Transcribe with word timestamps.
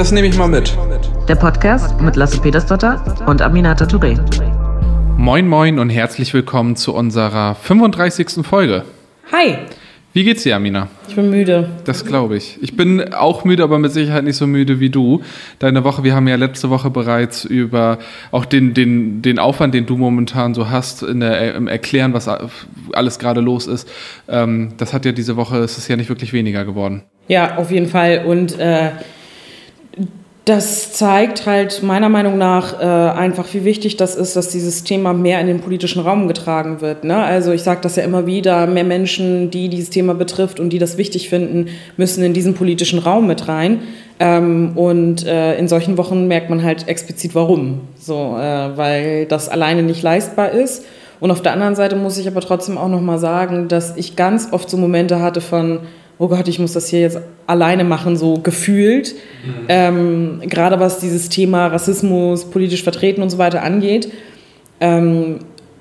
Das 0.00 0.12
nehme 0.12 0.28
ich 0.28 0.38
mal 0.38 0.48
mit. 0.48 0.74
Der 1.28 1.34
Podcast 1.34 2.00
mit 2.00 2.16
Lasse 2.16 2.40
Petersdotter 2.40 3.04
und 3.26 3.42
Aminata 3.42 3.84
Touré. 3.84 4.18
Moin 5.18 5.46
Moin 5.46 5.78
und 5.78 5.90
herzlich 5.90 6.32
willkommen 6.32 6.74
zu 6.74 6.94
unserer 6.94 7.54
35. 7.54 8.42
Folge. 8.46 8.86
Hi, 9.30 9.58
Wie 10.14 10.24
geht's 10.24 10.44
dir, 10.44 10.56
Amina? 10.56 10.88
ich 11.06 11.16
bin 11.16 11.28
müde. 11.28 11.68
Das 11.84 12.06
glaube 12.06 12.38
ich. 12.38 12.56
Ich 12.62 12.78
bin 12.78 13.12
auch 13.12 13.44
müde, 13.44 13.62
aber 13.62 13.78
mit 13.78 13.92
Sicherheit 13.92 14.24
nicht 14.24 14.36
so 14.38 14.46
müde 14.46 14.80
wie 14.80 14.88
du. 14.88 15.20
Deine 15.58 15.84
Woche, 15.84 16.02
wir 16.02 16.14
haben 16.14 16.26
ja 16.28 16.36
letzte 16.36 16.70
Woche 16.70 16.88
bereits 16.88 17.44
über 17.44 17.98
auch 18.30 18.46
den, 18.46 18.72
den, 18.72 19.20
den 19.20 19.38
Aufwand, 19.38 19.74
den 19.74 19.84
du 19.84 19.98
momentan 19.98 20.54
so 20.54 20.70
hast, 20.70 21.02
in 21.02 21.20
der, 21.20 21.54
im 21.54 21.68
Erklären, 21.68 22.14
was 22.14 22.26
alles 22.94 23.18
gerade 23.18 23.42
los 23.42 23.66
ist. 23.66 23.86
Ähm, 24.30 24.72
das 24.78 24.94
hat 24.94 25.04
ja 25.04 25.12
diese 25.12 25.36
Woche, 25.36 25.58
es 25.58 25.76
ist 25.76 25.88
ja 25.88 25.96
nicht 25.96 26.08
wirklich 26.08 26.32
weniger 26.32 26.64
geworden. 26.64 27.02
Ja, 27.28 27.58
auf 27.58 27.70
jeden 27.70 27.86
Fall. 27.86 28.24
Und 28.26 28.58
äh, 28.58 28.92
das 30.50 30.92
zeigt 30.92 31.46
halt 31.46 31.80
meiner 31.84 32.08
Meinung 32.08 32.36
nach 32.36 32.80
äh, 32.80 32.84
einfach, 32.84 33.46
wie 33.54 33.64
wichtig 33.64 33.96
das 33.96 34.16
ist, 34.16 34.34
dass 34.34 34.48
dieses 34.48 34.82
Thema 34.82 35.12
mehr 35.12 35.40
in 35.40 35.46
den 35.46 35.60
politischen 35.60 36.02
Raum 36.02 36.26
getragen 36.26 36.80
wird. 36.80 37.04
Ne? 37.04 37.16
Also 37.16 37.52
ich 37.52 37.62
sage 37.62 37.80
das 37.82 37.94
ja 37.94 38.02
immer 38.02 38.26
wieder, 38.26 38.66
mehr 38.66 38.82
Menschen, 38.82 39.52
die 39.52 39.68
dieses 39.68 39.90
Thema 39.90 40.12
betrifft 40.12 40.58
und 40.58 40.70
die 40.70 40.80
das 40.80 40.96
wichtig 40.96 41.28
finden, 41.28 41.68
müssen 41.96 42.24
in 42.24 42.32
diesen 42.32 42.54
politischen 42.54 42.98
Raum 42.98 43.28
mit 43.28 43.46
rein. 43.46 43.82
Ähm, 44.18 44.72
und 44.74 45.24
äh, 45.24 45.56
in 45.56 45.68
solchen 45.68 45.96
Wochen 45.96 46.26
merkt 46.26 46.50
man 46.50 46.64
halt 46.64 46.88
explizit, 46.88 47.36
warum. 47.36 47.82
So, 47.96 48.36
äh, 48.36 48.76
weil 48.76 49.26
das 49.26 49.48
alleine 49.48 49.84
nicht 49.84 50.02
leistbar 50.02 50.50
ist. 50.50 50.84
Und 51.20 51.30
auf 51.30 51.42
der 51.42 51.52
anderen 51.52 51.76
Seite 51.76 51.94
muss 51.94 52.18
ich 52.18 52.26
aber 52.26 52.40
trotzdem 52.40 52.76
auch 52.76 52.88
nochmal 52.88 53.20
sagen, 53.20 53.68
dass 53.68 53.96
ich 53.96 54.16
ganz 54.16 54.48
oft 54.50 54.68
so 54.68 54.76
Momente 54.76 55.20
hatte 55.20 55.40
von, 55.40 55.78
oh 56.20 56.28
Gott, 56.28 56.46
ich 56.48 56.58
muss 56.58 56.74
das 56.74 56.88
hier 56.88 57.00
jetzt 57.00 57.18
alleine 57.46 57.82
machen, 57.82 58.16
so 58.16 58.34
gefühlt. 58.34 59.14
Ähm, 59.68 60.42
gerade 60.44 60.78
was 60.78 60.98
dieses 60.98 61.30
Thema 61.30 61.68
Rassismus, 61.68 62.44
politisch 62.44 62.82
vertreten 62.82 63.22
und 63.22 63.30
so 63.30 63.38
weiter 63.38 63.62
angeht. 63.62 64.12
Ähm, 64.80 65.38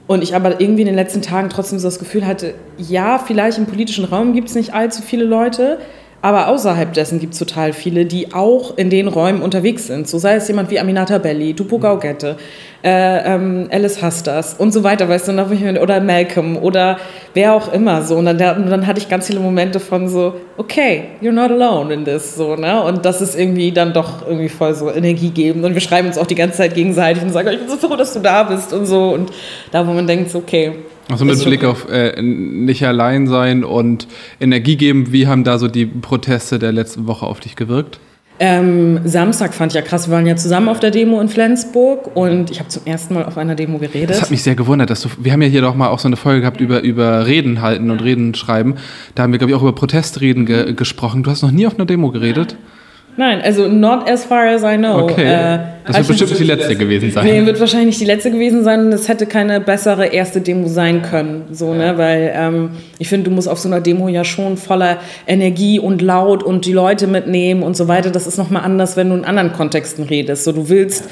und 0.08 0.23
ich 0.23 0.33
aber 0.33 0.61
irgendwie 0.61 0.81
in 0.81 0.88
den 0.88 0.95
letzten 0.95 1.22
Tagen 1.22 1.49
trotzdem 1.49 1.77
so 1.77 1.88
das 1.88 1.99
Gefühl 1.99 2.25
hatte, 2.25 2.53
ja, 2.77 3.19
vielleicht 3.19 3.58
im 3.58 3.66
politischen 3.66 4.05
Raum 4.05 4.33
gibt 4.33 4.47
es 4.47 4.55
nicht 4.55 4.73
allzu 4.73 5.02
viele 5.02 5.25
Leute, 5.25 5.77
aber 6.22 6.50
außerhalb 6.50 6.94
dessen 6.94 7.20
gibt 7.20 7.34
es 7.34 7.39
total 7.39 7.72
viele, 7.72 8.06
die 8.06 8.34
auch 8.34 8.78
in 8.78 8.89
den 8.89 9.08
Räumen 9.08 9.42
unterwegs 9.42 9.88
sind. 9.88 10.08
So 10.08 10.17
sei 10.17 10.36
es 10.36 10.48
jemand 10.50 10.70
wie 10.70 10.80
Aminata 10.80 11.17
Belli, 11.17 11.53
Dupo 11.53 11.80
Gaugette, 11.80 12.36
äh, 12.84 13.36
ähm, 13.36 13.70
Alice 13.72 14.02
Hasters 14.02 14.53
und 14.53 14.73
so 14.73 14.84
weiter, 14.84 15.08
weißt 15.08 15.30
du, 15.30 15.48
ich 15.52 15.81
oder 15.81 16.02
Malcolm 16.02 16.58
oder 16.58 16.98
wer 17.34 17.53
auch 17.53 17.72
immer 17.72 18.02
so. 18.02 18.17
Und 18.17 18.26
dann, 18.26 18.38
dann 18.38 18.88
hatte 18.88 19.00
ich 19.00 19.08
ganz 19.08 19.28
viele 19.28 19.39
Momente 19.39 19.80
von 19.80 20.09
so, 20.09 20.34
okay, 20.58 21.06
you're 21.22 21.31
not 21.31 21.52
alone 21.52 21.94
in 21.94 22.03
this, 22.03 22.36
so, 22.36 22.56
ne? 22.56 22.83
Und 22.83 23.06
das 23.06 23.22
ist 23.22 23.39
irgendwie 23.39 23.72
dann 23.72 23.94
doch 23.94 24.28
irgendwie 24.28 24.50
voll 24.50 24.73
so 24.76 24.92
energiegebend. 24.92 25.64
Und 25.64 25.73
wir 25.73 25.81
schreiben 25.81 26.08
uns 26.08 26.17
auch 26.17 26.28
die 26.28 26.36
ganze 26.36 26.58
Zeit 26.58 26.76
gegenseitig 26.76 27.23
und 27.23 27.31
sagen, 27.31 27.50
ich 27.50 27.59
bin 27.59 27.70
so 27.70 27.78
froh, 27.78 27.95
dass 27.95 28.14
du 28.14 28.20
da 28.20 28.44
bist 28.44 28.73
und 28.73 28.86
so. 28.86 29.09
Und 29.14 29.31
da, 29.72 29.88
wo 29.88 29.94
man 29.94 30.06
denkt, 30.06 30.31
so, 30.31 30.39
okay. 30.39 30.73
Also 31.11 31.25
mit 31.25 31.43
Blick 31.43 31.63
auf 31.63 31.89
äh, 31.89 32.21
nicht 32.21 32.85
allein 32.85 33.27
sein 33.27 33.63
und 33.63 34.07
Energie 34.39 34.75
geben, 34.75 35.11
wie 35.11 35.27
haben 35.27 35.43
da 35.43 35.57
so 35.57 35.67
die 35.67 35.85
Proteste 35.85 36.59
der 36.59 36.71
letzten 36.71 37.07
Woche 37.07 37.25
auf 37.25 37.39
dich 37.39 37.55
gewirkt? 37.55 37.99
Ähm, 38.41 39.02
Samstag 39.03 39.53
fand 39.53 39.73
ich 39.73 39.75
ja 39.75 39.81
krass, 39.81 40.07
wir 40.07 40.15
waren 40.15 40.25
ja 40.25 40.37
zusammen 40.37 40.69
auf 40.69 40.80
der 40.80 40.91
Demo 40.91 41.19
in 41.19 41.27
Flensburg 41.27 42.15
und 42.15 42.49
ich 42.49 42.59
habe 42.59 42.69
zum 42.69 42.83
ersten 42.85 43.13
Mal 43.13 43.25
auf 43.25 43.37
einer 43.37 43.53
Demo 43.55 43.80
geredet. 43.80 44.11
Das 44.11 44.21
hat 44.21 44.31
mich 44.31 44.43
sehr 44.43 44.55
gewundert, 44.55 44.89
dass 44.89 45.02
du. 45.02 45.09
Wir 45.19 45.33
haben 45.33 45.41
ja 45.41 45.49
hier 45.49 45.61
doch 45.61 45.75
mal 45.75 45.89
auch 45.89 45.99
so 45.99 46.07
eine 46.07 46.15
Folge 46.15 46.41
gehabt 46.41 46.61
über, 46.61 46.81
über 46.81 47.27
Reden 47.27 47.61
halten 47.61 47.91
und 47.91 48.02
Reden 48.02 48.33
schreiben. 48.35 48.75
Da 49.15 49.23
haben 49.23 49.33
wir, 49.33 49.39
glaube 49.39 49.52
ich, 49.52 49.57
auch 49.57 49.61
über 49.61 49.75
Protestreden 49.75 50.45
ge 50.45 50.73
gesprochen. 50.73 51.23
Du 51.23 51.31
hast 51.31 51.41
noch 51.41 51.52
nie 51.52 51.67
auf 51.67 51.75
einer 51.75 51.85
Demo 51.85 52.11
geredet? 52.11 52.55
Nein, 53.20 53.42
also 53.42 53.67
not 53.67 54.09
as 54.09 54.23
far 54.23 54.48
as 54.48 54.64
I 54.64 54.78
know. 54.78 55.03
Okay. 55.03 55.25
Äh, 55.25 55.60
das 55.86 55.98
wird 55.98 56.08
bestimmt 56.08 56.30
nicht 56.30 56.39
die 56.39 56.45
letzte 56.45 56.76
gewesen 56.77 57.11
sein. 57.11 57.26
Nee, 57.26 57.45
wird 57.45 57.60
wahrscheinlich 57.60 57.88
nicht 57.88 57.99
die 57.99 58.05
letzte 58.05 58.32
gewesen 58.32 58.64
sein 58.64 58.86
und 58.86 58.93
es 58.93 59.10
hätte 59.10 59.26
keine 59.26 59.60
bessere 59.60 60.05
erste 60.05 60.39
Demo 60.39 60.70
sein 60.70 61.02
können. 61.02 61.48
So, 61.52 61.73
ne? 61.73 61.98
Weil 61.98 62.32
ähm, 62.33 62.70
ich 62.98 63.10
finde, 63.10 63.30
du 63.30 63.36
musst 63.36 63.49
auf 63.49 63.60
so 63.60 63.67
einer 63.67 63.82
Demo 63.82 64.08
ja 64.08 64.23
schon 64.23 64.55
voller 64.55 64.99
Energie 65.27 65.80
und 65.80 66.02
laut 66.02 66.43
und 66.43 66.66
die 66.66 66.71
Leute 66.71 67.08
mitnehmen 67.08 67.61
und 67.61 67.76
so 67.76 67.89
weiter. 67.89 68.10
Das 68.10 68.26
ist 68.26 68.38
nochmal 68.38 68.64
anders, 68.64 68.95
wenn 68.95 69.10
du 69.10 69.17
in 69.17 69.26
anderen 69.26 69.52
Kontexten 69.52 70.05
redest. 70.05 70.45
So, 70.45 70.54
du 70.54 70.70
willst 70.70 71.10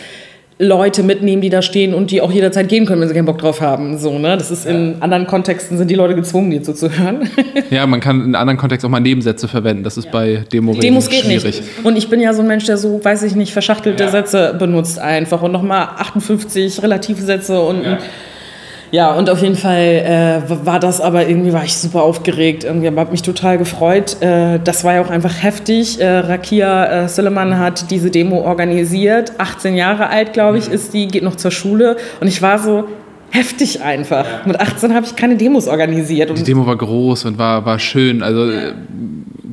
Leute 0.59 1.03
mitnehmen, 1.03 1.41
die 1.41 1.49
da 1.49 1.61
stehen 1.61 1.93
und 1.93 2.09
die 2.09 2.19
auch 2.19 2.31
jederzeit 2.31 2.67
gehen 2.67 2.85
können, 2.87 3.01
wenn 3.01 3.07
sie 3.07 3.13
keinen 3.13 3.25
Bock 3.25 3.37
drauf 3.37 3.61
haben. 3.61 3.99
So, 3.99 4.17
ne? 4.17 4.37
Das 4.37 4.49
ist 4.49 4.65
in 4.65 4.95
anderen 5.01 5.27
Kontexten 5.27 5.77
sind 5.77 5.91
die 5.91 5.95
Leute 5.95 6.15
gezwungen, 6.15 6.49
dir 6.49 6.63
zuzuhören. 6.63 7.29
Ja, 7.69 7.85
man 7.85 7.99
kann 7.99 8.23
in 8.23 8.35
anderen 8.35 8.57
Kontexten 8.57 8.87
auch 8.87 8.91
mal 8.91 8.99
Nebensätze 8.99 9.47
verwenden. 9.47 9.83
Das 9.83 9.97
ist 9.97 10.09
bei 10.09 10.43
demo 10.51 10.73
Demos 10.73 11.09
geht 11.09 11.25
schwierig. 11.25 11.43
nicht. 11.43 11.63
Und 11.83 11.97
ich 11.97 12.09
bin 12.09 12.19
ja 12.21 12.33
so 12.33 12.41
ein 12.41 12.47
Mensch, 12.47 12.65
der 12.65 12.77
so, 12.77 13.03
weiß 13.03 13.23
ich 13.23 13.35
nicht, 13.35 13.51
verschachtelte 13.51 14.07
Sätze 14.09 14.55
benutzt 14.57 14.99
einfach 14.99 15.41
und 15.41 15.51
nochmal 15.51 15.89
58 15.97 16.81
Relativsätze 16.81 17.59
und 17.59 17.83
ja. 17.83 17.97
Ja, 18.91 19.13
und 19.13 19.29
auf 19.29 19.41
jeden 19.41 19.55
Fall 19.55 20.43
äh, 20.47 20.65
war 20.65 20.79
das 20.79 21.01
aber 21.01 21.27
irgendwie, 21.27 21.51
war 21.53 21.63
ich 21.63 21.75
super 21.75 22.03
aufgeregt. 22.03 22.63
Irgendwie 22.63 22.87
habe 22.87 23.11
mich 23.11 23.21
total 23.21 23.57
gefreut. 23.57 24.21
Äh, 24.21 24.59
das 24.63 24.83
war 24.83 24.95
ja 24.95 25.01
auch 25.01 25.09
einfach 25.09 25.43
heftig. 25.43 25.99
Äh, 25.99 26.19
Rakia 26.19 27.03
äh, 27.03 27.09
Suleiman 27.09 27.57
hat 27.59 27.91
diese 27.91 28.09
Demo 28.11 28.41
organisiert. 28.41 29.33
18 29.37 29.75
Jahre 29.75 30.09
alt, 30.09 30.33
glaube 30.33 30.57
ich, 30.57 30.69
ist 30.69 30.93
die, 30.93 31.07
geht 31.07 31.23
noch 31.23 31.35
zur 31.35 31.51
Schule. 31.51 31.97
Und 32.21 32.27
ich 32.27 32.41
war 32.41 32.59
so 32.59 32.85
heftig 33.29 33.81
einfach. 33.81 34.45
Mit 34.45 34.59
18 34.59 34.93
habe 34.93 35.05
ich 35.05 35.15
keine 35.15 35.35
Demos 35.35 35.67
organisiert. 35.67 36.37
Die 36.37 36.43
Demo 36.43 36.65
war 36.65 36.77
groß 36.77 37.25
und 37.25 37.37
war, 37.37 37.65
war 37.65 37.79
schön. 37.79 38.23
Also 38.23 38.49
äh, 38.49 38.73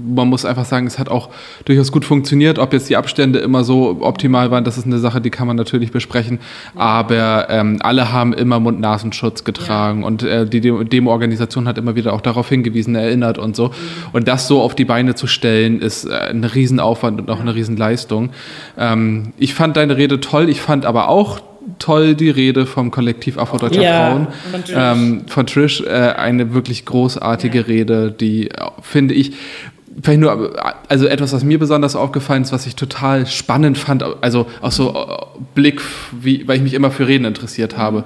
man 0.04 0.28
muss 0.28 0.44
einfach 0.44 0.64
sagen, 0.64 0.86
es 0.86 0.98
hat 0.98 1.08
auch 1.08 1.30
durchaus 1.64 1.90
gut 1.92 2.04
funktioniert. 2.04 2.58
Ob 2.58 2.72
jetzt 2.72 2.88
die 2.88 2.96
Abstände 2.96 3.38
immer 3.38 3.64
so 3.64 3.98
optimal 4.00 4.50
waren, 4.50 4.64
das 4.64 4.76
ist 4.78 4.86
eine 4.86 4.98
Sache, 4.98 5.20
die 5.20 5.30
kann 5.30 5.46
man 5.46 5.56
natürlich 5.56 5.92
besprechen. 5.92 6.38
Aber 6.74 7.46
ähm, 7.50 7.78
alle 7.80 8.12
haben 8.12 8.32
immer 8.32 8.60
Mund-Nasenschutz 8.60 9.44
getragen 9.44 10.04
und 10.04 10.22
äh, 10.22 10.46
die 10.46 10.60
Demo- 10.60 10.84
Demo-Organisation 10.84 11.66
hat 11.66 11.78
immer 11.78 11.94
wieder 11.96 12.12
auch 12.12 12.20
darauf 12.20 12.48
hingewiesen, 12.48 12.94
erinnert 12.94 13.38
und 13.38 13.56
so. 13.56 13.70
Und 14.12 14.28
das 14.28 14.46
so 14.48 14.60
auf 14.60 14.74
die 14.74 14.84
Beine 14.84 15.14
zu 15.14 15.26
stellen, 15.26 15.80
ist 15.80 16.04
äh, 16.04 16.14
ein 16.14 16.44
Riesenaufwand 16.44 17.20
und 17.20 17.30
auch 17.30 17.40
eine 17.40 17.54
Riesenleistung. 17.54 18.30
Ähm, 18.78 19.32
ich 19.38 19.54
fand 19.54 19.76
deine 19.76 19.96
Rede 19.96 20.20
toll. 20.20 20.48
Ich 20.48 20.60
fand 20.60 20.86
aber 20.86 21.08
auch 21.08 21.40
toll 21.78 22.14
die 22.14 22.28
Rede 22.28 22.66
vom 22.66 22.90
Kollektiv 22.90 23.38
Afrodeutscher 23.38 23.82
Ja, 23.82 24.10
Frauen 24.10 24.26
von 24.50 24.64
Trish. 24.64 24.76
ähm, 24.76 25.22
von 25.28 25.46
Trish 25.46 25.80
äh, 25.80 25.90
eine 25.90 26.52
wirklich 26.52 26.84
großartige 26.84 27.68
Rede, 27.68 28.12
die 28.12 28.50
äh, 28.50 28.54
finde 28.82 29.14
ich 29.14 29.32
vielleicht 30.04 30.20
nur 30.20 30.52
also 30.88 31.06
etwas, 31.06 31.32
was 31.32 31.44
mir 31.44 31.58
besonders 31.58 31.96
aufgefallen 31.96 32.42
ist, 32.42 32.52
was 32.52 32.66
ich 32.66 32.76
total 32.76 33.26
spannend 33.26 33.78
fand, 33.78 34.04
also 34.20 34.46
auch 34.60 34.72
so 34.72 34.94
äh, 34.94 35.38
Blick, 35.54 35.80
wie, 36.12 36.46
weil 36.46 36.56
ich 36.56 36.62
mich 36.62 36.74
immer 36.74 36.90
für 36.90 37.08
Reden 37.08 37.24
interessiert 37.24 37.78
habe. 37.78 38.04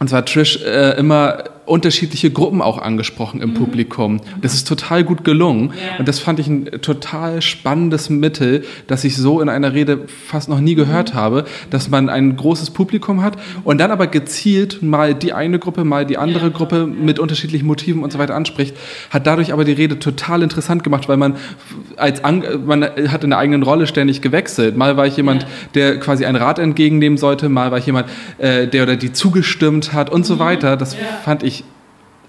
Und 0.00 0.08
zwar 0.08 0.24
Trish 0.24 0.62
äh, 0.64 0.96
immer 0.98 1.44
unterschiedliche 1.68 2.30
Gruppen 2.30 2.62
auch 2.62 2.78
angesprochen 2.78 3.40
im 3.40 3.54
Publikum. 3.54 4.20
Das 4.40 4.54
ist 4.54 4.66
total 4.66 5.04
gut 5.04 5.24
gelungen. 5.24 5.72
Und 5.98 6.08
das 6.08 6.18
fand 6.18 6.38
ich 6.38 6.46
ein 6.48 6.66
total 6.82 7.42
spannendes 7.42 8.10
Mittel, 8.10 8.64
das 8.86 9.04
ich 9.04 9.16
so 9.16 9.40
in 9.40 9.48
einer 9.48 9.74
Rede 9.74 10.06
fast 10.26 10.48
noch 10.48 10.60
nie 10.60 10.74
gehört 10.74 11.14
habe, 11.14 11.44
dass 11.70 11.88
man 11.88 12.08
ein 12.08 12.36
großes 12.36 12.70
Publikum 12.70 13.22
hat 13.22 13.36
und 13.64 13.78
dann 13.78 13.90
aber 13.90 14.06
gezielt 14.06 14.82
mal 14.82 15.14
die 15.14 15.32
eine 15.32 15.58
Gruppe, 15.58 15.84
mal 15.84 16.06
die 16.06 16.18
andere 16.18 16.50
Gruppe 16.50 16.86
mit 16.86 17.18
unterschiedlichen 17.18 17.66
Motiven 17.66 18.02
und 18.02 18.12
so 18.12 18.18
weiter 18.18 18.34
anspricht, 18.34 18.76
hat 19.10 19.26
dadurch 19.26 19.52
aber 19.52 19.64
die 19.64 19.72
Rede 19.72 19.98
total 19.98 20.42
interessant 20.42 20.84
gemacht, 20.84 21.08
weil 21.08 21.16
man 21.16 21.36
als 21.96 22.24
An 22.24 22.42
man 22.66 22.82
hat 22.82 23.24
in 23.24 23.30
der 23.30 23.38
eigenen 23.38 23.62
Rolle 23.62 23.86
ständig 23.86 24.22
gewechselt. 24.22 24.76
Mal 24.76 24.96
war 24.96 25.06
ich 25.06 25.16
jemand, 25.16 25.46
der 25.74 25.98
quasi 25.98 26.24
ein 26.24 26.36
Rat 26.36 26.58
entgegennehmen 26.58 27.18
sollte, 27.18 27.48
mal 27.48 27.70
war 27.70 27.78
ich 27.78 27.86
jemand, 27.86 28.08
äh, 28.38 28.66
der 28.66 28.84
oder 28.84 28.96
die 28.96 29.12
zugestimmt 29.12 29.92
hat 29.92 30.10
und 30.10 30.24
so 30.24 30.38
weiter. 30.38 30.76
Das 30.76 30.96
fand 31.24 31.42
ich 31.42 31.57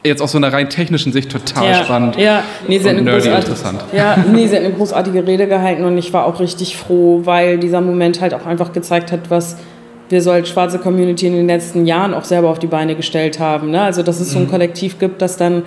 jetzt 0.03 0.21
aus 0.21 0.31
so 0.31 0.37
einer 0.37 0.53
rein 0.53 0.69
technischen 0.69 1.11
Sicht 1.11 1.31
total 1.31 1.75
spannend. 1.75 2.15
Ja, 2.17 2.43
nee, 2.67 2.79
sie 2.79 2.85
hat 2.85 2.93
und 2.93 2.99
eine 2.99 3.11
nerdy 3.11 3.29
großartige, 3.29 3.51
interessant. 3.51 3.83
Ja, 3.93 4.17
nee, 4.31 4.47
sie 4.47 4.55
hat 4.55 4.63
eine 4.63 4.73
großartige 4.73 5.27
Rede 5.27 5.47
gehalten 5.47 5.83
und 5.83 5.97
ich 5.97 6.13
war 6.13 6.25
auch 6.25 6.39
richtig 6.39 6.77
froh, 6.77 7.21
weil 7.25 7.57
dieser 7.57 7.81
Moment 7.81 8.21
halt 8.21 8.33
auch 8.33 8.45
einfach 8.45 8.71
gezeigt 8.71 9.11
hat, 9.11 9.29
was 9.29 9.57
wir 10.09 10.21
so 10.21 10.31
als 10.31 10.49
schwarze 10.49 10.79
Community 10.79 11.27
in 11.27 11.33
den 11.33 11.47
letzten 11.47 11.85
Jahren 11.85 12.13
auch 12.13 12.23
selber 12.23 12.49
auf 12.49 12.59
die 12.59 12.67
Beine 12.67 12.95
gestellt 12.95 13.39
haben. 13.39 13.71
Ne? 13.71 13.81
Also, 13.81 14.01
dass 14.01 14.19
es 14.19 14.31
so 14.31 14.39
ein 14.39 14.49
Kollektiv 14.49 14.97
gibt, 14.99 15.21
das 15.21 15.37
dann 15.37 15.63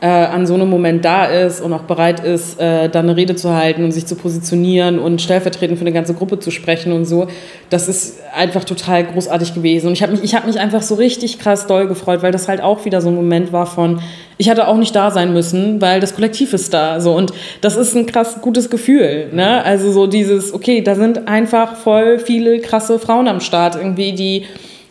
äh, 0.00 0.06
an 0.06 0.46
so 0.46 0.54
einem 0.54 0.68
Moment 0.68 1.04
da 1.04 1.24
ist 1.24 1.60
und 1.60 1.72
auch 1.72 1.82
bereit 1.82 2.20
ist, 2.20 2.60
äh, 2.60 2.88
dann 2.88 3.06
eine 3.06 3.16
Rede 3.16 3.34
zu 3.34 3.54
halten 3.54 3.82
und 3.84 3.90
sich 3.90 4.06
zu 4.06 4.14
positionieren 4.14 4.98
und 4.98 5.20
stellvertretend 5.20 5.78
für 5.78 5.84
eine 5.84 5.92
ganze 5.92 6.14
Gruppe 6.14 6.38
zu 6.38 6.50
sprechen 6.50 6.92
und 6.92 7.04
so. 7.04 7.26
Das 7.70 7.88
ist 7.88 8.20
einfach 8.34 8.64
total 8.64 9.04
großartig 9.04 9.54
gewesen. 9.54 9.88
Und 9.88 9.94
ich 9.94 10.02
habe 10.02 10.12
mich, 10.12 10.22
ich 10.22 10.34
hab 10.34 10.46
mich 10.46 10.60
einfach 10.60 10.82
so 10.82 10.94
richtig 10.94 11.38
krass 11.38 11.66
doll 11.66 11.88
gefreut, 11.88 12.22
weil 12.22 12.32
das 12.32 12.46
halt 12.46 12.60
auch 12.60 12.84
wieder 12.84 13.00
so 13.00 13.08
ein 13.08 13.16
Moment 13.16 13.52
war 13.52 13.66
von, 13.66 14.00
ich 14.36 14.48
hatte 14.48 14.68
auch 14.68 14.76
nicht 14.76 14.94
da 14.94 15.10
sein 15.10 15.32
müssen, 15.32 15.80
weil 15.80 16.00
das 16.00 16.14
Kollektiv 16.14 16.52
ist 16.52 16.72
da. 16.72 17.00
So. 17.00 17.14
Und 17.16 17.32
das 17.60 17.76
ist 17.76 17.96
ein 17.96 18.06
krass 18.06 18.40
gutes 18.40 18.70
Gefühl. 18.70 19.30
Ne? 19.32 19.64
Also 19.64 19.90
so 19.90 20.06
dieses, 20.06 20.54
okay, 20.54 20.80
da 20.80 20.94
sind 20.94 21.26
einfach 21.26 21.74
voll 21.76 22.20
viele 22.20 22.60
krasse 22.60 23.00
Frauen 23.00 23.26
am 23.26 23.40
Start 23.40 23.74
irgendwie, 23.74 24.12
die 24.12 24.44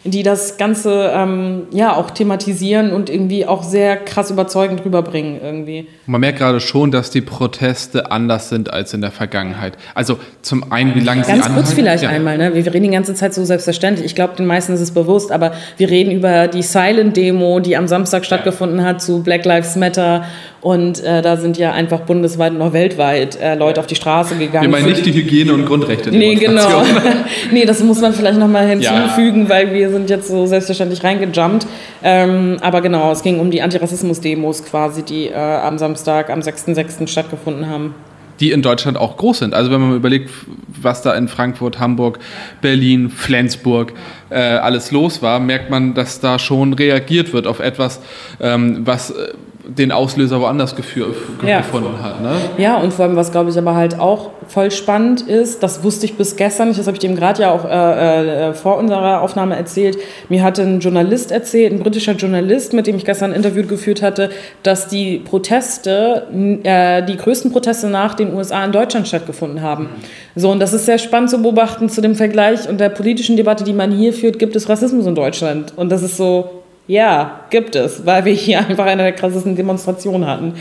die 0.03 0.23
das 0.23 0.57
Ganze 0.57 1.11
ähm, 1.13 1.63
ja 1.71 1.95
auch 1.95 2.11
thematisieren 2.11 2.94
und 2.94 3.09
irgendwie 3.09 3.45
auch 3.45 3.63
sehr 3.63 3.97
krass 3.97 4.31
überzeugend 4.31 4.85
rüberbringen 4.85 5.39
irgendwie. 5.41 5.88
Man 6.05 6.21
merkt 6.21 6.39
gerade 6.39 6.59
schon, 6.59 6.91
dass 6.91 7.09
die 7.09 7.21
Proteste 7.21 8.11
anders 8.11 8.49
sind 8.49 8.71
als 8.71 8.94
in 8.94 9.01
der 9.01 9.11
Vergangenheit. 9.11 9.77
Also 9.95 10.19
zum 10.41 10.71
einen, 10.71 10.95
wie 10.95 11.01
lange 11.01 11.23
sie 11.23 11.31
Ganz 11.31 11.53
kurz 11.53 11.73
vielleicht 11.73 12.03
ja. 12.03 12.09
einmal, 12.09 12.38
ne? 12.38 12.53
wir 12.53 12.65
reden 12.73 12.83
die 12.83 12.91
ganze 12.91 13.15
Zeit 13.15 13.33
so 13.33 13.44
selbstverständlich. 13.44 14.05
Ich 14.05 14.15
glaube, 14.15 14.35
den 14.35 14.45
meisten 14.45 14.73
ist 14.73 14.81
es 14.81 14.91
bewusst, 14.91 15.31
aber 15.31 15.51
wir 15.77 15.89
reden 15.89 16.11
über 16.11 16.47
die 16.47 16.63
Silent-Demo, 16.63 17.59
die 17.59 17.75
am 17.75 17.88
Samstag 17.88 18.25
stattgefunden 18.25 18.83
hat 18.83 19.01
zu 19.01 19.23
Black 19.23 19.45
Lives 19.45 19.75
Matter 19.75 20.23
und 20.67 21.01
äh, 21.01 21.21
da 21.21 21.37
sind 21.37 21.57
ja 21.57 21.71
einfach 21.71 22.01
bundesweit 22.01 22.51
und 22.51 22.61
auch 22.61 22.73
weltweit 22.73 23.39
äh, 23.39 23.55
Leute 23.55 23.79
auf 23.79 23.87
die 23.87 23.95
Straße 23.95 24.35
gegangen. 24.35 24.63
Wir 24.63 24.69
meinen 24.69 24.89
nicht 24.89 25.05
die 25.05 25.13
Hygiene- 25.13 25.53
und 25.53 25.65
Grundrechte. 25.65 26.11
Nee, 26.11 26.35
genau. 26.35 26.83
nee, 27.53 27.63
das 27.63 27.81
muss 27.81 28.01
man 28.01 28.11
vielleicht 28.11 28.37
nochmal 28.37 28.67
hinzufügen, 28.67 29.43
ja. 29.43 29.49
weil 29.49 29.73
wir 29.73 29.89
sind 29.91 30.09
jetzt 30.09 30.27
so 30.27 30.45
selbstverständlich 30.45 31.05
reingejumpt. 31.05 31.65
Ähm, 32.03 32.57
aber 32.59 32.81
genau, 32.81 33.13
es 33.13 33.23
ging 33.23 33.39
um 33.39 33.49
die 33.49 33.61
Antirassismus-Demos 33.61 34.65
quasi, 34.65 35.03
die 35.03 35.27
äh, 35.27 35.35
am 35.35 35.77
Samstag, 35.77 36.29
am 36.29 36.41
6.6. 36.41 37.07
stattgefunden 37.07 37.69
haben 37.69 37.95
die 38.39 38.51
in 38.51 38.61
Deutschland 38.61 38.97
auch 38.99 39.17
groß 39.17 39.39
sind. 39.39 39.55
Also 39.55 39.71
wenn 39.71 39.81
man 39.81 39.95
überlegt, 39.95 40.29
was 40.67 41.01
da 41.01 41.15
in 41.15 41.27
Frankfurt, 41.27 41.79
Hamburg, 41.79 42.19
Berlin, 42.61 43.09
Flensburg 43.09 43.93
äh, 44.29 44.35
alles 44.35 44.91
los 44.91 45.23
war, 45.23 45.39
merkt 45.39 45.71
man, 45.71 45.95
dass 45.95 46.19
da 46.19 46.37
schon 46.37 46.73
reagiert 46.73 47.33
wird 47.33 47.47
auf 47.47 47.59
etwas, 47.59 47.99
ähm, 48.39 48.85
was 48.85 49.09
äh, 49.09 49.33
den 49.67 49.91
Auslöser 49.91 50.39
woanders 50.39 50.75
geführ, 50.75 51.07
ja. 51.45 51.57
gefunden 51.57 52.01
hat. 52.01 52.21
Ne? 52.21 52.35
Ja, 52.57 52.77
und 52.77 52.93
vor 52.93 53.05
allem, 53.05 53.15
was 53.15 53.31
glaube 53.31 53.49
ich 53.49 53.57
aber 53.57 53.75
halt 53.75 53.99
auch 53.99 54.31
voll 54.47 54.71
spannend 54.71 55.21
ist, 55.21 55.61
das 55.61 55.83
wusste 55.83 56.05
ich 56.05 56.15
bis 56.15 56.35
gestern 56.35 56.69
nicht, 56.69 56.79
das 56.79 56.87
habe 56.87 56.95
ich 56.95 57.01
dem 57.01 57.15
gerade 57.15 57.41
ja 57.41 57.51
auch 57.51 57.65
äh, 57.65 58.49
äh, 58.49 58.53
vor 58.53 58.77
unserer 58.77 59.21
Aufnahme 59.21 59.55
erzählt. 59.55 59.97
Mir 60.29 60.41
hatte 60.43 60.61
ein 60.61 60.79
Journalist 60.79 61.31
erzählt, 61.31 61.73
ein 61.73 61.79
britischer 61.79 62.13
Journalist, 62.13 62.73
mit 62.73 62.87
dem 62.87 62.95
ich 62.95 63.05
gestern 63.05 63.31
ein 63.31 63.35
Interview 63.35 63.65
geführt 63.65 64.01
hatte, 64.01 64.29
dass 64.63 64.87
die 64.87 65.19
Proteste, 65.19 66.27
äh, 66.63 67.03
die 67.03 67.17
größten 67.17 67.51
Proteste 67.51 67.87
nach 67.87 68.13
den 68.13 68.33
USA 68.33 68.63
in 68.63 68.71
Deutschland 68.71 69.07
stattgefunden 69.07 69.61
haben. 69.61 69.89
So, 70.35 70.49
und 70.51 70.59
das 70.59 70.73
ist 70.73 70.85
sehr 70.85 70.99
spannend 70.99 71.29
zu 71.29 71.41
beobachten 71.41 71.89
zu 71.89 72.01
dem 72.01 72.15
Vergleich 72.15 72.69
und 72.69 72.79
der 72.79 72.89
politischen 72.89 73.35
Debatte, 73.35 73.63
die 73.63 73.73
man 73.73 73.91
hier 73.91 74.13
führt, 74.13 74.39
gibt 74.39 74.55
es 74.55 74.69
Rassismus 74.69 75.05
in 75.05 75.15
Deutschland. 75.15 75.73
Und 75.75 75.91
das 75.91 76.03
ist 76.03 76.15
so, 76.15 76.56
ja, 76.88 77.42
gibt 77.50 77.75
es, 77.75 78.06
weil 78.06 78.25
wir 78.25 78.34
hier 78.34 78.60
einfach 78.68 78.86
eine 78.86 79.04
der 79.04 79.12
krassesten 79.12 79.56
Demonstrationen 79.56 80.28
hatten. 80.28 80.54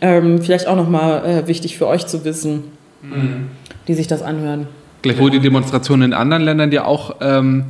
Ähm, 0.00 0.40
vielleicht 0.42 0.66
auch 0.66 0.76
nochmal 0.76 1.24
äh, 1.24 1.46
wichtig 1.46 1.78
für 1.78 1.86
euch 1.86 2.06
zu 2.06 2.24
wissen, 2.24 2.64
mhm. 3.02 3.48
die 3.86 3.94
sich 3.94 4.06
das 4.06 4.22
anhören. 4.22 4.68
Gleichwohl 5.02 5.30
die 5.30 5.40
Demonstrationen 5.40 6.12
in 6.12 6.14
anderen 6.14 6.42
Ländern 6.42 6.72
ja 6.72 6.84
auch 6.84 7.16
ähm, 7.20 7.64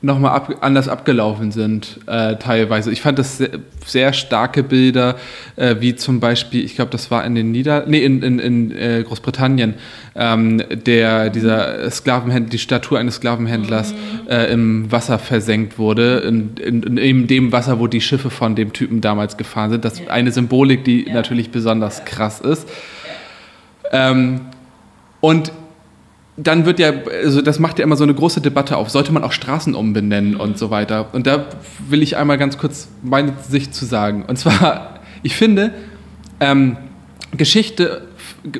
nochmal 0.00 0.32
ab, 0.32 0.54
anders 0.60 0.88
abgelaufen 0.88 1.50
sind, 1.50 1.98
äh, 2.06 2.36
teilweise. 2.36 2.92
Ich 2.92 3.00
fand 3.00 3.18
das 3.18 3.38
sehr, 3.38 3.50
sehr 3.84 4.12
starke 4.12 4.62
Bilder, 4.62 5.16
äh, 5.56 5.76
wie 5.80 5.96
zum 5.96 6.20
Beispiel, 6.20 6.64
ich 6.64 6.76
glaube, 6.76 6.92
das 6.92 7.10
war 7.10 7.24
in 7.24 7.34
den 7.34 7.50
Nieder 7.50 7.84
nee, 7.86 8.04
in, 8.04 8.22
in, 8.22 8.38
in 8.38 8.70
äh, 8.70 9.02
Großbritannien, 9.02 9.74
ähm, 10.14 10.62
der, 10.70 11.30
dieser 11.30 11.90
Sklavenhändler, 11.90 12.50
die 12.50 12.58
Statue 12.58 12.96
eines 12.96 13.16
Sklavenhändlers 13.16 13.92
mhm. 13.92 14.28
äh, 14.28 14.46
im 14.52 14.92
Wasser 14.92 15.18
versenkt 15.18 15.78
wurde, 15.78 16.18
in, 16.18 16.56
in, 16.56 16.96
in, 16.96 17.26
dem 17.26 17.50
Wasser, 17.50 17.80
wo 17.80 17.88
die 17.88 18.00
Schiffe 18.00 18.30
von 18.30 18.54
dem 18.54 18.72
Typen 18.72 19.00
damals 19.00 19.36
gefahren 19.36 19.70
sind. 19.70 19.84
Das 19.84 19.94
ist 19.94 20.08
eine 20.08 20.30
Symbolik, 20.30 20.84
die 20.84 21.08
ja. 21.08 21.14
natürlich 21.14 21.50
besonders 21.50 22.04
krass 22.04 22.40
ist. 22.40 22.68
Ähm, 23.90 24.42
und 25.20 25.50
dann 26.38 26.64
wird 26.64 26.78
ja, 26.78 26.92
also 27.24 27.42
das 27.42 27.58
macht 27.58 27.78
ja 27.78 27.84
immer 27.84 27.96
so 27.96 28.04
eine 28.04 28.14
große 28.14 28.40
Debatte 28.40 28.76
auf, 28.76 28.90
sollte 28.90 29.12
man 29.12 29.24
auch 29.24 29.32
Straßen 29.32 29.74
umbenennen 29.74 30.36
und 30.36 30.56
so 30.56 30.70
weiter. 30.70 31.12
Und 31.12 31.26
da 31.26 31.46
will 31.88 32.02
ich 32.02 32.16
einmal 32.16 32.38
ganz 32.38 32.58
kurz 32.58 32.88
meine 33.02 33.34
Sicht 33.48 33.74
zu 33.74 33.84
sagen. 33.84 34.24
Und 34.26 34.38
zwar, 34.38 35.00
ich 35.22 35.36
finde, 35.36 35.72
ähm, 36.40 36.76
Geschichte 37.36 38.07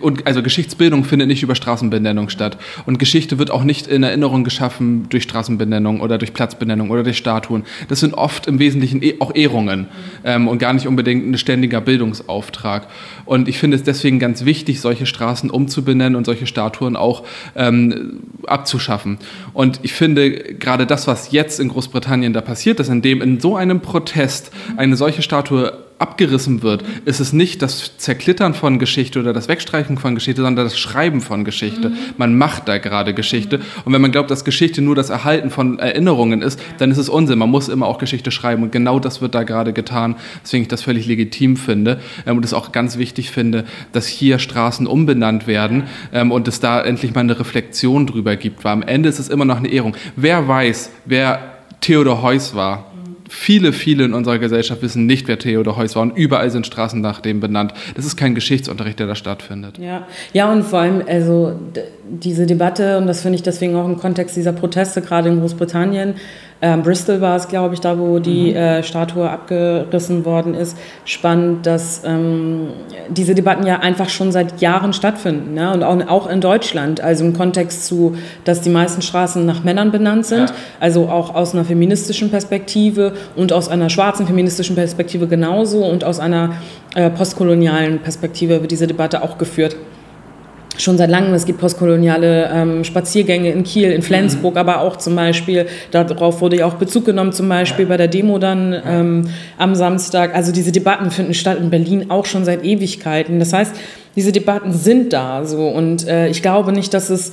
und 0.01 0.27
also 0.27 0.43
Geschichtsbildung 0.43 1.05
findet 1.05 1.29
nicht 1.29 1.43
über 1.43 1.55
Straßenbenennung 1.55 2.29
statt. 2.29 2.59
Und 2.87 2.99
Geschichte 2.99 3.39
wird 3.39 3.51
auch 3.51 3.65
nicht 3.65 3.87
in 3.87 4.03
Erinnerung 4.03 4.45
geschaffen 4.45 5.09
durch 5.09 5.23
Straßenbenennung 5.25 6.01
oder 6.01 6.19
durch 6.19 6.33
Platzbenennung 6.33 6.91
oder 6.91 7.03
durch 7.03 7.17
Statuen. 7.17 7.65
Das 7.89 8.01
sind 8.01 8.15
oft 8.15 8.47
im 8.47 8.59
Wesentlichen 8.59 9.03
eh, 9.03 9.17
auch 9.21 9.35
Ehrungen 9.35 9.89
ähm, 10.25 10.49
und 10.49 10.59
gar 10.59 10.73
nicht 10.73 10.87
unbedingt 10.87 11.27
ein 11.27 11.39
ständiger 11.39 11.81
Bildungsauftrag. 11.81 12.89
Und 13.25 13.49
ich 13.49 13.59
finde 13.59 13.77
es 13.77 13.83
deswegen 13.83 14.19
ganz 14.19 14.45
wichtig, 14.45 14.81
solche 14.81 15.07
Straßen 15.07 15.51
umzubenennen 15.51 16.17
und 16.17 16.25
solche 16.25 16.47
Statuen 16.47 16.97
auch 16.97 17.25
ähm, 17.57 18.21
abzuschaffen. 18.47 19.19
Und 19.53 19.81
ich 19.83 19.93
finde 19.93 20.31
gerade 20.31 20.87
das, 20.87 21.07
was 21.07 21.33
jetzt 21.33 21.61
in 21.61 21.69
Großbritannien 21.69 22.33
da 22.33 22.41
passiert 22.41 22.81
ist, 22.81 22.89
indem 22.89 23.23
in 23.23 23.41
so 23.41 23.57
einem 23.57 23.81
Protest 23.81 24.51
eine 24.77 24.97
solche 24.97 25.23
Statue 25.23 25.88
abgerissen 25.99 26.63
wird, 26.63 26.85
ist 27.05 27.21
es 27.21 27.33
nicht 27.33 27.61
das 27.61 27.97
Zerklittern 27.99 28.55
von 28.55 28.79
Geschichte 28.79 29.19
oder 29.19 29.33
das 29.33 29.49
Wegstreichen 29.49 29.99
von 29.99 30.15
Geschichte, 30.15 30.43
sondern 30.43 30.65
das 30.65 30.79
Schreiben 30.79 31.21
von 31.21 31.45
Geschichte. 31.45 31.91
Mhm. 31.91 31.97
Man 32.17 32.39
macht 32.39 32.69
da 32.69 32.79
gerade 32.79 33.15
Geschichte. 33.15 33.61
Und 33.85 33.93
wenn 33.93 34.01
man 34.01 34.13
glaubt, 34.13 34.31
dass 34.31 34.45
Geschichte 34.45 34.81
nur 34.81 34.95
das 34.95 35.11
Erhalten 35.11 35.51
von 35.51 35.79
Erinnerungen 35.79 36.43
ist, 36.43 36.61
dann 36.79 36.91
ist 36.91 36.99
es 36.99 37.09
Unsinn. 37.09 37.39
Man 37.39 37.51
muss 37.51 37.69
immer 37.69 37.87
auch 37.87 37.99
Geschichte 37.99 38.31
schreiben. 38.31 38.63
Und 38.63 38.73
genau 38.73 39.01
das 39.01 39.21
wird 39.21 39.35
da 39.35 39.43
gerade 39.43 39.73
getan, 39.73 40.17
weswegen 40.43 40.63
ich 40.63 40.69
das 40.69 40.83
völlig 40.83 41.07
legitim 41.07 41.57
finde 41.57 42.01
ähm, 42.27 42.37
und 42.37 42.45
es 42.45 42.55
auch 42.55 42.71
ganz 42.71 42.97
wichtig 42.99 43.31
finde, 43.31 43.65
dass 43.93 44.07
hier 44.07 44.39
Straßen 44.39 44.87
umbenannt 44.87 45.47
werden 45.47 45.85
ähm, 46.13 46.31
und 46.31 46.47
es 46.47 46.61
da 46.61 46.81
endlich 46.81 47.15
mal 47.15 47.21
eine 47.21 47.39
Reflexion 47.39 48.07
drüber 48.07 48.37
gibt. 48.37 48.65
Weil 48.65 48.73
am 48.73 48.83
Ende 48.83 49.09
ist 49.09 49.19
es 49.19 49.29
immer 49.29 49.45
noch 49.45 49.57
eine 49.57 49.69
Ehrung. 49.69 49.97
Wer 50.15 50.47
weiß, 50.47 50.91
wer 51.07 51.59
Theodor 51.81 52.23
Heuss 52.23 52.55
war, 52.55 52.88
viele, 53.29 53.73
viele 53.73 54.05
in 54.05 54.15
unserer 54.15 54.39
Gesellschaft 54.39 54.83
wissen 54.83 55.07
nicht, 55.07 55.29
wer 55.29 55.39
Theodor 55.39 55.77
Heuss 55.77 55.95
war 55.95 56.03
und 56.03 56.17
überall 56.17 56.51
sind 56.51 56.67
Straßen 56.67 57.01
nach 57.01 57.21
dem 57.21 57.41
benannt. 57.41 57.73
Das 57.95 58.05
ist 58.05 58.17
kein 58.17 58.35
Geschichtsunterricht, 58.35 58.99
der 58.99 59.07
da 59.07 59.15
stattfindet. 59.15 59.79
Ja, 59.79 60.07
ja 60.33 60.51
und 60.51 60.65
vor 60.65 60.81
allem, 60.81 61.03
also 61.07 61.59
diese 62.09 62.47
Debatte, 62.47 62.99
und 62.99 63.07
das 63.07 63.21
finde 63.21 63.37
ich 63.37 63.43
deswegen 63.43 63.77
auch 63.77 63.87
im 63.87 63.99
Kontext 63.99 64.37
dieser 64.37 64.53
Proteste, 64.53 65.03
gerade 65.03 65.29
in 65.29 65.41
Großbritannien, 65.41 66.15
ähm, 66.61 66.83
Bristol 66.83 67.21
war 67.21 67.37
es, 67.37 67.47
glaube 67.47 67.75
ich, 67.75 67.81
da 67.81 67.99
wo 67.99 68.19
die 68.19 68.51
mhm. 68.51 68.57
äh, 68.57 68.83
Statue 68.83 69.31
abgerissen 69.31 70.25
worden 70.25 70.55
ist. 70.55 70.77
Spannend, 71.05 71.67
dass 71.67 72.03
ähm, 72.05 72.71
diese 73.09 73.35
Debatten 73.37 73.65
ja 73.65 73.79
einfach 73.79 74.09
schon 74.09 74.33
seit 74.33 74.61
Jahren 74.61 74.93
stattfinden. 74.93 75.55
Ne? 75.55 75.73
Und 75.73 75.85
auch, 75.85 76.09
auch, 76.09 76.29
in 76.29 76.41
Deutschland. 76.41 77.01
Also 77.01 77.25
im 77.25 77.33
Kontext 77.33 77.87
zu, 77.87 78.17
dass 78.45 78.61
die 78.61 78.71
meisten 78.71 79.03
Straßen 79.03 79.47
nach 79.47 79.63
Männern 79.63 79.93
benannt 79.93 80.27
sind. 80.27 80.51
Ja. 80.51 80.55
Also 80.81 81.09
auch 81.09 81.35
aus 81.35 81.55
einer 81.55 81.65
feministischen 81.65 82.31
Perspektive 82.31 83.13
und 83.37 83.53
aus 83.53 83.69
einer 83.69 83.89
schwarzen 83.89 84.27
feministischen 84.27 84.75
Perspektive 84.75 85.29
genauso 85.29 85.85
und 85.85 86.03
aus 86.03 86.19
einer 86.19 86.55
äh, 86.97 87.09
postkolonialen 87.09 88.01
Perspektive 88.01 88.61
wird 88.61 88.73
diese 88.73 88.89
Debatte 88.89 89.23
auch 89.23 89.39
geführt 89.39 89.77
schon 90.83 90.99
seit 90.99 91.11
langem. 91.11 91.35
Es 91.35 91.45
gibt 91.45 91.61
postkoloniale 91.61 92.51
ähm, 92.53 92.85
Spaziergänge 92.85 93.51
in 93.51 93.65
Kiel, 93.65 93.91
in 93.93 94.03
Flensburg, 94.03 94.55
mhm. 94.55 94.61
aber 94.61 94.81
auch 94.81 94.97
zum 94.97 95.17
Beispiel, 95.17 95.67
darauf 95.91 96.41
wurde 96.41 96.59
ja 96.59 96.67
auch 96.67 96.75
Bezug 96.75 97.05
genommen, 97.05 97.33
zum 97.33 97.49
Beispiel 97.49 97.87
bei 97.87 97.97
der 97.97 98.09
Demo 98.09 98.39
dann 98.39 98.75
ähm, 98.87 99.29
am 99.59 99.75
Samstag. 99.75 100.35
Also 100.35 100.53
diese 100.53 100.73
Debatten 100.73 101.11
finden 101.11 101.35
statt 101.35 101.59
in 101.59 101.71
Berlin 101.71 102.11
auch 102.11 102.27
schon 102.27 102.45
seit 102.45 102.65
Ewigkeiten. 102.65 103.39
Das 103.39 103.53
heißt, 103.53 103.75
diese 104.17 104.33
Debatten 104.33 104.73
sind 104.73 105.13
da 105.13 105.45
so 105.45 105.69
und 105.69 106.07
äh, 106.07 106.29
ich 106.29 106.43
glaube 106.43 106.73
nicht, 106.73 106.93
dass 106.95 107.11
es 107.11 107.33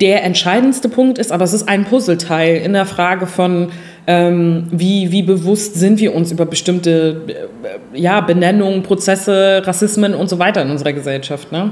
der 0.00 0.24
entscheidendste 0.24 0.88
Punkt 0.88 1.18
ist, 1.18 1.30
aber 1.30 1.44
es 1.44 1.52
ist 1.52 1.68
ein 1.68 1.84
Puzzleteil 1.84 2.56
in 2.56 2.72
der 2.72 2.84
Frage 2.84 3.26
von, 3.26 3.70
ähm, 4.06 4.66
wie, 4.70 5.12
wie 5.12 5.22
bewusst 5.22 5.76
sind 5.76 6.00
wir 6.00 6.14
uns 6.14 6.32
über 6.32 6.46
bestimmte 6.46 7.22
äh, 7.28 7.98
ja, 7.98 8.20
Benennungen, 8.20 8.82
Prozesse, 8.82 9.62
Rassismen 9.64 10.14
und 10.14 10.28
so 10.28 10.38
weiter 10.38 10.62
in 10.62 10.70
unserer 10.70 10.92
Gesellschaft. 10.92 11.52
Ne? 11.52 11.70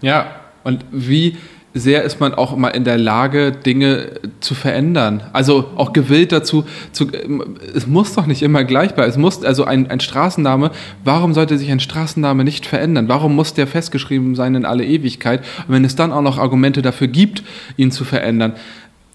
Ja, 0.00 0.43
und 0.64 0.84
wie 0.90 1.36
sehr 1.74 2.04
ist 2.04 2.20
man 2.20 2.32
auch 2.34 2.52
immer 2.52 2.72
in 2.72 2.84
der 2.84 2.96
Lage, 2.96 3.50
Dinge 3.50 4.12
zu 4.38 4.54
verändern. 4.54 5.24
Also 5.32 5.70
auch 5.74 5.92
gewillt 5.92 6.30
dazu, 6.30 6.64
zu, 6.92 7.08
es 7.74 7.88
muss 7.88 8.14
doch 8.14 8.26
nicht 8.26 8.42
immer 8.42 8.62
gleich 8.62 8.94
bleiben. 8.94 9.10
Es 9.10 9.18
muss, 9.18 9.44
also 9.44 9.64
ein, 9.64 9.90
ein 9.90 9.98
Straßenname, 9.98 10.70
warum 11.02 11.34
sollte 11.34 11.58
sich 11.58 11.72
ein 11.72 11.80
Straßenname 11.80 12.44
nicht 12.44 12.64
verändern? 12.64 13.08
Warum 13.08 13.34
muss 13.34 13.54
der 13.54 13.66
festgeschrieben 13.66 14.36
sein 14.36 14.54
in 14.54 14.64
alle 14.64 14.84
Ewigkeit? 14.84 15.40
Und 15.66 15.74
wenn 15.74 15.84
es 15.84 15.96
dann 15.96 16.12
auch 16.12 16.22
noch 16.22 16.38
Argumente 16.38 16.80
dafür 16.80 17.08
gibt, 17.08 17.42
ihn 17.76 17.90
zu 17.90 18.04
verändern, 18.04 18.52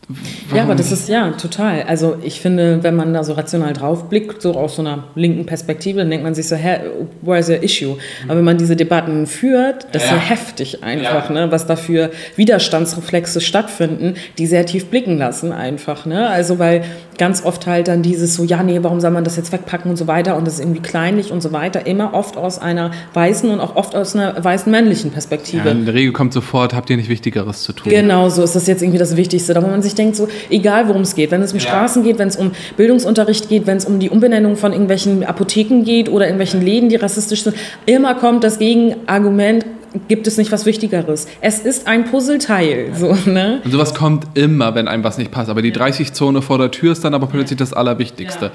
Warum? 0.09 0.57
Ja, 0.57 0.63
aber 0.63 0.73
das 0.73 0.91
ist 0.91 1.07
ja 1.07 1.29
total. 1.31 1.83
Also 1.83 2.17
ich 2.23 2.41
finde, 2.41 2.81
wenn 2.81 2.95
man 2.95 3.13
da 3.13 3.23
so 3.23 3.33
rational 3.33 3.73
drauf 3.73 4.09
blickt, 4.09 4.41
so 4.41 4.55
aus 4.55 4.75
so 4.75 4.81
einer 4.81 5.03
linken 5.13 5.45
Perspektive, 5.45 5.99
dann 5.99 6.09
denkt 6.09 6.23
man 6.23 6.33
sich 6.33 6.47
so, 6.47 6.55
hä, 6.55 6.79
where's 7.21 7.45
the 7.45 7.53
issue? 7.53 7.95
Aber 8.25 8.37
wenn 8.37 8.43
man 8.43 8.57
diese 8.57 8.75
Debatten 8.75 9.27
führt, 9.27 9.85
das 9.91 10.05
ist 10.05 10.11
ja 10.11 10.17
heftig 10.17 10.83
einfach, 10.83 11.29
ja. 11.29 11.45
ne, 11.45 11.51
was 11.51 11.67
da 11.67 11.75
für 11.75 12.09
Widerstandsreflexe 12.35 13.39
stattfinden, 13.39 14.15
die 14.39 14.47
sehr 14.47 14.65
tief 14.65 14.87
blicken 14.87 15.19
lassen 15.19 15.51
einfach. 15.51 16.07
Ne? 16.07 16.27
Also 16.27 16.57
weil 16.57 16.83
ganz 17.19 17.45
oft 17.45 17.67
halt 17.67 17.87
dann 17.87 18.01
dieses 18.01 18.33
so, 18.33 18.43
ja, 18.43 18.63
nee, 18.63 18.79
warum 18.81 18.99
soll 18.99 19.11
man 19.11 19.23
das 19.23 19.35
jetzt 19.35 19.51
wegpacken 19.51 19.91
und 19.91 19.97
so 19.97 20.07
weiter 20.07 20.35
und 20.37 20.47
das 20.47 20.55
ist 20.55 20.61
irgendwie 20.61 20.79
kleinlich 20.79 21.31
und 21.31 21.41
so 21.41 21.51
weiter, 21.51 21.85
immer 21.85 22.15
oft 22.15 22.37
aus 22.37 22.57
einer 22.57 22.89
weißen 23.13 23.49
und 23.51 23.59
auch 23.59 23.75
oft 23.75 23.95
aus 23.95 24.15
einer 24.15 24.43
weißen 24.43 24.71
männlichen 24.71 25.11
Perspektive. 25.11 25.67
Ja, 25.67 25.71
in 25.71 25.85
der 25.85 25.93
Regel 25.93 26.13
kommt 26.13 26.33
sofort, 26.33 26.73
habt 26.73 26.89
ihr 26.89 26.97
nicht 26.97 27.09
Wichtigeres 27.09 27.61
zu 27.61 27.73
tun. 27.73 27.91
Genau, 27.91 28.29
so 28.29 28.41
ist 28.41 28.55
das 28.55 28.65
jetzt 28.65 28.81
irgendwie 28.81 28.97
das 28.97 29.15
Wichtigste. 29.15 29.53
Da 29.53 29.61
wo 29.61 29.67
man 29.67 29.83
sich 29.83 29.93
denkt, 29.93 30.15
so 30.15 30.27
egal 30.49 30.87
worum 30.87 31.01
es 31.01 31.13
geht, 31.13 31.29
wenn 31.29 31.41
es 31.41 31.51
um 31.51 31.59
ja. 31.59 31.65
Straßen 31.65 32.03
geht, 32.03 32.17
wenn 32.17 32.29
es 32.29 32.37
um 32.37 32.51
Bildungsunterricht 32.77 33.49
geht, 33.49 33.67
wenn 33.67 33.77
es 33.77 33.85
um 33.85 33.99
die 33.99 34.09
Umbenennung 34.09 34.55
von 34.55 34.71
irgendwelchen 34.71 35.23
Apotheken 35.23 35.83
geht 35.83 36.09
oder 36.09 36.25
irgendwelchen 36.25 36.61
Läden, 36.61 36.89
die 36.89 36.95
rassistisch 36.95 37.43
sind, 37.43 37.55
immer 37.85 38.15
kommt 38.15 38.43
das 38.43 38.59
Gegenargument, 38.59 39.65
gibt 40.07 40.27
es 40.27 40.37
nicht 40.37 40.51
was 40.51 40.65
Wichtigeres. 40.65 41.27
Es 41.41 41.59
ist 41.59 41.87
ein 41.87 42.05
Puzzleteil. 42.05 42.93
So, 42.95 43.15
ne? 43.25 43.61
Und 43.63 43.71
sowas 43.71 43.93
kommt 43.93 44.37
immer, 44.37 44.75
wenn 44.75 44.87
einem 44.87 45.03
was 45.03 45.17
nicht 45.17 45.31
passt. 45.31 45.49
Aber 45.49 45.61
die 45.61 45.71
30-Zone 45.71 46.41
vor 46.41 46.57
der 46.57 46.71
Tür 46.71 46.91
ist 46.91 47.03
dann 47.03 47.13
aber 47.13 47.27
plötzlich 47.27 47.57
das 47.57 47.73
Allerwichtigste. 47.73 48.51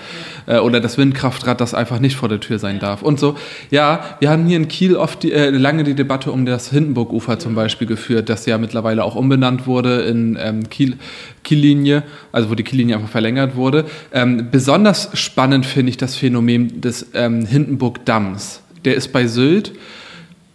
Ja. 0.47 0.57
Äh, 0.57 0.61
oder 0.61 0.81
das 0.81 0.99
Windkraftrad, 0.99 1.61
das 1.61 1.75
einfach 1.75 1.99
nicht 1.99 2.17
vor 2.17 2.29
der 2.29 2.41
Tür 2.41 2.59
sein 2.59 2.79
darf. 2.79 3.03
Und 3.03 3.19
so, 3.19 3.37
ja, 3.71 4.17
wir 4.21 4.31
haben 4.31 4.47
hier 4.47 4.57
in 4.57 4.69
Kiel 4.69 4.97
oft 4.97 5.23
die, 5.23 5.33
äh, 5.33 5.51
lange 5.51 5.85
die 5.85 5.95
Debatte 5.95 6.31
um 6.33 6.47
das 6.47 6.71
Hindenburg-Ufer 6.71 7.39
zum 7.39 7.55
Beispiel 7.55 7.87
geführt, 7.87 8.29
das 8.29 8.47
ja 8.47 8.59
mittlerweile 8.59 9.05
auch 9.05 9.15
umbenannt 9.15 9.67
wurde 9.67 10.03
in 10.03 10.39
ähm, 10.41 10.69
Kiel, 10.69 10.97
Kiellinie, 11.43 12.03
also 12.33 12.51
wo 12.51 12.55
die 12.55 12.65
Kiellinie 12.65 12.97
einfach 12.97 13.11
verlängert 13.11 13.57
wurde. 13.57 13.87
Ähm, 14.13 14.49
besonders 14.51 15.11
spannend 15.15 15.67
finde 15.67 15.91
ich 15.91 15.97
das 15.97 16.17
Phänomen 16.17 16.81
des 16.81 17.07
ähm, 17.15 17.47
Hindenburg-Damms. 17.47 18.61
Der 18.85 18.95
ist 18.95 19.13
bei 19.13 19.27
Sylt 19.27 19.73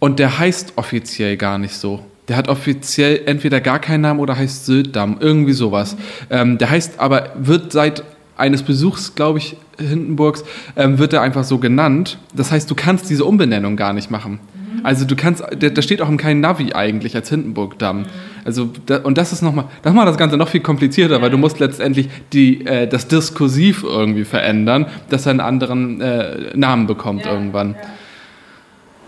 und 0.00 0.18
der 0.18 0.38
heißt 0.38 0.72
offiziell 0.76 1.36
gar 1.36 1.58
nicht 1.58 1.74
so. 1.74 2.04
Der 2.26 2.36
hat 2.36 2.48
offiziell 2.48 3.22
entweder 3.26 3.60
gar 3.60 3.78
keinen 3.78 4.02
Namen 4.02 4.20
oder 4.20 4.36
heißt 4.36 4.66
Syltdamm, 4.66 5.18
irgendwie 5.20 5.52
sowas. 5.52 5.96
Ähm, 6.30 6.58
der 6.58 6.70
heißt 6.70 6.98
aber, 6.98 7.30
wird 7.38 7.72
seit 7.72 8.02
eines 8.36 8.62
Besuchs, 8.62 9.14
glaube 9.14 9.38
ich, 9.38 9.56
Hindenburgs, 9.78 10.44
ähm, 10.76 10.98
wird 10.98 11.12
er 11.12 11.22
einfach 11.22 11.44
so 11.44 11.58
genannt. 11.58 12.18
Das 12.34 12.50
heißt, 12.50 12.70
du 12.70 12.74
kannst 12.74 13.10
diese 13.10 13.24
Umbenennung 13.24 13.76
gar 13.76 13.92
nicht 13.92 14.10
machen. 14.10 14.40
Also 14.82 15.04
du 15.04 15.14
kannst, 15.14 15.44
da 15.58 15.82
steht 15.82 16.00
auch 16.00 16.08
im 16.08 16.16
kein 16.16 16.40
Navi 16.40 16.72
eigentlich 16.72 17.14
als 17.14 17.28
Hindenburgdamm. 17.28 18.06
Also 18.44 18.70
da, 18.86 18.98
und 18.98 19.18
das 19.18 19.32
ist 19.32 19.42
nochmal, 19.42 19.66
das 19.82 19.92
macht 19.92 20.08
das 20.08 20.16
Ganze 20.16 20.36
noch 20.36 20.48
viel 20.48 20.60
komplizierter, 20.60 21.20
weil 21.20 21.30
du 21.30 21.36
musst 21.36 21.58
letztendlich 21.58 22.08
die, 22.32 22.64
äh, 22.64 22.86
das 22.86 23.08
Diskursiv 23.08 23.84
irgendwie 23.84 24.24
verändern, 24.24 24.86
dass 25.10 25.26
er 25.26 25.30
einen 25.30 25.40
anderen 25.40 26.00
äh, 26.00 26.56
Namen 26.56 26.86
bekommt 26.86 27.26
ja, 27.26 27.32
irgendwann. 27.32 27.74
Ja. 27.74 27.88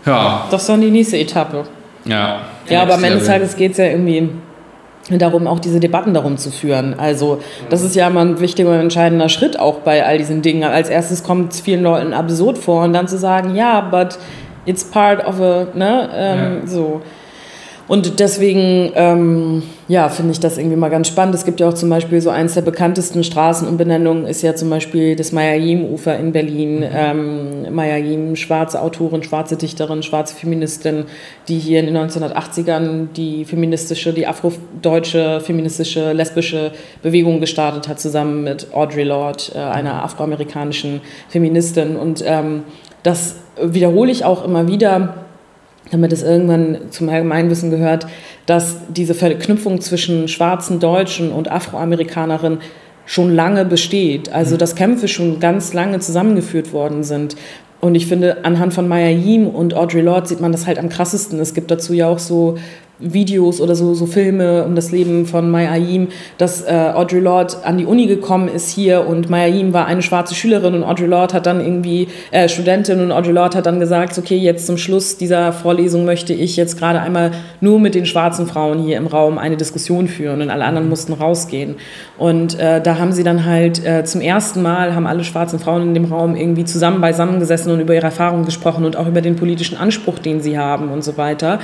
Ja. 0.05 0.47
Das 0.51 0.61
ist 0.61 0.69
dann 0.69 0.81
die 0.81 0.91
nächste 0.91 1.17
Etappe. 1.17 1.63
Ja. 2.05 2.41
Ja, 2.69 2.81
aber 2.81 2.95
am 2.95 3.03
Ende 3.03 3.19
des 3.19 3.27
Tages 3.27 3.55
geht 3.55 3.73
es 3.73 3.77
ja 3.77 3.85
irgendwie 3.85 4.29
darum, 5.09 5.47
auch 5.47 5.59
diese 5.59 5.79
Debatten 5.79 6.13
darum 6.13 6.37
zu 6.37 6.51
führen. 6.51 6.97
Also 6.97 7.41
das 7.69 7.83
ist 7.83 7.95
ja 7.95 8.07
immer 8.07 8.21
ein 8.21 8.39
wichtiger 8.39 8.69
und 8.69 8.79
entscheidender 8.79 9.29
Schritt 9.29 9.59
auch 9.59 9.79
bei 9.79 10.05
all 10.05 10.17
diesen 10.17 10.41
Dingen. 10.41 10.63
Als 10.63 10.89
erstes 10.89 11.23
kommt 11.23 11.53
es 11.53 11.61
vielen 11.61 11.83
Leuten 11.83 12.13
absurd 12.13 12.57
vor 12.57 12.83
und 12.83 12.93
dann 12.93 13.07
zu 13.07 13.17
sagen, 13.17 13.55
ja, 13.55 13.81
but 13.81 14.17
it's 14.65 14.83
part 14.83 15.25
of 15.25 15.41
a, 15.41 15.67
ne, 15.73 16.09
ähm, 16.13 16.61
ja. 16.61 16.67
so. 16.67 17.01
Und 17.85 18.19
deswegen, 18.21 18.93
ähm, 18.95 19.63
ja, 19.89 20.07
finde 20.07 20.31
ich 20.31 20.39
das 20.39 20.57
irgendwie 20.57 20.77
mal 20.77 20.89
ganz 20.89 21.09
spannend. 21.09 21.35
Es 21.35 21.43
gibt 21.43 21.59
ja 21.59 21.67
auch 21.67 21.73
zum 21.73 21.89
Beispiel 21.89 22.21
so 22.21 22.29
eins 22.29 22.53
der 22.53 22.61
bekanntesten 22.61 23.25
Straßenumbenennungen 23.25 24.25
ist 24.25 24.41
ja 24.41 24.55
zum 24.55 24.69
Beispiel 24.69 25.17
das 25.17 25.33
Mayayim-Ufer 25.33 26.17
in 26.17 26.31
Berlin. 26.31 26.79
Mhm. 26.79 26.89
Ähm, 26.93 27.75
Mayayim, 27.75 28.37
schwarze 28.37 28.81
Autorin, 28.81 29.21
schwarze 29.23 29.57
Dichterin, 29.57 30.01
schwarze 30.01 30.33
Feministin, 30.33 31.05
die 31.49 31.59
hier 31.59 31.81
in 31.81 31.87
den 31.87 31.97
1980ern 31.97 33.07
die 33.17 33.43
feministische, 33.43 34.13
die 34.13 34.27
afrodeutsche 34.27 35.41
feministische, 35.41 36.13
lesbische 36.13 36.71
Bewegung 37.01 37.41
gestartet 37.41 37.89
hat, 37.89 37.99
zusammen 37.99 38.45
mit 38.45 38.73
Audre 38.73 39.03
Lorde, 39.03 39.43
äh, 39.55 39.59
einer 39.59 40.03
afroamerikanischen 40.03 41.01
Feministin. 41.27 41.97
Und 41.97 42.23
ähm, 42.25 42.63
das 43.03 43.35
wiederhole 43.61 44.11
ich 44.11 44.23
auch 44.23 44.45
immer 44.45 44.69
wieder 44.69 45.22
damit 45.91 46.11
es 46.13 46.23
irgendwann 46.23 46.77
zum 46.89 47.09
Allgemeinwissen 47.09 47.69
gehört, 47.69 48.07
dass 48.45 48.77
diese 48.89 49.13
Verknüpfung 49.13 49.81
zwischen 49.81 50.27
schwarzen 50.27 50.79
Deutschen 50.79 51.31
und 51.31 51.51
Afroamerikanerinnen 51.51 52.59
schon 53.05 53.35
lange 53.35 53.65
besteht. 53.65 54.31
Also 54.31 54.55
mhm. 54.55 54.59
dass 54.59 54.75
Kämpfe 54.75 55.07
schon 55.07 55.39
ganz 55.39 55.73
lange 55.73 55.99
zusammengeführt 55.99 56.73
worden 56.73 57.03
sind. 57.03 57.35
Und 57.81 57.95
ich 57.95 58.07
finde, 58.07 58.45
anhand 58.45 58.73
von 58.73 58.87
Maya 58.87 59.09
Yim 59.09 59.47
und 59.47 59.73
Audre 59.73 60.01
Lorde 60.01 60.27
sieht 60.27 60.39
man 60.39 60.53
das 60.53 60.67
halt 60.67 60.79
am 60.79 60.87
krassesten. 60.87 61.39
Es 61.39 61.53
gibt 61.53 61.69
dazu 61.69 61.93
ja 61.93 62.07
auch 62.07 62.19
so 62.19 62.57
Videos 62.99 63.59
oder 63.59 63.75
so, 63.75 63.93
so 63.93 64.05
Filme 64.05 64.63
um 64.63 64.75
das 64.75 64.91
Leben 64.91 65.25
von 65.25 65.49
Maya 65.49 65.71
Ayim, 65.71 66.09
dass 66.37 66.61
äh, 66.61 66.91
Audre 66.93 67.19
Lorde 67.19 67.55
an 67.63 67.77
die 67.77 67.85
Uni 67.85 68.05
gekommen 68.05 68.47
ist 68.47 68.69
hier 68.69 69.07
und 69.07 69.29
Maya 69.29 69.45
Ayim 69.45 69.73
war 69.73 69.87
eine 69.87 70.01
schwarze 70.01 70.35
Schülerin 70.35 70.75
und 70.75 70.83
Audre 70.83 71.07
Lorde 71.07 71.33
hat 71.33 71.45
dann 71.45 71.59
irgendwie, 71.59 72.07
äh, 72.31 72.47
Studentin 72.47 72.99
und 73.01 73.11
Audre 73.11 73.31
Lorde 73.31 73.57
hat 73.57 73.65
dann 73.65 73.79
gesagt, 73.79 74.17
okay, 74.17 74.37
jetzt 74.37 74.67
zum 74.67 74.77
Schluss 74.77 75.17
dieser 75.17 75.51
Vorlesung 75.53 76.05
möchte 76.05 76.33
ich 76.33 76.55
jetzt 76.55 76.77
gerade 76.77 77.01
einmal 77.01 77.31
nur 77.61 77.79
mit 77.79 77.95
den 77.95 78.05
schwarzen 78.05 78.47
Frauen 78.47 78.79
hier 78.79 78.97
im 78.97 79.07
Raum 79.07 79.37
eine 79.37 79.57
Diskussion 79.57 80.07
führen 80.07 80.41
und 80.41 80.49
alle 80.49 80.65
anderen 80.65 80.87
mussten 80.87 81.13
rausgehen. 81.13 81.75
Und 82.17 82.59
äh, 82.59 82.79
da 82.79 82.99
haben 82.99 83.11
sie 83.11 83.23
dann 83.23 83.45
halt 83.45 83.83
äh, 83.85 84.03
zum 84.05 84.21
ersten 84.21 84.61
Mal, 84.61 84.93
haben 84.93 85.07
alle 85.07 85.23
schwarzen 85.23 85.59
Frauen 85.59 85.81
in 85.81 85.93
dem 85.93 86.05
Raum 86.05 86.35
irgendwie 86.35 86.63
zusammen 86.63 87.01
beisammengesessen 87.01 87.71
und 87.71 87.79
über 87.79 87.95
ihre 87.95 88.05
Erfahrungen 88.05 88.45
gesprochen 88.45 88.85
und 88.85 88.95
auch 88.95 89.07
über 89.07 89.21
den 89.21 89.35
politischen 89.35 89.77
Anspruch, 89.77 90.19
den 90.19 90.41
sie 90.41 90.57
haben 90.57 90.89
und 90.89 91.03
so 91.03 91.17
weiter. 91.17 91.59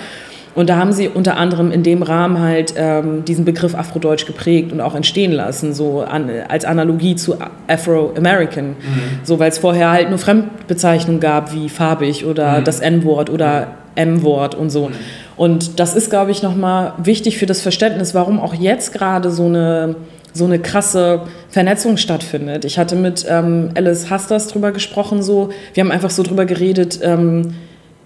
Und 0.56 0.70
da 0.70 0.78
haben 0.78 0.92
sie 0.92 1.08
unter 1.08 1.38
anderem 1.38 1.72
in 1.72 1.84
dem 1.84 2.02
Rahmen 2.02 2.40
halt 2.40 2.74
ähm, 2.76 3.24
diesen 3.26 3.46
Begriff 3.46 3.76
Afrodeutsch 3.76 4.26
geprägt 4.26 4.72
und 4.72 4.82
auch 4.82 4.96
entstehen 4.96 5.32
lassen, 5.32 5.74
so 5.74 6.02
an, 6.02 6.30
als 6.48 6.66
Analogie 6.66 7.16
zu 7.16 7.38
Afro-American. 7.68 8.70
Mhm. 8.70 8.76
So, 9.24 9.40
weil 9.40 9.50
es 9.50 9.60
vorher 9.60 9.92
halt 9.92 10.10
nur 10.10 10.18
Fremdbezeichnungen 10.18 11.20
gab, 11.20 11.54
wie 11.54 11.70
farbig 11.70 12.26
oder 12.26 12.60
mhm. 12.60 12.64
das 12.64 12.80
N-Wort 12.80 13.30
oder 13.30 13.68
M-Wort 13.96 14.56
und 14.56 14.70
so. 14.70 14.90
Mhm. 14.90 14.94
Und 15.38 15.80
das 15.80 15.96
ist, 15.96 16.10
glaube 16.10 16.32
ich, 16.32 16.44
nochmal 16.44 16.94
wichtig 16.98 17.38
für 17.38 17.46
das 17.46 17.62
Verständnis, 17.62 18.14
warum 18.14 18.40
auch 18.40 18.54
jetzt 18.54 18.94
gerade 18.94 19.32
so 19.32 19.46
eine 19.46 19.96
so 20.32 20.46
eine 20.46 20.60
krasse 20.60 21.22
Vernetzung 21.50 21.98
stattfindet. 21.98 22.64
Ich 22.64 22.78
hatte 22.78 22.96
mit 22.96 23.26
ähm, 23.28 23.72
Alice 23.76 24.10
Hasters 24.10 24.48
drüber 24.48 24.72
gesprochen, 24.72 25.24
so 25.24 25.50
wir 25.74 25.84
haben 25.84 25.92
einfach 25.92 26.12
so 26.12 26.22
drüber 26.22 26.46
geredet, 26.46 27.00
ähm, 27.02 27.56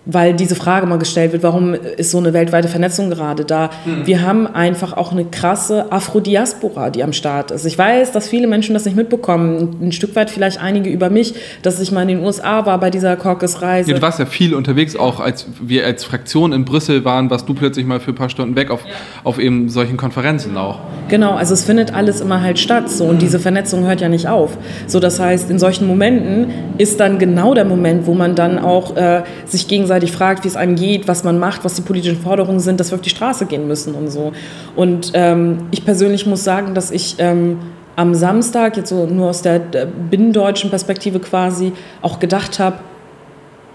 weil 0.06 0.34
diese 0.34 0.56
Frage 0.56 0.86
mal 0.86 0.98
gestellt 0.98 1.32
wird, 1.32 1.44
warum 1.44 1.74
ist 1.74 2.12
so 2.12 2.18
eine 2.18 2.34
weltweite 2.34 2.68
Vernetzung 2.68 3.10
gerade 3.10 3.46
da? 3.46 3.70
Mhm. 3.86 4.06
Wir 4.06 4.22
haben 4.22 4.48
einfach 4.48 4.94
auch 4.94 5.12
eine 5.12 5.26
krasse 5.26 5.92
Afrodiaspora, 5.92 6.90
die 6.90 7.04
am 7.04 7.14
Start 7.14 7.52
ist. 7.52 7.66
Ich 7.66 7.78
weiß, 7.78 8.12
dass 8.12 8.28
viele 8.28 8.48
Menschen 8.48 8.74
das 8.74 8.86
nicht 8.86 8.98
mitbekommen. 8.98 9.78
Ein 9.82 9.92
Stück 9.94 10.16
weit 10.16 10.30
vielleicht 10.30 10.62
einige 10.62 10.90
über 10.90 11.10
mich, 11.10 11.36
dass 11.62 11.80
ich 11.80 11.92
mal 11.92 12.02
in 12.02 12.10
den 12.10 12.24
USA 12.24 12.66
war 12.66 12.80
bei 12.80 12.90
dieser 12.90 13.16
Caucus-Reise. 13.16 13.92
Ja, 13.92 13.98
du 13.98 14.02
warst 14.02 14.20
ja 14.20 14.26
viel 14.26 14.54
unterwegs, 14.54 14.96
auch 14.96 15.20
als 15.20 15.48
wir 15.62 15.86
als 15.86 16.04
Fraktion 16.04 16.52
in 16.52 16.66
Brüssel 16.66 17.06
waren, 17.06 17.30
warst 17.30 17.48
du 17.48 17.54
plötzlich 17.54 17.86
mal 17.86 18.00
für 18.00 18.12
ein 18.12 18.16
paar 18.16 18.30
Stunden 18.30 18.56
weg 18.56 18.72
auf, 18.72 18.82
ja. 18.86 18.92
auf 19.24 19.40
eben 19.40 19.70
solchen 19.70 19.96
Konferenzen 19.96 20.58
auch. 20.58 20.80
Genau, 21.08 21.36
also 21.36 21.54
es 21.54 21.64
findet 21.64 21.94
alles 21.94 22.22
immer 22.22 22.42
halt 22.42 22.60
statt 22.60 22.90
so 22.90 23.06
und 23.06 23.22
diese 23.22 23.40
Vernetzung 23.40 23.86
hört 23.86 24.02
ja 24.02 24.10
nicht 24.10 24.28
auf. 24.28 24.58
So, 24.88 25.00
das 25.00 25.20
heißt, 25.20 25.50
in 25.50 25.60
solchen 25.60 25.88
Momenten 25.88 26.48
ist 26.78 27.00
dann 27.00 27.20
genau 27.20 27.54
der 27.54 27.66
Moment, 27.66 28.06
wo 28.08 28.14
man 28.14 28.36
dann 28.36 28.60
auch 28.60 28.96
äh, 28.98 29.24
sich 29.46 29.68
gegenseitig 29.68 29.93
gegenseitig 29.94 30.12
fragt, 30.12 30.44
wie 30.44 30.48
es 30.48 30.56
einem 30.56 30.76
geht, 30.76 31.08
was 31.08 31.24
man 31.24 31.40
macht, 31.40 31.64
was 31.64 31.76
die 31.76 31.82
politischen 31.82 32.22
Forderungen 32.22 32.60
sind, 32.60 32.80
dass 32.80 32.92
wir 32.92 32.96
auf 32.96 33.02
die 33.02 33.10
Straße 33.10 33.46
gehen 33.46 33.68
müssen 33.68 33.96
und 33.96 34.10
so. 34.10 34.34
Und 34.76 35.12
ähm, 35.14 35.68
ich 35.72 35.86
persönlich 35.86 36.26
muss 36.26 36.44
sagen, 36.44 36.74
dass 36.74 36.92
ich 36.92 37.16
ähm, 37.20 37.60
am 37.96 38.16
Samstag, 38.16 38.76
jetzt 38.78 38.90
so 38.90 39.06
nur 39.06 39.30
aus 39.30 39.42
der 39.42 39.60
binnendeutschen 39.60 40.70
Perspektive 40.70 41.20
quasi, 41.20 41.74
auch 42.02 42.20
gedacht 42.20 42.60
habe, 42.60 42.78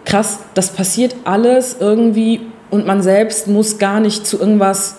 krass, 0.05 0.41
das 0.55 0.71
passiert 0.71 1.15
alles 1.25 1.77
irgendwie 1.79 2.41
und 2.71 2.87
man 2.87 3.03
selbst 3.03 3.47
muss 3.47 3.79
gar 3.79 4.01
nicht 4.01 4.27
zu 4.27 4.39
irgendwas 4.39 4.97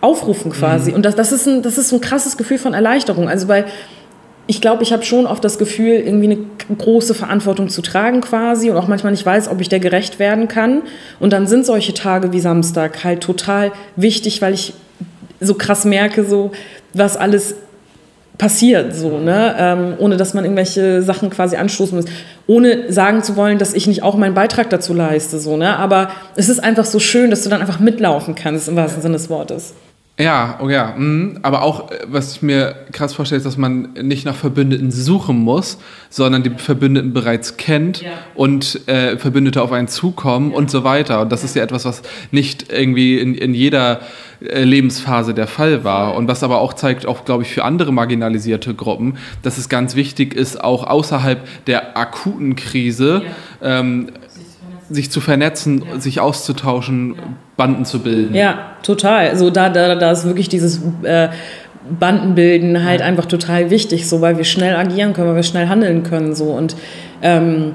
aufrufen 0.00 0.52
quasi. 0.52 0.90
Mhm. 0.90 0.96
Und 0.96 1.04
das, 1.04 1.16
das, 1.16 1.32
ist 1.32 1.46
ein, 1.46 1.62
das 1.62 1.76
ist 1.76 1.92
ein 1.92 2.00
krasses 2.00 2.36
Gefühl 2.36 2.58
von 2.58 2.72
Erleichterung. 2.72 3.28
Also 3.28 3.48
weil 3.48 3.66
ich 4.50 4.62
glaube, 4.62 4.82
ich 4.82 4.94
habe 4.94 5.04
schon 5.04 5.26
oft 5.26 5.44
das 5.44 5.58
Gefühl, 5.58 5.92
irgendwie 5.92 6.32
eine 6.32 6.38
große 6.78 7.14
Verantwortung 7.14 7.68
zu 7.68 7.82
tragen 7.82 8.22
quasi 8.22 8.70
und 8.70 8.78
auch 8.78 8.88
manchmal 8.88 9.12
nicht 9.12 9.24
weiß, 9.24 9.48
ob 9.48 9.60
ich 9.60 9.68
der 9.68 9.78
gerecht 9.78 10.18
werden 10.18 10.48
kann. 10.48 10.82
Und 11.20 11.34
dann 11.34 11.46
sind 11.46 11.66
solche 11.66 11.92
Tage 11.92 12.32
wie 12.32 12.40
Samstag 12.40 13.04
halt 13.04 13.20
total 13.20 13.72
wichtig, 13.94 14.40
weil 14.40 14.54
ich 14.54 14.72
so 15.38 15.52
krass 15.52 15.84
merke, 15.84 16.24
so 16.24 16.52
was 16.94 17.18
alles 17.18 17.56
passiert, 18.38 18.94
so, 18.94 19.18
ne? 19.18 19.54
Ähm, 19.58 19.94
ohne 19.98 20.16
dass 20.16 20.32
man 20.32 20.44
irgendwelche 20.44 21.02
Sachen 21.02 21.28
quasi 21.28 21.56
anstoßen 21.56 21.96
muss, 21.96 22.06
ohne 22.46 22.90
sagen 22.90 23.22
zu 23.22 23.36
wollen, 23.36 23.58
dass 23.58 23.74
ich 23.74 23.86
nicht 23.86 24.02
auch 24.02 24.16
meinen 24.16 24.34
Beitrag 24.34 24.70
dazu 24.70 24.94
leiste, 24.94 25.40
so, 25.40 25.58
ne? 25.58 25.76
Aber 25.76 26.10
es 26.36 26.48
ist 26.48 26.60
einfach 26.60 26.86
so 26.86 27.00
schön, 27.00 27.30
dass 27.30 27.42
du 27.42 27.50
dann 27.50 27.60
einfach 27.60 27.80
mitlaufen 27.80 28.34
kannst, 28.34 28.68
im 28.68 28.76
wahrsten 28.76 29.02
Sinne 29.02 29.14
des 29.14 29.28
Wortes. 29.28 29.74
Ja, 30.20 30.58
oh 30.60 30.68
ja, 30.68 30.94
mh. 30.96 31.38
aber 31.42 31.62
auch, 31.62 31.92
äh, 31.92 31.98
was 32.08 32.32
ich 32.32 32.42
mir 32.42 32.74
krass 32.90 33.14
vorstelle, 33.14 33.36
ist, 33.36 33.44
dass 33.44 33.56
man 33.56 33.92
nicht 34.02 34.26
nach 34.26 34.34
Verbündeten 34.34 34.90
suchen 34.90 35.38
muss, 35.38 35.78
sondern 36.10 36.42
die 36.42 36.50
Verbündeten 36.50 37.12
bereits 37.12 37.56
kennt 37.56 38.02
ja. 38.02 38.10
und 38.34 38.88
äh, 38.88 39.16
Verbündete 39.16 39.62
auf 39.62 39.70
einen 39.70 39.86
zukommen 39.86 40.50
ja. 40.50 40.56
und 40.56 40.72
so 40.72 40.82
weiter. 40.82 41.20
Und 41.20 41.30
das 41.30 41.44
ist 41.44 41.54
ja 41.54 41.62
etwas, 41.62 41.84
was 41.84 42.02
nicht 42.32 42.72
irgendwie 42.72 43.18
in, 43.18 43.36
in 43.36 43.54
jeder 43.54 44.00
äh, 44.40 44.64
Lebensphase 44.64 45.34
der 45.34 45.46
Fall 45.46 45.84
war 45.84 46.16
und 46.16 46.26
was 46.26 46.42
aber 46.42 46.60
auch 46.60 46.72
zeigt, 46.72 47.06
auch 47.06 47.24
glaube 47.24 47.44
ich 47.44 47.50
für 47.50 47.62
andere 47.62 47.92
marginalisierte 47.92 48.74
Gruppen, 48.74 49.18
dass 49.42 49.56
es 49.56 49.68
ganz 49.68 49.94
wichtig 49.94 50.34
ist, 50.34 50.62
auch 50.62 50.82
außerhalb 50.84 51.46
der 51.66 51.96
akuten 51.96 52.56
Krise 52.56 53.22
ja. 53.60 53.78
ähm, 53.78 54.08
sich 54.90 55.12
zu 55.12 55.20
vernetzen, 55.20 55.84
sich 56.00 56.18
auszutauschen. 56.18 57.14
Banden 57.58 57.84
zu 57.84 57.98
bilden. 58.02 58.34
Ja, 58.34 58.76
total. 58.82 59.28
Also 59.28 59.50
da, 59.50 59.68
da, 59.68 59.96
da 59.96 60.12
ist 60.12 60.24
wirklich 60.24 60.48
dieses 60.48 60.80
äh, 61.02 61.28
Banden 61.98 62.34
bilden 62.34 62.84
halt 62.84 63.02
einfach 63.02 63.26
total 63.26 63.68
wichtig, 63.68 64.08
so 64.08 64.22
weil 64.22 64.38
wir 64.38 64.44
schnell 64.44 64.76
agieren 64.76 65.12
können, 65.12 65.28
weil 65.28 65.36
wir 65.36 65.42
schnell 65.42 65.68
handeln 65.68 66.04
können 66.04 66.34
so 66.34 66.52
und 66.52 66.76
ähm, 67.20 67.72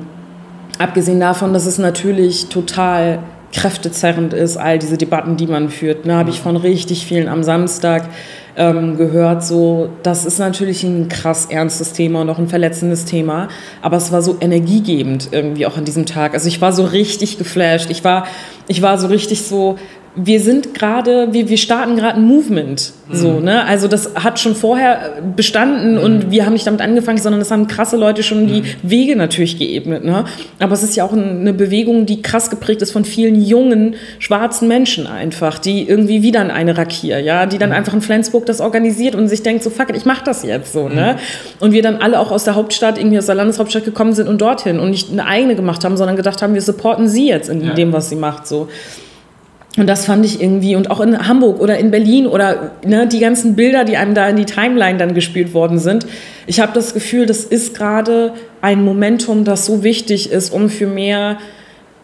abgesehen 0.79 1.19
davon, 1.19 1.53
dass 1.53 1.65
es 1.65 1.77
natürlich 1.77 2.47
total 2.47 3.19
kräftezerrend 3.51 4.33
ist, 4.33 4.57
all 4.57 4.79
diese 4.79 4.97
Debatten, 4.97 5.35
die 5.35 5.47
man 5.47 5.69
führt. 5.69 6.05
Ne, 6.05 6.15
habe 6.15 6.29
ich 6.29 6.39
von 6.39 6.55
richtig 6.55 7.05
vielen 7.05 7.27
am 7.27 7.43
Samstag 7.43 8.05
ähm, 8.55 8.97
gehört. 8.97 9.43
So, 9.43 9.89
das 10.03 10.25
ist 10.25 10.39
natürlich 10.39 10.83
ein 10.83 11.09
krass 11.09 11.47
ernstes 11.47 11.93
Thema 11.93 12.21
und 12.21 12.29
auch 12.29 12.39
ein 12.39 12.47
verletzendes 12.47 13.05
Thema. 13.05 13.47
Aber 13.81 13.97
es 13.97 14.11
war 14.11 14.21
so 14.21 14.37
energiegebend 14.39 15.29
irgendwie 15.31 15.65
auch 15.65 15.77
an 15.77 15.85
diesem 15.85 16.05
Tag. 16.05 16.33
Also 16.33 16.47
ich 16.47 16.61
war 16.61 16.73
so 16.73 16.83
richtig 16.83 17.37
geflasht. 17.37 17.89
Ich 17.89 18.03
war, 18.03 18.27
ich 18.67 18.81
war 18.81 18.97
so 18.97 19.07
richtig 19.07 19.43
so, 19.43 19.77
wir 20.15 20.39
sind 20.39 20.75
gerade, 20.75 21.33
wir, 21.33 21.49
wir 21.49 21.57
starten 21.57 21.95
gerade 21.95 22.17
ein 22.17 22.25
Movement. 22.25 22.93
So, 23.11 23.31
mhm. 23.31 23.45
ne? 23.45 23.65
Also 23.65 23.87
das 23.87 24.13
hat 24.15 24.39
schon 24.39 24.55
vorher 24.55 25.21
bestanden 25.35 25.95
mhm. 25.95 26.03
und 26.03 26.31
wir 26.31 26.45
haben 26.45 26.53
nicht 26.53 26.67
damit 26.67 26.81
angefangen, 26.81 27.17
sondern 27.17 27.41
es 27.41 27.49
haben 27.49 27.67
krasse 27.67 27.97
Leute 27.97 28.21
schon 28.21 28.47
die 28.47 28.61
mhm. 28.61 28.65
Wege 28.83 29.15
natürlich 29.15 29.57
geebnet. 29.57 30.05
Ne? 30.05 30.25
Aber 30.59 30.73
es 30.73 30.83
ist 30.83 30.95
ja 30.95 31.03
auch 31.03 31.13
eine 31.13 31.53
Bewegung, 31.53 32.05
die 32.05 32.21
krass 32.21 32.49
geprägt 32.49 32.81
ist 32.81 32.91
von 32.91 33.05
vielen 33.05 33.43
jungen, 33.43 33.95
schwarzen 34.19 34.67
Menschen 34.67 35.07
einfach, 35.07 35.57
die 35.57 35.87
irgendwie 35.87 36.21
wieder 36.21 36.41
in 36.41 36.51
eine 36.51 36.77
Rakier, 36.77 37.19
ja, 37.19 37.47
die 37.47 37.57
dann 37.57 37.69
mhm. 37.69 37.75
einfach 37.75 37.93
in 37.93 38.01
Flensburg 38.01 38.45
das 38.45 38.61
organisiert 38.61 39.15
und 39.15 39.27
sich 39.27 39.41
denkt, 39.41 39.63
so 39.63 39.71
fuck 39.71 39.89
it, 39.89 39.97
ich 39.97 40.05
mach 40.05 40.21
das 40.21 40.43
jetzt 40.43 40.73
so. 40.73 40.89
Ne? 40.89 41.15
Mhm. 41.15 41.63
Und 41.65 41.71
wir 41.71 41.81
dann 41.81 41.97
alle 41.97 42.19
auch 42.19 42.31
aus 42.31 42.43
der 42.43 42.55
Hauptstadt, 42.55 42.99
irgendwie 42.99 43.17
aus 43.17 43.25
der 43.25 43.35
Landeshauptstadt 43.35 43.85
gekommen 43.85 44.13
sind 44.13 44.27
und 44.27 44.41
dorthin 44.41 44.79
und 44.79 44.91
nicht 44.91 45.11
eine 45.11 45.25
eigene 45.25 45.55
gemacht 45.55 45.83
haben, 45.83 45.97
sondern 45.97 46.15
gedacht 46.15 46.41
haben, 46.43 46.53
wir 46.53 46.61
supporten 46.61 47.07
sie 47.07 47.27
jetzt 47.27 47.49
in 47.49 47.63
ja. 47.63 47.73
dem, 47.73 47.93
was 47.93 48.09
sie 48.09 48.15
macht. 48.15 48.45
So. 48.45 48.67
Und 49.75 49.87
das 49.87 50.05
fand 50.05 50.23
ich 50.23 50.39
irgendwie, 50.39 50.75
und 50.75 50.91
auch 50.91 50.99
in 50.99 51.27
Hamburg 51.27 51.59
oder 51.59 51.79
in 51.79 51.89
Berlin 51.89 52.27
oder 52.27 52.73
ne, 52.85 53.07
die 53.07 53.19
ganzen 53.19 53.55
Bilder, 53.55 53.85
die 53.85 53.97
einem 53.97 54.13
da 54.13 54.27
in 54.29 54.35
die 54.35 54.45
Timeline 54.45 54.99
dann 54.99 55.15
gespielt 55.15 55.53
worden 55.55 55.79
sind. 55.79 56.05
Ich 56.45 56.59
habe 56.59 56.73
das 56.73 56.93
Gefühl, 56.93 57.25
das 57.25 57.43
ist 57.43 57.75
gerade 57.75 58.33
ein 58.61 58.83
Momentum, 58.83 59.45
das 59.45 59.65
so 59.65 59.83
wichtig 59.83 60.31
ist, 60.31 60.53
um 60.53 60.69
für 60.69 60.85
mehr 60.85 61.37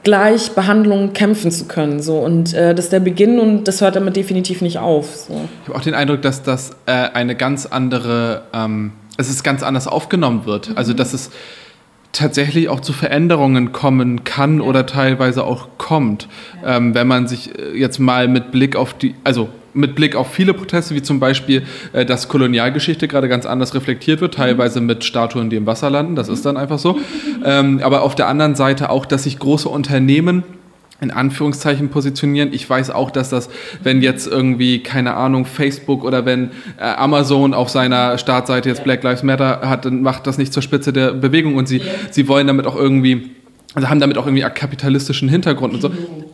Gleichbehandlung 0.04 1.14
kämpfen 1.14 1.52
zu 1.52 1.66
können. 1.66 2.02
So. 2.02 2.18
Und 2.18 2.54
äh, 2.56 2.74
das 2.74 2.86
ist 2.86 2.94
der 2.94 3.02
Beginn 3.02 3.40
und 3.40 3.66
das 3.66 3.82
hört 3.82 3.96
damit 3.96 4.16
definitiv 4.16 4.62
nicht 4.62 4.80
auf. 4.80 5.16
So. 5.28 5.34
Ich 5.62 5.70
habe 5.70 5.78
auch 5.78 5.84
den 5.84 5.94
Eindruck, 5.94 6.24
dass 6.24 6.42
das 6.42 6.72
äh, 6.88 6.92
eine 6.92 7.36
ganz 7.36 7.68
andere, 7.68 8.44
ähm, 8.52 8.94
es 9.18 9.30
ist 9.30 9.44
ganz 9.44 9.62
anders 9.62 9.88
aufgenommen 9.88 10.46
wird. 10.46 10.70
Mhm. 10.70 10.78
Also 10.78 10.94
dass 10.94 11.14
es 11.14 11.30
tatsächlich 12.12 12.70
auch 12.70 12.80
zu 12.80 12.94
Veränderungen 12.94 13.72
kommen 13.72 14.24
kann 14.24 14.62
oder 14.62 14.86
teilweise 14.86 15.44
auch 15.44 15.68
kommt, 15.78 16.28
ähm, 16.66 16.96
wenn 16.96 17.08
man 17.08 17.28
sich 17.28 17.58
äh, 17.58 17.78
jetzt 17.78 18.00
mal 18.00 18.28
mit 18.28 18.52
Blick 18.52 18.76
auf 18.76 18.94
die, 18.94 19.16
also 19.24 19.50
mit 19.74 19.96
Blick 19.96 20.16
auf 20.16 20.32
viele 20.32 20.54
Proteste, 20.54 20.96
wie 20.96 21.02
zum 21.02 21.20
Beispiel, 21.20 21.64
äh, 21.94 22.06
dass 22.06 22.28
Kolonialgeschichte 22.28 23.08
gerade 23.08 23.30
ganz 23.30 23.46
anders 23.46 23.76
reflektiert 23.76 24.22
wird, 24.22 24.34
teilweise 24.36 24.82
mit 24.82 25.04
Statuen, 25.04 25.50
die 25.50 25.56
im 25.56 25.66
Wasser 25.66 25.90
landen, 25.90 26.16
das 26.16 26.30
ist 26.30 26.46
dann 26.46 26.58
einfach 26.58 26.80
so. 26.80 27.00
Ähm, 27.46 27.80
aber 27.82 28.02
auf 28.02 28.16
der 28.16 28.28
anderen 28.28 28.56
Seite 28.56 28.90
auch, 28.90 29.06
dass 29.06 29.24
sich 29.24 29.40
große 29.40 29.70
Unternehmen 29.70 30.44
in 31.02 31.12
Anführungszeichen 31.12 31.90
positionieren. 31.90 32.50
Ich 32.52 32.70
weiß 32.70 32.90
auch, 32.90 33.12
dass 33.12 33.30
das, 33.30 33.50
wenn 33.82 34.02
jetzt 34.02 34.28
irgendwie, 34.28 34.84
keine 34.84 35.16
Ahnung, 35.16 35.46
Facebook 35.46 36.04
oder 36.04 36.26
wenn 36.26 36.52
äh, 36.78 36.84
Amazon 36.84 37.54
auf 37.54 37.70
seiner 37.70 38.18
Startseite 38.18 38.70
jetzt 38.70 38.84
Black 38.84 39.04
Lives 39.04 39.24
Matter 39.24 39.62
hat, 39.64 39.86
dann 39.86 40.02
macht 40.02 40.28
das 40.28 40.38
nicht 40.38 40.52
zur 40.52 40.62
Spitze 40.62 40.92
der 40.92 41.14
Bewegung 41.14 41.56
und 41.56 41.68
sie, 41.68 41.82
sie 42.12 42.28
wollen 42.28 42.48
damit 42.48 42.68
auch 42.68 42.76
irgendwie, 42.76 43.32
also 43.76 43.90
haben 43.90 44.02
damit 44.02 44.18
auch 44.18 44.26
irgendwie 44.26 44.44
einen 44.44 44.54
kapitalistischen 44.54 45.30
Hintergrund 45.30 45.74
und 45.74 45.82
so. 45.82 45.92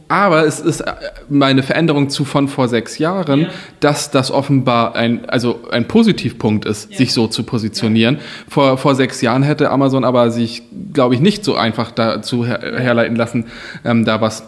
Aber 0.08 0.46
es 0.46 0.60
ist 0.60 0.82
äh, 0.82 0.94
meine 1.30 1.62
Veränderung 1.62 2.10
zu 2.10 2.26
von 2.26 2.48
vor 2.48 2.68
sechs 2.68 2.98
Jahren, 2.98 3.42
ja. 3.42 3.48
dass 3.82 4.10
das 4.10 4.32
offenbar 4.32 4.96
ein, 4.96 5.30
also 5.30 5.62
ein 5.72 5.88
Positivpunkt 5.88 6.66
ist, 6.66 6.90
ja. 6.90 6.98
sich 6.98 7.14
so 7.14 7.28
zu 7.28 7.44
positionieren. 7.44 8.16
Ja. 8.16 8.22
Vor, 8.48 8.78
vor 8.80 8.96
sechs 8.96 9.22
Jahren 9.22 9.44
hätte 9.44 9.70
Amazon 9.70 10.04
aber 10.04 10.32
sich, 10.32 10.64
glaube 10.92 11.14
ich, 11.14 11.22
nicht 11.22 11.44
so 11.44 11.56
einfach 11.56 11.92
dazu 11.92 12.48
her 12.48 12.62
herleiten 12.78 13.16
lassen, 13.16 13.46
ähm, 13.84 14.06
da 14.06 14.22
was 14.22 14.44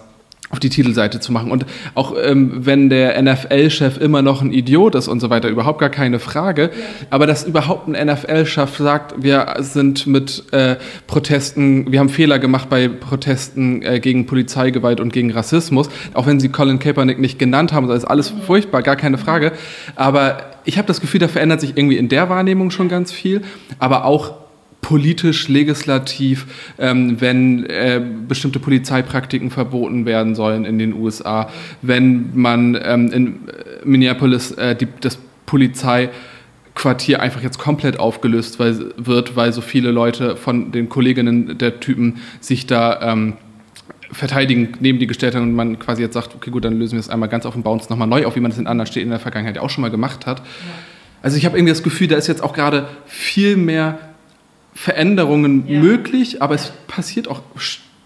auf 0.49 0.59
die 0.59 0.69
Titelseite 0.69 1.19
zu 1.19 1.31
machen. 1.31 1.51
Und 1.51 1.65
auch 1.93 2.15
ähm, 2.21 2.65
wenn 2.65 2.89
der 2.89 3.21
NFL-Chef 3.21 3.97
immer 3.97 4.21
noch 4.21 4.41
ein 4.41 4.53
Idiot 4.53 4.95
ist 4.95 5.07
und 5.07 5.19
so 5.19 5.29
weiter, 5.29 5.49
überhaupt 5.49 5.79
gar 5.79 5.89
keine 5.89 6.19
Frage. 6.19 6.69
Aber 7.09 7.27
dass 7.27 7.43
überhaupt 7.43 7.87
ein 7.87 8.07
NFL-Chef 8.07 8.77
sagt, 8.77 9.21
wir 9.21 9.55
sind 9.59 10.07
mit 10.07 10.45
äh, 10.53 10.77
Protesten, 11.05 11.91
wir 11.91 11.99
haben 11.99 12.09
Fehler 12.09 12.39
gemacht 12.39 12.69
bei 12.69 12.87
Protesten 12.87 13.81
äh, 13.81 13.99
gegen 13.99 14.25
Polizeigewalt 14.25 15.01
und 15.01 15.11
gegen 15.11 15.31
Rassismus, 15.31 15.89
auch 16.13 16.27
wenn 16.27 16.39
sie 16.39 16.49
Colin 16.49 16.79
Kaepernick 16.79 17.19
nicht 17.19 17.39
genannt 17.39 17.73
haben, 17.73 17.87
das 17.87 17.99
ist 17.99 18.05
alles 18.05 18.33
mhm. 18.33 18.41
furchtbar, 18.41 18.83
gar 18.83 18.95
keine 18.95 19.17
Frage. 19.17 19.51
Aber 19.95 20.37
ich 20.63 20.77
habe 20.77 20.87
das 20.87 21.01
Gefühl, 21.01 21.19
da 21.19 21.27
verändert 21.27 21.59
sich 21.59 21.75
irgendwie 21.75 21.97
in 21.97 22.07
der 22.07 22.29
Wahrnehmung 22.29 22.71
schon 22.71 22.87
ganz 22.87 23.11
viel, 23.11 23.41
aber 23.79 24.05
auch 24.05 24.46
politisch, 24.81 25.47
legislativ, 25.47 26.45
ähm, 26.79 27.19
wenn 27.19 27.65
äh, 27.65 28.01
bestimmte 28.27 28.59
Polizeipraktiken 28.59 29.51
verboten 29.51 30.05
werden 30.05 30.35
sollen 30.35 30.65
in 30.65 30.79
den 30.79 30.93
USA, 30.93 31.49
wenn 31.81 32.29
man 32.35 32.79
ähm, 32.81 33.11
in 33.11 33.39
Minneapolis 33.83 34.51
äh, 34.51 34.75
die, 34.75 34.87
das 35.01 35.19
Polizeiquartier 35.45 37.21
einfach 37.21 37.41
jetzt 37.41 37.57
komplett 37.57 37.99
aufgelöst 37.99 38.59
weil, 38.59 38.93
wird, 38.97 39.35
weil 39.35 39.51
so 39.51 39.61
viele 39.61 39.91
Leute 39.91 40.35
von 40.35 40.71
den 40.71 40.89
Kolleginnen 40.89 41.57
der 41.57 41.79
Typen 41.79 42.17
sich 42.39 42.67
da 42.67 43.01
ähm, 43.01 43.33
verteidigen 44.11 44.69
neben 44.79 44.99
die 44.99 45.07
gestellt 45.07 45.35
haben 45.35 45.43
und 45.43 45.53
man 45.53 45.79
quasi 45.79 46.01
jetzt 46.01 46.13
sagt, 46.13 46.35
okay 46.35 46.49
gut, 46.49 46.63
dann 46.63 46.79
lösen 46.79 46.93
wir 46.93 46.99
es 46.99 47.09
einmal 47.09 47.29
ganz 47.29 47.45
auf 47.45 47.55
bauen 47.55 47.79
es 47.79 47.89
nochmal 47.89 48.07
neu 48.07 48.25
auf, 48.25 48.35
wie 48.35 48.39
man 48.39 48.51
das 48.51 48.59
in 48.59 48.67
anderen 48.67 48.87
Städten 48.87 49.07
in 49.07 49.11
der 49.11 49.19
Vergangenheit 49.19 49.57
auch 49.57 49.69
schon 49.69 49.81
mal 49.81 49.91
gemacht 49.91 50.25
hat. 50.25 50.39
Ja. 50.39 50.45
Also 51.21 51.37
ich 51.37 51.45
habe 51.45 51.57
irgendwie 51.57 51.73
das 51.73 51.83
Gefühl, 51.83 52.07
da 52.07 52.15
ist 52.15 52.27
jetzt 52.27 52.43
auch 52.43 52.53
gerade 52.53 52.87
viel 53.05 53.57
mehr 53.57 53.99
Veränderungen 54.77 55.63
ja. 55.67 55.79
möglich, 55.79 56.39
aber 56.43 56.53
es 56.53 56.71
passiert 56.87 57.27
auch 57.27 57.41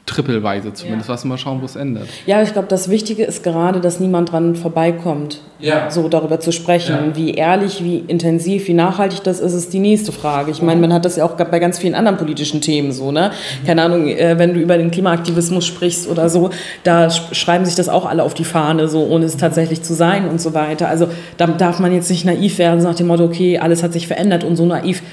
trippelweise 0.06 0.74
zumindest. 0.74 1.10
Ja. 1.10 1.14
Lass 1.14 1.26
mal 1.26 1.38
schauen, 1.38 1.62
wo 1.62 1.66
es 1.66 1.76
endet. 1.76 2.08
Ja, 2.26 2.42
ich 2.42 2.54
glaube, 2.54 2.68
das 2.70 2.90
Wichtige 2.90 3.24
ist 3.24 3.44
gerade, 3.44 3.82
dass 3.82 4.00
niemand 4.00 4.32
dran 4.32 4.56
vorbeikommt, 4.56 5.42
ja. 5.60 5.92
so 5.92 6.08
darüber 6.08 6.40
zu 6.40 6.52
sprechen. 6.52 6.96
Ja. 6.96 7.16
Wie 7.16 7.34
ehrlich, 7.34 7.84
wie 7.84 7.98
intensiv, 8.00 8.68
wie 8.68 8.74
nachhaltig 8.74 9.22
das 9.24 9.40
ist, 9.42 9.54
ist 9.54 9.74
die 9.74 9.80
nächste 9.80 10.14
Frage. 10.14 10.52
Ich 10.52 10.62
meine, 10.62 10.80
man 10.80 10.94
hat 10.94 11.04
das 11.04 11.18
ja 11.18 11.26
auch 11.26 11.36
bei 11.36 11.60
ganz 11.60 11.78
vielen 11.78 11.94
anderen 11.94 12.18
politischen 12.18 12.62
Themen 12.62 12.94
so, 12.94 13.12
ne? 13.12 13.32
Mhm. 13.62 13.68
Keine 13.68 13.84
Ahnung, 13.84 14.08
äh, 14.08 14.40
wenn 14.40 14.54
du 14.54 14.62
über 14.62 14.78
den 14.78 14.92
Klimaaktivismus 14.92 15.66
sprichst 15.66 16.10
oder 16.10 16.30
so, 16.30 16.52
da 16.84 17.10
schreiben 17.10 17.66
sich 17.66 17.76
das 17.76 17.90
auch 17.90 18.06
alle 18.06 18.24
auf 18.24 18.34
die 18.34 18.46
Fahne, 18.46 18.88
so 18.88 19.06
ohne 19.06 19.26
es 19.26 19.36
tatsächlich 19.36 19.84
zu 19.84 19.94
sein 19.94 20.28
und 20.28 20.40
so 20.40 20.54
weiter. 20.54 20.88
Also 20.88 21.08
da 21.36 21.48
darf 21.48 21.80
man 21.80 21.94
jetzt 21.94 22.10
nicht 22.10 22.26
naiv 22.26 22.58
werden, 22.58 22.82
nach 22.82 22.96
dem 22.96 23.08
Motto, 23.08 23.26
okay, 23.26 23.60
alles 23.60 23.84
hat 23.84 23.94
sich 23.94 24.08
verändert 24.08 24.44
und 24.44 24.56
so 24.56 24.66
naiv 24.66 25.04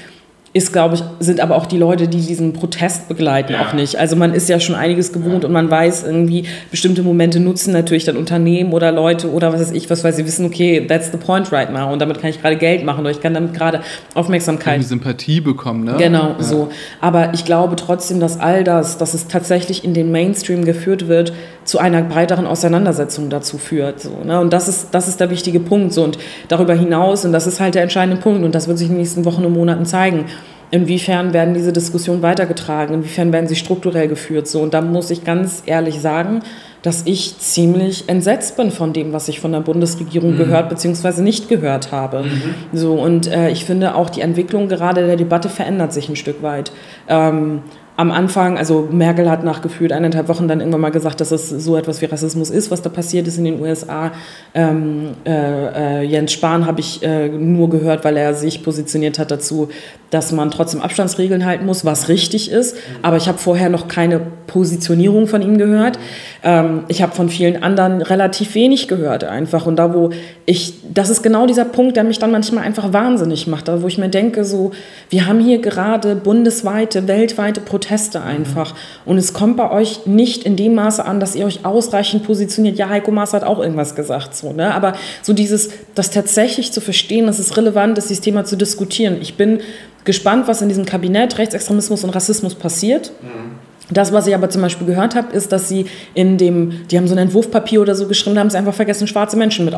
ist, 0.51 0.73
glaube 0.73 0.95
ich, 0.95 1.03
sind 1.19 1.39
aber 1.41 1.55
auch 1.55 1.67
die 1.67 1.77
Leute, 1.77 2.07
die 2.07 2.21
diesen 2.21 2.53
Protest 2.53 3.07
begleiten, 3.07 3.53
ja. 3.53 3.61
auch 3.61 3.73
nicht. 3.73 3.97
Also 3.97 4.15
man 4.15 4.33
ist 4.33 4.49
ja 4.49 4.59
schon 4.59 4.75
einiges 4.75 5.13
gewohnt 5.13 5.43
ja. 5.43 5.47
und 5.47 5.53
man 5.53 5.69
weiß 5.69 6.03
irgendwie, 6.03 6.45
bestimmte 6.71 7.03
Momente 7.03 7.39
nutzen 7.39 7.71
natürlich 7.71 8.05
dann 8.05 8.17
Unternehmen 8.17 8.73
oder 8.73 8.91
Leute 8.91 9.31
oder 9.31 9.53
was 9.53 9.61
weiß 9.61 9.71
ich, 9.73 9.89
was 9.89 10.03
weil 10.03 10.13
sie 10.13 10.25
wissen, 10.25 10.45
okay, 10.45 10.85
that's 10.87 11.11
the 11.11 11.17
point 11.17 11.51
right 11.51 11.71
now 11.71 11.93
und 11.93 11.99
damit 11.99 12.19
kann 12.19 12.31
ich 12.31 12.41
gerade 12.41 12.55
Geld 12.55 12.83
machen 12.83 13.01
oder 13.01 13.11
ich 13.11 13.21
kann 13.21 13.35
damit 13.35 13.53
gerade 13.53 13.81
Aufmerksamkeit. 14.15 14.79
Die 14.79 14.83
Sympathie 14.83 15.39
bekommen, 15.39 15.83
ne? 15.83 15.95
Genau, 15.99 16.35
ja. 16.37 16.43
so. 16.43 16.69
Aber 16.99 17.33
ich 17.33 17.45
glaube 17.45 17.75
trotzdem, 17.75 18.19
dass 18.19 18.39
all 18.39 18.63
das, 18.63 18.97
dass 18.97 19.13
es 19.13 19.27
tatsächlich 19.27 19.83
in 19.83 19.93
den 19.93 20.11
Mainstream 20.11 20.65
geführt 20.65 21.07
wird, 21.07 21.31
zu 21.69 21.77
einer 21.77 22.01
breiteren 22.01 22.47
Auseinandersetzung 22.47 23.29
dazu 23.29 23.59
führt. 23.59 24.01
So, 24.01 24.23
ne? 24.25 24.39
Und 24.39 24.51
das 24.51 24.67
ist, 24.67 24.87
das 24.91 25.07
ist 25.07 25.19
der 25.19 25.29
wichtige 25.29 25.59
Punkt. 25.59 25.93
So. 25.93 26.03
Und 26.03 26.17
darüber 26.47 26.73
hinaus, 26.73 27.25
und 27.25 27.31
das 27.31 27.45
ist 27.45 27.59
halt 27.59 27.75
der 27.75 27.83
entscheidende 27.83 28.19
Punkt, 28.19 28.43
und 28.43 28.55
das 28.55 28.67
wird 28.67 28.79
sich 28.79 28.87
in 28.87 28.95
den 28.95 29.01
nächsten 29.01 29.23
Wochen 29.23 29.45
und 29.45 29.53
Monaten 29.53 29.85
zeigen, 29.85 30.25
inwiefern 30.71 31.33
werden 31.33 31.53
diese 31.53 31.73
Diskussionen 31.73 32.21
weitergetragen, 32.21 32.95
inwiefern 32.95 33.31
werden 33.33 33.47
sie 33.47 33.55
strukturell 33.55 34.07
geführt. 34.07 34.47
So. 34.47 34.61
Und 34.61 34.73
da 34.73 34.81
muss 34.81 35.09
ich 35.09 35.23
ganz 35.23 35.63
ehrlich 35.65 35.99
sagen, 36.01 36.41
dass 36.81 37.05
ich 37.05 37.37
ziemlich 37.39 38.07
entsetzt 38.07 38.55
bin 38.55 38.71
von 38.71 38.93
dem, 38.93 39.11
was 39.11 39.27
ich 39.27 39.39
von 39.39 39.51
der 39.51 39.59
Bundesregierung 39.59 40.33
mhm. 40.33 40.37
gehört 40.37 40.69
bzw. 40.69 41.21
nicht 41.21 41.49
gehört 41.49 41.91
habe. 41.91 42.23
Mhm. 42.23 42.77
So, 42.77 42.93
und 42.93 43.27
äh, 43.27 43.49
ich 43.49 43.65
finde 43.65 43.95
auch 43.95 44.09
die 44.09 44.21
Entwicklung 44.21 44.69
gerade 44.69 45.05
der 45.05 45.17
Debatte 45.17 45.49
verändert 45.49 45.91
sich 45.91 46.07
ein 46.07 46.15
Stück 46.15 46.41
weit. 46.41 46.71
Ähm, 47.07 47.63
am 47.99 48.11
Anfang, 48.11 48.57
also 48.57 48.87
Merkel 48.89 49.29
hat 49.29 49.43
nach 49.43 49.61
gefühlt 49.61 49.91
eineinhalb 49.91 50.29
Wochen 50.29 50.47
dann 50.47 50.61
irgendwann 50.61 50.79
mal 50.79 50.89
gesagt, 50.89 51.19
dass 51.19 51.31
es 51.31 51.49
so 51.49 51.75
etwas 51.75 52.01
wie 52.01 52.05
Rassismus 52.05 52.49
ist, 52.49 52.71
was 52.71 52.81
da 52.81 52.89
passiert 52.89 53.27
ist 53.27 53.37
in 53.37 53.43
den 53.43 53.61
USA. 53.61 54.13
Ähm, 54.53 55.17
äh, 55.25 55.99
äh, 55.99 56.03
Jens 56.03 56.31
Spahn 56.31 56.65
habe 56.65 56.79
ich 56.79 57.03
äh, 57.03 57.27
nur 57.27 57.69
gehört, 57.69 58.05
weil 58.05 58.15
er 58.15 58.35
sich 58.35 58.63
positioniert 58.63 59.19
hat 59.19 59.31
dazu, 59.31 59.67
dass 60.11 60.31
man 60.31 60.49
trotzdem 60.49 60.79
Abstandsregeln 60.79 61.45
halten 61.45 61.65
muss, 61.65 61.83
was 61.83 62.07
richtig 62.07 62.49
ist. 62.49 62.77
Aber 63.01 63.17
ich 63.17 63.27
habe 63.27 63.37
vorher 63.37 63.67
noch 63.67 63.89
keine 63.89 64.21
Positionierung 64.47 65.27
von 65.27 65.41
ihm 65.41 65.57
gehört. 65.57 65.99
Ähm, 66.41 66.85
ich 66.87 67.01
habe 67.01 67.13
von 67.13 67.27
vielen 67.27 67.61
anderen 67.61 68.01
relativ 68.01 68.55
wenig 68.55 68.87
gehört 68.87 69.25
einfach. 69.25 69.65
Und 69.65 69.75
da, 69.75 69.93
wo 69.93 70.11
ich, 70.45 70.75
das 70.93 71.09
ist 71.09 71.21
genau 71.21 71.47
dieser 71.47 71.65
Punkt, 71.65 71.97
der 71.97 72.05
mich 72.05 72.17
dann 72.17 72.31
manchmal 72.31 72.63
einfach 72.63 72.93
wahnsinnig 72.93 73.45
macht, 73.45 73.67
da 73.67 73.83
wo 73.83 73.87
ich 73.87 73.97
mir 73.97 74.09
denke, 74.09 74.45
so, 74.45 74.71
wir 75.09 75.27
haben 75.27 75.41
hier 75.41 75.59
gerade 75.59 76.15
bundesweite, 76.15 77.09
weltweite 77.09 77.59
Proteste 77.59 77.88
Proteste 77.89 78.21
einfach. 78.21 78.75
Und 79.05 79.17
es 79.17 79.33
kommt 79.33 79.57
bei 79.57 79.71
euch 79.71 80.05
nicht 80.05 80.43
in 80.43 80.55
dem 80.55 80.75
Maße 80.75 81.03
an, 81.03 81.19
dass 81.19 81.35
ihr 81.35 81.45
euch 81.45 81.65
ausreichend 81.65 82.23
positioniert. 82.23 82.77
Ja, 82.77 82.89
Heiko 82.89 83.11
Maas 83.11 83.33
hat 83.33 83.43
auch 83.43 83.59
irgendwas 83.59 83.95
gesagt, 83.95 84.35
so, 84.35 84.53
ne? 84.53 84.73
Aber 84.73 84.93
so 85.21 85.33
dieses, 85.33 85.69
das 85.95 86.11
tatsächlich 86.11 86.71
zu 86.71 86.81
verstehen, 86.81 87.25
dass 87.25 87.39
es 87.39 87.57
relevant 87.57 87.97
ist, 87.97 88.09
dieses 88.09 88.21
Thema 88.21 88.45
zu 88.45 88.55
diskutieren. 88.55 89.17
Ich 89.21 89.35
bin 89.35 89.59
gespannt, 90.05 90.47
was 90.47 90.61
in 90.61 90.69
diesem 90.69 90.85
Kabinett 90.85 91.37
Rechtsextremismus 91.37 92.03
und 92.03 92.11
Rassismus 92.11 92.55
passiert. 92.55 93.11
Mhm. 93.21 93.69
Das, 93.91 94.13
was 94.13 94.27
ich 94.27 94.35
aber 94.35 94.51
zum 94.51 94.61
Beispiel 94.61 94.85
gehört 94.85 95.15
habe, 95.15 95.35
ist, 95.35 95.51
dass 95.51 95.67
sie 95.67 95.87
in 96.13 96.37
dem, 96.37 96.85
die 96.91 96.97
haben 96.97 97.07
so 97.07 97.15
ein 97.15 97.17
Entwurfpapier 97.17 97.81
oder 97.81 97.95
so 97.95 98.07
geschrieben, 98.07 98.35
da 98.35 98.41
haben 98.41 98.49
sie 98.51 98.57
einfach 98.57 98.73
vergessen, 98.73 99.07
schwarze 99.07 99.35
Menschen 99.35 99.65
mit 99.65 99.73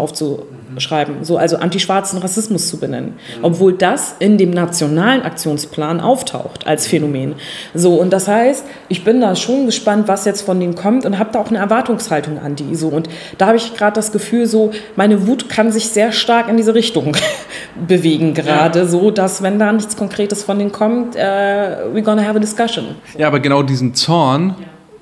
aufzuschreiben, 0.71 1.23
so 1.23 1.37
also 1.37 1.57
antischwarzen 1.57 2.19
Rassismus 2.19 2.67
zu 2.67 2.79
benennen, 2.79 3.13
obwohl 3.41 3.73
das 3.73 4.15
in 4.19 4.37
dem 4.37 4.51
nationalen 4.51 5.21
Aktionsplan 5.21 5.99
auftaucht 5.99 6.67
als 6.67 6.87
Phänomen. 6.87 7.35
So 7.73 7.95
und 7.95 8.11
das 8.11 8.27
heißt, 8.27 8.65
ich 8.89 9.03
bin 9.03 9.21
da 9.21 9.35
schon 9.35 9.65
gespannt, 9.65 10.07
was 10.07 10.25
jetzt 10.25 10.41
von 10.41 10.59
denen 10.59 10.75
kommt 10.75 11.05
und 11.05 11.19
habe 11.19 11.31
da 11.33 11.39
auch 11.39 11.49
eine 11.49 11.59
Erwartungshaltung 11.59 12.39
an 12.39 12.55
die 12.55 12.75
so 12.75 12.87
und 12.87 13.09
da 13.37 13.47
habe 13.47 13.57
ich 13.57 13.73
gerade 13.75 13.95
das 13.95 14.11
Gefühl, 14.11 14.45
so 14.45 14.71
meine 14.95 15.27
Wut 15.27 15.49
kann 15.49 15.71
sich 15.71 15.89
sehr 15.89 16.11
stark 16.11 16.49
in 16.49 16.57
diese 16.57 16.75
Richtung 16.75 17.15
bewegen 17.87 18.33
gerade, 18.33 18.79
ja. 18.79 18.85
so 18.85 19.11
dass 19.11 19.43
wenn 19.43 19.59
da 19.59 19.71
nichts 19.71 19.95
Konkretes 19.95 20.43
von 20.43 20.57
denen 20.59 20.71
kommt, 20.71 21.15
uh, 21.15 21.19
we're 21.19 22.01
gonna 22.01 22.23
have 22.23 22.35
a 22.35 22.39
discussion. 22.39 22.95
Ja, 23.17 23.27
aber 23.27 23.39
genau 23.39 23.63
diesen 23.63 23.93
Zorn, 23.93 24.55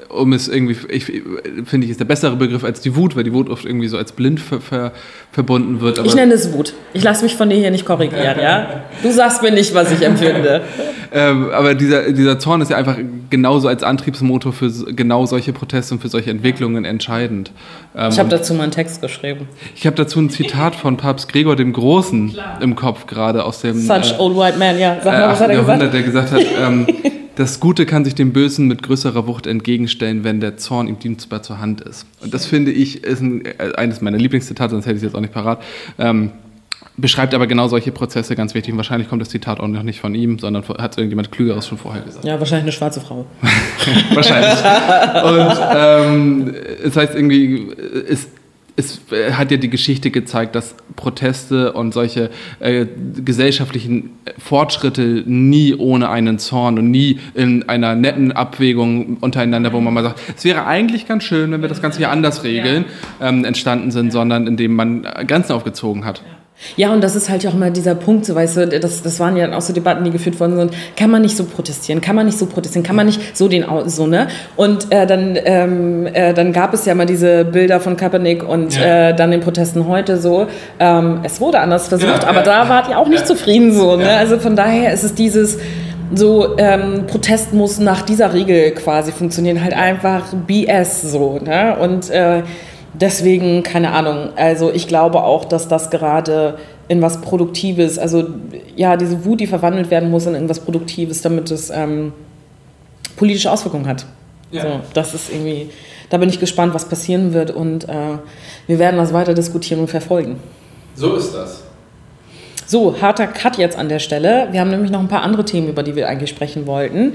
um 0.09 0.33
es 0.33 0.47
irgendwie, 0.47 0.75
ich, 0.89 1.05
finde 1.05 1.85
ich, 1.85 1.91
ist 1.91 1.99
der 1.99 2.05
bessere 2.05 2.35
Begriff 2.35 2.63
als 2.63 2.81
die 2.81 2.95
Wut, 2.95 3.15
weil 3.15 3.23
die 3.23 3.33
Wut 3.33 3.49
oft 3.49 3.65
irgendwie 3.65 3.87
so 3.87 3.97
als 3.97 4.11
blind 4.11 4.39
ver, 4.39 4.59
ver, 4.59 4.91
verbunden 5.31 5.81
wird. 5.81 6.03
ich 6.05 6.15
nenne 6.15 6.33
es 6.33 6.51
Wut. 6.53 6.73
Ich 6.93 7.03
lasse 7.03 7.23
mich 7.23 7.35
von 7.35 7.49
dir 7.49 7.57
hier 7.57 7.71
nicht 7.71 7.85
korrigieren, 7.85 8.39
ja? 8.41 8.83
Du 9.03 9.11
sagst 9.11 9.43
mir 9.43 9.51
nicht, 9.51 9.73
was 9.73 9.91
ich 9.91 10.01
empfinde. 10.01 10.61
ähm, 11.13 11.49
aber 11.51 11.75
dieser, 11.75 12.11
dieser 12.11 12.39
Zorn 12.39 12.61
ist 12.61 12.71
ja 12.71 12.77
einfach 12.77 12.97
genauso 13.29 13.67
als 13.67 13.83
Antriebsmotor 13.83 14.51
für 14.51 14.69
genau 14.93 15.25
solche 15.25 15.53
Proteste 15.53 15.93
und 15.93 16.01
für 16.01 16.09
solche 16.09 16.31
Entwicklungen 16.31 16.85
entscheidend. 16.85 17.51
Ähm, 17.95 18.09
ich 18.09 18.19
habe 18.19 18.29
dazu 18.29 18.53
mal 18.55 18.63
einen 18.63 18.71
Text 18.71 19.01
geschrieben. 19.01 19.47
Ich 19.75 19.85
habe 19.85 19.95
dazu 19.95 20.19
ein 20.19 20.29
Zitat 20.29 20.75
von 20.75 20.97
Papst 20.97 21.31
Gregor 21.31 21.55
dem 21.55 21.73
Großen 21.73 22.33
Klar. 22.33 22.61
im 22.61 22.75
Kopf 22.75 23.05
gerade 23.05 23.43
aus 23.43 23.61
dem 23.61 23.79
Such 23.79 24.13
äh, 24.13 24.19
old 24.19 24.35
white 24.35 24.57
man, 24.57 24.79
ja. 24.79 24.97
Sag 25.03 25.13
mal, 25.13 25.29
was 25.29 25.39
hat 25.39 25.49
er 25.49 25.57
gesagt? 25.57 25.93
Der 25.93 26.01
gesagt 26.01 26.31
hat, 26.31 26.41
ähm, 26.59 26.87
das 27.39 27.61
Gute 27.61 27.85
kann 27.85 28.03
sich 28.03 28.15
dem 28.15 28.33
Bösen 28.33 28.67
mit 28.67 28.83
größerer 28.83 29.25
Wucht 29.25 29.47
entgegenstellen, 29.47 30.25
wenn 30.25 30.41
der 30.41 30.57
Zorn 30.57 30.89
ihm 30.89 30.99
dienstbar 30.99 31.41
zur 31.41 31.59
Hand 31.59 31.79
ist. 31.79 32.05
Und 32.19 32.33
das 32.33 32.45
finde 32.45 32.71
ich 32.71 33.05
ist 33.05 33.21
ein, 33.21 33.45
äh, 33.45 33.71
eines 33.77 34.01
meiner 34.01 34.17
Lieblingszitate, 34.17 34.71
sonst 34.71 34.85
hätte 34.85 34.97
ich 34.97 35.03
es 35.03 35.03
jetzt 35.03 35.15
auch 35.15 35.21
nicht 35.21 35.33
parat. 35.33 35.63
Ähm, 35.97 36.31
beschreibt 36.97 37.33
aber 37.33 37.47
genau 37.47 37.69
solche 37.69 37.93
Prozesse 37.93 38.35
ganz 38.35 38.55
wichtig. 38.55 38.73
Und 38.73 38.77
wahrscheinlich 38.77 39.07
kommt 39.07 39.21
das 39.21 39.29
Zitat 39.29 39.61
auch 39.61 39.69
noch 39.69 39.83
nicht 39.83 40.01
von 40.01 40.15
ihm, 40.15 40.37
sondern 40.37 40.67
hat 40.67 40.97
irgendjemand 40.97 41.31
Klügeres 41.31 41.65
schon 41.65 41.77
vorher 41.77 42.01
gesagt. 42.01 42.25
Ja, 42.25 42.37
wahrscheinlich 42.39 42.63
eine 42.63 42.71
schwarze 42.73 42.99
Frau. 42.99 43.25
wahrscheinlich. 44.13 44.59
Und 45.23 45.57
ähm, 45.73 46.55
es 46.83 46.97
heißt 46.97 47.15
irgendwie, 47.15 47.69
es 48.09 48.27
es 48.79 49.01
äh, 49.11 49.33
hat 49.33 49.51
ja 49.51 49.57
die 49.57 49.69
Geschichte 49.69 50.09
gezeigt, 50.11 50.55
dass 50.55 50.75
Proteste 50.95 51.73
und 51.73 51.93
solche 51.93 52.29
äh, 52.59 52.85
gesellschaftlichen 53.23 54.11
Fortschritte 54.37 55.23
nie 55.25 55.75
ohne 55.75 56.09
einen 56.09 56.39
Zorn 56.39 56.79
und 56.79 56.89
nie 56.89 57.19
in 57.35 57.67
einer 57.69 57.95
netten 57.95 58.31
Abwägung 58.31 59.17
untereinander, 59.17 59.73
wo 59.73 59.81
man 59.81 59.93
mal 59.93 60.03
sagt, 60.03 60.19
es 60.35 60.43
wäre 60.45 60.65
eigentlich 60.65 61.07
ganz 61.07 61.23
schön, 61.23 61.51
wenn 61.51 61.61
wir 61.61 61.69
das 61.69 61.81
Ganze 61.81 61.99
hier 61.99 62.09
anders 62.09 62.43
regeln, 62.43 62.85
ähm, 63.21 63.45
entstanden 63.45 63.91
sind, 63.91 64.11
sondern 64.11 64.47
indem 64.47 64.75
man 64.75 65.03
Grenzen 65.27 65.53
aufgezogen 65.53 66.05
hat. 66.05 66.23
Ja, 66.75 66.91
und 66.91 67.01
das 67.01 67.15
ist 67.15 67.29
halt 67.29 67.45
auch 67.47 67.53
immer 67.53 67.69
dieser 67.71 67.95
Punkt, 67.95 68.25
so 68.25 68.35
weißt 68.35 68.57
du, 68.57 68.67
das, 68.67 69.01
das 69.01 69.19
waren 69.19 69.37
ja 69.37 69.55
auch 69.55 69.61
so 69.61 69.73
Debatten, 69.73 70.03
die 70.03 70.11
geführt 70.11 70.39
worden 70.39 70.57
sind. 70.57 70.73
Kann 70.95 71.09
man 71.09 71.21
nicht 71.21 71.37
so 71.37 71.45
protestieren? 71.45 72.01
Kann 72.01 72.15
man 72.15 72.25
nicht 72.25 72.37
so 72.37 72.45
protestieren? 72.45 72.85
Kann 72.85 72.95
man 72.95 73.05
nicht 73.05 73.37
so 73.37 73.47
den, 73.47 73.65
so, 73.85 74.07
ne? 74.07 74.27
Und 74.55 74.91
äh, 74.91 75.07
dann, 75.07 75.37
ähm, 75.43 76.07
äh, 76.07 76.33
dann 76.33 76.51
gab 76.51 76.73
es 76.73 76.85
ja 76.85 76.95
mal 76.95 77.05
diese 77.05 77.45
Bilder 77.45 77.79
von 77.79 77.95
Kaepernick 77.95 78.47
und 78.47 78.75
ja. 78.75 79.09
äh, 79.09 79.15
dann 79.15 79.31
den 79.31 79.39
Protesten 79.39 79.87
heute 79.87 80.17
so. 80.17 80.47
Ähm, 80.79 81.19
es 81.23 81.39
wurde 81.39 81.59
anders 81.59 81.87
versucht, 81.87 82.23
ja, 82.23 82.29
aber 82.29 82.39
ja, 82.39 82.63
da 82.63 82.69
wart 82.69 82.89
ihr 82.89 82.99
auch 82.99 83.07
nicht 83.07 83.25
zufrieden 83.25 83.73
so, 83.73 83.95
ne? 83.95 84.09
Also 84.09 84.37
von 84.39 84.55
daher 84.55 84.93
ist 84.93 85.03
es 85.03 85.15
dieses, 85.15 85.57
so 86.13 86.57
ähm, 86.57 87.05
Protest 87.07 87.53
muss 87.53 87.79
nach 87.79 88.01
dieser 88.01 88.33
Regel 88.33 88.71
quasi 88.71 89.11
funktionieren, 89.11 89.63
halt 89.63 89.73
einfach 89.73 90.33
BS 90.33 91.03
so, 91.03 91.39
ne? 91.39 91.77
Und 91.79 92.09
äh, 92.09 92.43
deswegen, 92.93 93.63
keine 93.63 93.91
Ahnung, 93.91 94.29
also 94.35 94.71
ich 94.71 94.87
glaube 94.87 95.23
auch, 95.23 95.45
dass 95.45 95.67
das 95.67 95.89
gerade 95.89 96.57
in 96.87 97.01
was 97.01 97.21
Produktives, 97.21 97.99
also 97.99 98.27
ja, 98.75 98.97
diese 98.97 99.23
Wut, 99.25 99.39
die 99.39 99.47
verwandelt 99.47 99.91
werden 99.91 100.09
muss 100.09 100.25
in 100.25 100.33
irgendwas 100.33 100.59
Produktives, 100.59 101.21
damit 101.21 101.51
es 101.51 101.69
ähm, 101.69 102.13
politische 103.15 103.51
Auswirkungen 103.51 103.87
hat. 103.87 104.05
Ja. 104.51 104.63
So, 104.63 104.69
das 104.93 105.13
ist 105.13 105.31
irgendwie, 105.31 105.69
da 106.09 106.17
bin 106.17 106.29
ich 106.29 106.39
gespannt, 106.39 106.73
was 106.73 106.85
passieren 106.85 107.33
wird 107.33 107.51
und 107.51 107.87
äh, 107.87 108.17
wir 108.65 108.79
werden 108.79 108.97
das 108.97 109.13
weiter 109.13 109.33
diskutieren 109.33 109.81
und 109.81 109.89
verfolgen. 109.89 110.39
So 110.95 111.15
ist 111.15 111.33
das. 111.33 111.63
So, 112.65 113.01
harter 113.01 113.25
Cut 113.27 113.57
jetzt 113.57 113.77
an 113.77 113.89
der 113.89 113.99
Stelle. 113.99 114.47
Wir 114.51 114.59
haben 114.59 114.69
nämlich 114.69 114.91
noch 114.91 114.99
ein 114.99 115.07
paar 115.07 115.23
andere 115.23 115.43
Themen, 115.43 115.69
über 115.69 115.81
die 115.81 115.95
wir 115.95 116.07
eigentlich 116.07 116.29
sprechen 116.29 116.67
wollten. 116.67 117.13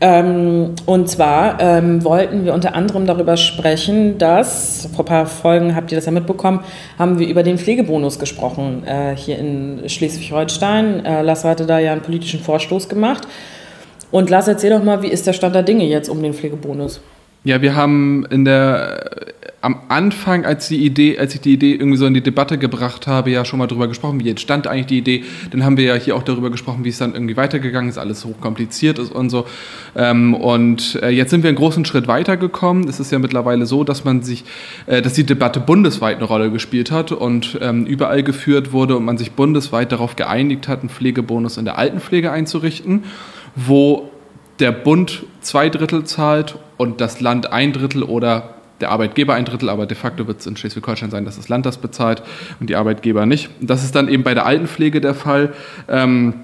Ähm, 0.00 0.74
und 0.86 1.08
zwar 1.08 1.60
ähm, 1.60 2.04
wollten 2.04 2.44
wir 2.44 2.52
unter 2.52 2.74
anderem 2.74 3.06
darüber 3.06 3.36
sprechen, 3.36 4.18
dass, 4.18 4.88
vor 4.94 5.04
ein 5.04 5.08
paar 5.08 5.26
Folgen 5.26 5.76
habt 5.76 5.92
ihr 5.92 5.96
das 5.96 6.06
ja 6.06 6.12
mitbekommen, 6.12 6.60
haben 6.98 7.18
wir 7.18 7.28
über 7.28 7.42
den 7.42 7.58
Pflegebonus 7.58 8.18
gesprochen 8.18 8.82
äh, 8.86 9.16
hier 9.16 9.38
in 9.38 9.88
Schleswig-Holstein. 9.88 11.04
Äh, 11.04 11.22
Lasse 11.22 11.48
hatte 11.48 11.66
da 11.66 11.78
ja 11.78 11.92
einen 11.92 12.02
politischen 12.02 12.40
Vorstoß 12.40 12.88
gemacht. 12.88 13.26
Und 14.10 14.30
Lasse, 14.30 14.52
erzähl 14.52 14.70
doch 14.70 14.82
mal, 14.82 15.02
wie 15.02 15.08
ist 15.08 15.26
der 15.26 15.32
Stand 15.32 15.54
der 15.54 15.62
Dinge 15.62 15.84
jetzt 15.84 16.08
um 16.08 16.22
den 16.22 16.34
Pflegebonus? 16.34 17.00
Ja, 17.44 17.60
wir 17.60 17.76
haben 17.76 18.24
in 18.30 18.44
der 18.44 19.34
am 19.64 19.80
Anfang, 19.88 20.44
als 20.44 20.68
die 20.68 20.84
Idee, 20.84 21.18
als 21.18 21.34
ich 21.34 21.40
die 21.40 21.54
Idee 21.54 21.72
irgendwie 21.72 21.96
so 21.96 22.04
in 22.04 22.12
die 22.12 22.20
Debatte 22.20 22.58
gebracht 22.58 23.06
habe, 23.06 23.30
ja 23.30 23.46
schon 23.46 23.58
mal 23.58 23.66
darüber 23.66 23.88
gesprochen, 23.88 24.20
wie 24.22 24.28
entstand 24.28 24.66
eigentlich 24.66 24.86
die 24.86 24.98
Idee. 24.98 25.24
Dann 25.52 25.64
haben 25.64 25.78
wir 25.78 25.84
ja 25.84 25.94
hier 25.94 26.16
auch 26.16 26.22
darüber 26.22 26.50
gesprochen, 26.50 26.84
wie 26.84 26.90
es 26.90 26.98
dann 26.98 27.14
irgendwie 27.14 27.38
weitergegangen 27.38 27.88
ist, 27.88 27.96
alles 27.96 28.26
hochkompliziert 28.26 28.98
ist 28.98 29.10
und 29.10 29.30
so. 29.30 29.46
Ähm, 29.96 30.34
und 30.34 31.00
äh, 31.02 31.08
jetzt 31.08 31.30
sind 31.30 31.42
wir 31.42 31.48
einen 31.48 31.56
großen 31.56 31.86
Schritt 31.86 32.08
weitergekommen. 32.08 32.86
Es 32.88 33.00
ist 33.00 33.10
ja 33.10 33.18
mittlerweile 33.18 33.64
so, 33.64 33.84
dass 33.84 34.04
man 34.04 34.20
sich, 34.22 34.44
äh, 34.84 35.00
dass 35.00 35.14
die 35.14 35.24
Debatte 35.24 35.60
bundesweit 35.60 36.18
eine 36.18 36.26
Rolle 36.26 36.50
gespielt 36.50 36.90
hat 36.90 37.10
und 37.10 37.58
ähm, 37.62 37.86
überall 37.86 38.22
geführt 38.22 38.72
wurde 38.72 38.98
und 38.98 39.06
man 39.06 39.16
sich 39.16 39.32
bundesweit 39.32 39.92
darauf 39.92 40.14
geeinigt 40.14 40.68
hat, 40.68 40.80
einen 40.80 40.90
Pflegebonus 40.90 41.56
in 41.56 41.64
der 41.64 41.78
Altenpflege 41.78 42.30
einzurichten, 42.30 43.04
wo 43.56 44.10
der 44.58 44.72
Bund 44.72 45.24
zwei 45.40 45.70
Drittel 45.70 46.04
zahlt 46.04 46.56
und 46.76 47.00
das 47.00 47.20
Land 47.20 47.52
ein 47.52 47.72
Drittel 47.72 48.02
oder 48.02 48.54
der 48.80 48.90
Arbeitgeber 48.90 49.34
ein 49.34 49.44
Drittel, 49.44 49.68
aber 49.68 49.86
de 49.86 49.96
facto 49.96 50.26
wird 50.26 50.40
es 50.40 50.46
in 50.46 50.56
Schleswig-Holstein 50.56 51.10
sein, 51.10 51.24
dass 51.24 51.36
das 51.36 51.48
Land 51.48 51.64
das 51.64 51.78
bezahlt 51.78 52.22
und 52.60 52.68
die 52.68 52.76
Arbeitgeber 52.76 53.24
nicht. 53.24 53.50
Das 53.60 53.84
ist 53.84 53.94
dann 53.94 54.08
eben 54.08 54.24
bei 54.24 54.34
der 54.34 54.46
Altenpflege 54.46 55.00
der 55.00 55.14
Fall. 55.14 55.52
Ähm, 55.88 56.34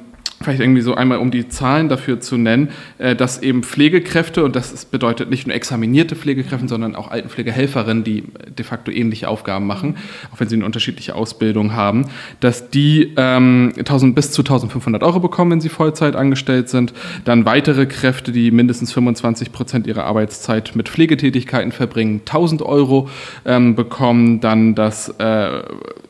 vielleicht 0.42 0.60
irgendwie 0.60 0.80
so 0.80 0.94
einmal, 0.94 1.18
um 1.18 1.30
die 1.30 1.48
Zahlen 1.48 1.90
dafür 1.90 2.18
zu 2.18 2.38
nennen, 2.38 2.70
äh, 2.96 3.14
dass 3.14 3.42
eben 3.42 3.62
Pflegekräfte, 3.62 4.42
und 4.42 4.56
das 4.56 4.86
bedeutet 4.86 5.28
nicht 5.28 5.46
nur 5.46 5.54
examinierte 5.54 6.16
Pflegekräfte, 6.16 6.66
sondern 6.66 6.96
auch 6.96 7.10
Altenpflegehelferinnen, 7.10 8.04
die 8.04 8.24
de 8.48 8.64
facto 8.64 8.90
ähnliche 8.90 9.28
Aufgaben 9.28 9.66
machen, 9.66 9.96
auch 10.32 10.40
wenn 10.40 10.48
sie 10.48 10.56
eine 10.56 10.64
unterschiedliche 10.64 11.14
Ausbildung 11.14 11.74
haben, 11.74 12.06
dass 12.40 12.70
die 12.70 13.12
ähm, 13.18 13.74
1000 13.76 14.14
bis 14.14 14.32
zu 14.32 14.40
1500 14.40 15.02
Euro 15.02 15.20
bekommen, 15.20 15.50
wenn 15.50 15.60
sie 15.60 15.68
Vollzeit 15.68 16.16
angestellt 16.16 16.70
sind. 16.70 16.94
Dann 17.26 17.44
weitere 17.44 17.84
Kräfte, 17.84 18.32
die 18.32 18.50
mindestens 18.50 18.92
25 18.94 19.52
Prozent 19.52 19.86
ihrer 19.86 20.04
Arbeitszeit 20.04 20.74
mit 20.74 20.88
Pflegetätigkeiten 20.88 21.70
verbringen, 21.70 22.22
1000 22.24 22.62
Euro 22.62 23.10
ähm, 23.44 23.74
bekommen. 23.74 24.40
Dann 24.40 24.74
das 24.74 25.10
äh, 25.18 25.62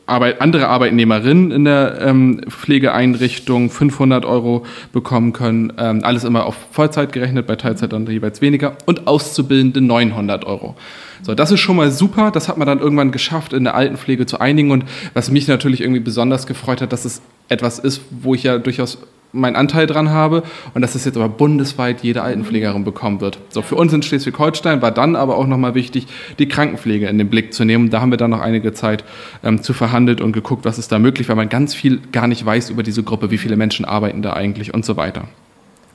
Arbeit, 0.05 0.41
andere 0.41 0.67
Arbeitnehmerinnen 0.67 1.51
in 1.51 1.65
der 1.65 1.99
ähm, 2.01 2.41
Pflegeeinrichtung 2.49 3.69
500 3.69 4.25
Euro 4.25 4.65
bekommen 4.91 5.33
können. 5.33 5.73
Ähm, 5.77 6.03
alles 6.03 6.23
immer 6.23 6.45
auf 6.45 6.55
Vollzeit 6.71 7.13
gerechnet, 7.13 7.47
bei 7.47 7.55
Teilzeit 7.55 7.93
dann 7.93 8.05
jeweils 8.07 8.41
weniger. 8.41 8.75
Und 8.85 9.07
Auszubildende 9.07 9.81
900 9.81 10.45
Euro. 10.45 10.75
So, 11.21 11.35
das 11.35 11.51
ist 11.51 11.59
schon 11.59 11.75
mal 11.75 11.91
super. 11.91 12.31
Das 12.31 12.47
hat 12.47 12.57
man 12.57 12.67
dann 12.67 12.79
irgendwann 12.79 13.11
geschafft, 13.11 13.53
in 13.53 13.63
der 13.63 13.75
Altenpflege 13.75 14.25
zu 14.25 14.39
einigen. 14.39 14.71
Und 14.71 14.85
was 15.13 15.31
mich 15.31 15.47
natürlich 15.47 15.81
irgendwie 15.81 15.99
besonders 15.99 16.47
gefreut 16.47 16.81
hat, 16.81 16.91
dass 16.91 17.05
es 17.05 17.21
etwas 17.47 17.79
ist, 17.79 18.01
wo 18.09 18.33
ich 18.33 18.43
ja 18.43 18.57
durchaus 18.57 18.97
meinen 19.33 19.55
Anteil 19.55 19.87
dran 19.87 20.09
habe 20.09 20.43
und 20.73 20.81
dass 20.81 20.95
es 20.95 21.05
jetzt 21.05 21.15
aber 21.15 21.29
bundesweit 21.29 22.03
jede 22.03 22.21
Altenpflegerin 22.21 22.83
bekommen 22.83 23.21
wird. 23.21 23.39
So 23.49 23.61
für 23.61 23.75
uns 23.75 23.93
in 23.93 24.01
Schleswig-Holstein 24.01 24.81
war 24.81 24.91
dann 24.91 25.15
aber 25.15 25.37
auch 25.37 25.47
nochmal 25.47 25.75
wichtig, 25.75 26.07
die 26.39 26.47
Krankenpflege 26.47 27.07
in 27.07 27.17
den 27.17 27.29
Blick 27.29 27.53
zu 27.53 27.65
nehmen. 27.65 27.89
Da 27.89 28.01
haben 28.01 28.11
wir 28.11 28.17
dann 28.17 28.31
noch 28.31 28.41
einige 28.41 28.73
Zeit 28.73 29.03
ähm, 29.43 29.61
zu 29.61 29.73
verhandelt 29.73 30.21
und 30.21 30.31
geguckt, 30.33 30.65
was 30.65 30.77
ist 30.77 30.91
da 30.91 30.99
möglich, 30.99 31.29
weil 31.29 31.35
man 31.35 31.49
ganz 31.49 31.73
viel 31.73 31.99
gar 32.11 32.27
nicht 32.27 32.45
weiß 32.45 32.69
über 32.69 32.83
diese 32.83 33.03
Gruppe, 33.03 33.31
wie 33.31 33.37
viele 33.37 33.55
Menschen 33.55 33.85
arbeiten 33.85 34.21
da 34.21 34.33
eigentlich 34.33 34.73
und 34.73 34.85
so 34.85 34.97
weiter. 34.97 35.27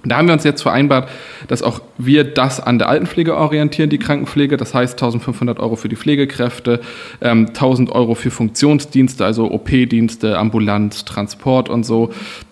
Da 0.08 0.18
haben 0.18 0.28
wir 0.28 0.34
uns 0.34 0.44
jetzt 0.44 0.62
vereinbart, 0.62 1.08
dass 1.48 1.62
auch 1.62 1.80
wir 1.98 2.24
das 2.24 2.60
an 2.60 2.78
der 2.78 2.88
Altenpflege 2.88 3.36
orientieren, 3.36 3.90
die 3.90 3.98
Krankenpflege. 3.98 4.56
Das 4.56 4.74
heißt 4.74 4.94
1500 4.94 5.58
Euro 5.58 5.76
für 5.76 5.88
die 5.88 5.96
Pflegekräfte, 5.96 6.80
1000 7.20 7.88
ähm, 7.88 7.94
Euro 7.94 8.14
für 8.14 8.30
Funktionsdienste, 8.30 9.24
also 9.24 9.50
OP-Dienste, 9.50 10.38
Ambulanz, 10.38 11.04
Transport 11.04 11.68
und 11.68 11.84
so. 11.84 12.10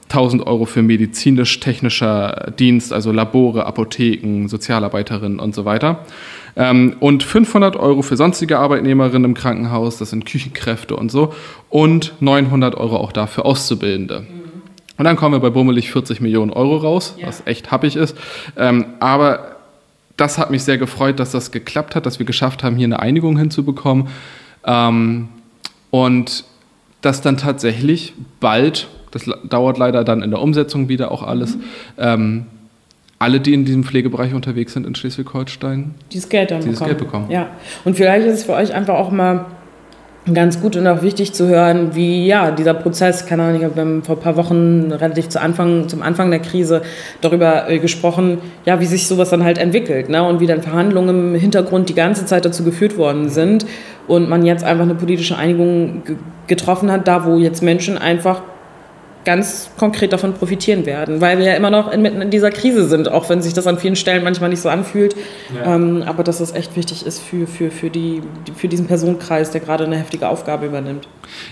1000 0.08 0.46
Euro 0.46 0.64
für 0.66 0.82
medizinisch-technischer 0.82 2.52
Dienst, 2.58 2.92
also 2.92 3.10
Labore, 3.10 3.66
Apotheken, 3.66 4.48
Sozialarbeiterinnen 4.48 5.40
und 5.40 5.54
so 5.54 5.64
weiter. 5.64 6.00
Ähm, 6.56 6.96
und 7.00 7.22
500 7.22 7.76
Euro 7.76 8.02
für 8.02 8.16
sonstige 8.16 8.58
Arbeitnehmerinnen 8.58 9.24
im 9.24 9.34
Krankenhaus, 9.34 9.98
das 9.98 10.10
sind 10.10 10.26
Küchenkräfte 10.26 10.94
und 10.94 11.10
so. 11.10 11.32
Und 11.68 12.14
900 12.20 12.76
Euro 12.76 12.96
auch 12.96 13.12
dafür 13.12 13.46
Auszubildende. 13.46 14.26
Und 14.96 15.04
dann 15.04 15.16
kommen 15.16 15.34
wir 15.34 15.40
bei 15.40 15.50
bummelig 15.50 15.90
40 15.90 16.20
Millionen 16.20 16.52
Euro 16.52 16.76
raus, 16.76 17.14
ja. 17.18 17.26
was 17.26 17.42
echt 17.46 17.70
happig 17.70 17.96
ist. 17.96 18.16
Ähm, 18.56 18.86
aber 19.00 19.56
das 20.16 20.38
hat 20.38 20.50
mich 20.50 20.62
sehr 20.62 20.78
gefreut, 20.78 21.18
dass 21.18 21.32
das 21.32 21.50
geklappt 21.50 21.96
hat, 21.96 22.06
dass 22.06 22.18
wir 22.18 22.26
geschafft 22.26 22.62
haben, 22.62 22.76
hier 22.76 22.86
eine 22.86 23.00
Einigung 23.00 23.36
hinzubekommen. 23.36 24.08
Ähm, 24.64 25.28
und 25.90 26.44
dass 27.00 27.20
dann 27.20 27.36
tatsächlich 27.36 28.14
bald, 28.40 28.88
das 29.10 29.28
dauert 29.44 29.78
leider 29.78 30.04
dann 30.04 30.22
in 30.22 30.30
der 30.30 30.40
Umsetzung 30.40 30.88
wieder 30.88 31.10
auch 31.10 31.22
alles, 31.22 31.56
mhm. 31.56 31.62
ähm, 31.98 32.46
alle, 33.18 33.40
die 33.40 33.54
in 33.54 33.64
diesem 33.64 33.84
Pflegebereich 33.84 34.34
unterwegs 34.34 34.72
sind 34.72 34.86
in 34.86 34.94
Schleswig-Holstein, 34.94 35.94
dieses 36.12 36.28
Geld 36.28 36.50
dann 36.50 36.60
dieses 36.60 36.78
bekommen. 36.78 36.88
Geld 36.88 36.98
bekommen. 36.98 37.30
Ja, 37.30 37.48
und 37.84 37.96
vielleicht 37.96 38.26
ist 38.26 38.34
es 38.34 38.44
für 38.44 38.52
euch 38.52 38.74
einfach 38.74 38.94
auch 38.94 39.10
mal 39.10 39.46
ganz 40.32 40.60
gut 40.60 40.74
und 40.76 40.86
auch 40.86 41.02
wichtig 41.02 41.34
zu 41.34 41.48
hören, 41.48 41.94
wie 41.94 42.26
ja 42.26 42.50
dieser 42.50 42.72
Prozess, 42.72 43.26
keine 43.26 43.42
Ahnung, 43.42 43.60
wir 43.60 43.82
haben 43.82 44.02
vor 44.02 44.16
ein 44.16 44.20
paar 44.22 44.36
Wochen 44.36 44.90
relativ 44.90 45.28
zu 45.28 45.40
Anfang, 45.40 45.88
zum 45.88 46.00
Anfang 46.00 46.30
der 46.30 46.40
Krise 46.40 46.80
darüber 47.20 47.68
äh, 47.68 47.78
gesprochen, 47.78 48.38
ja, 48.64 48.80
wie 48.80 48.86
sich 48.86 49.06
sowas 49.06 49.28
dann 49.28 49.44
halt 49.44 49.58
entwickelt 49.58 50.08
ne? 50.08 50.26
und 50.26 50.40
wie 50.40 50.46
dann 50.46 50.62
Verhandlungen 50.62 51.34
im 51.34 51.40
Hintergrund 51.40 51.90
die 51.90 51.94
ganze 51.94 52.24
Zeit 52.24 52.46
dazu 52.46 52.64
geführt 52.64 52.96
worden 52.96 53.28
sind 53.28 53.66
und 54.06 54.30
man 54.30 54.46
jetzt 54.46 54.64
einfach 54.64 54.84
eine 54.84 54.94
politische 54.94 55.36
Einigung 55.36 56.02
getroffen 56.46 56.90
hat, 56.90 57.06
da 57.06 57.26
wo 57.26 57.38
jetzt 57.38 57.62
Menschen 57.62 57.98
einfach 57.98 58.40
ganz 59.24 59.70
konkret 59.78 60.12
davon 60.12 60.34
profitieren 60.34 60.86
werden, 60.86 61.20
weil 61.20 61.38
wir 61.38 61.46
ja 61.46 61.54
immer 61.54 61.70
noch 61.70 61.92
inmitten 61.92 62.22
in 62.22 62.30
dieser 62.30 62.50
Krise 62.50 62.86
sind, 62.88 63.10
auch 63.10 63.28
wenn 63.28 63.42
sich 63.42 63.52
das 63.54 63.66
an 63.66 63.78
vielen 63.78 63.96
Stellen 63.96 64.24
manchmal 64.24 64.50
nicht 64.50 64.60
so 64.60 64.68
anfühlt. 64.68 65.16
Ja. 65.54 65.74
Ähm, 65.74 66.02
aber 66.06 66.22
dass 66.22 66.40
es 66.40 66.52
echt 66.52 66.76
wichtig 66.76 67.06
ist 67.06 67.20
für, 67.20 67.46
für, 67.46 67.70
für, 67.70 67.90
die, 67.90 68.22
für 68.54 68.68
diesen 68.68 68.86
Personenkreis, 68.86 69.50
der 69.50 69.60
gerade 69.60 69.84
eine 69.84 69.96
heftige 69.96 70.28
Aufgabe 70.28 70.66
übernimmt. 70.66 71.08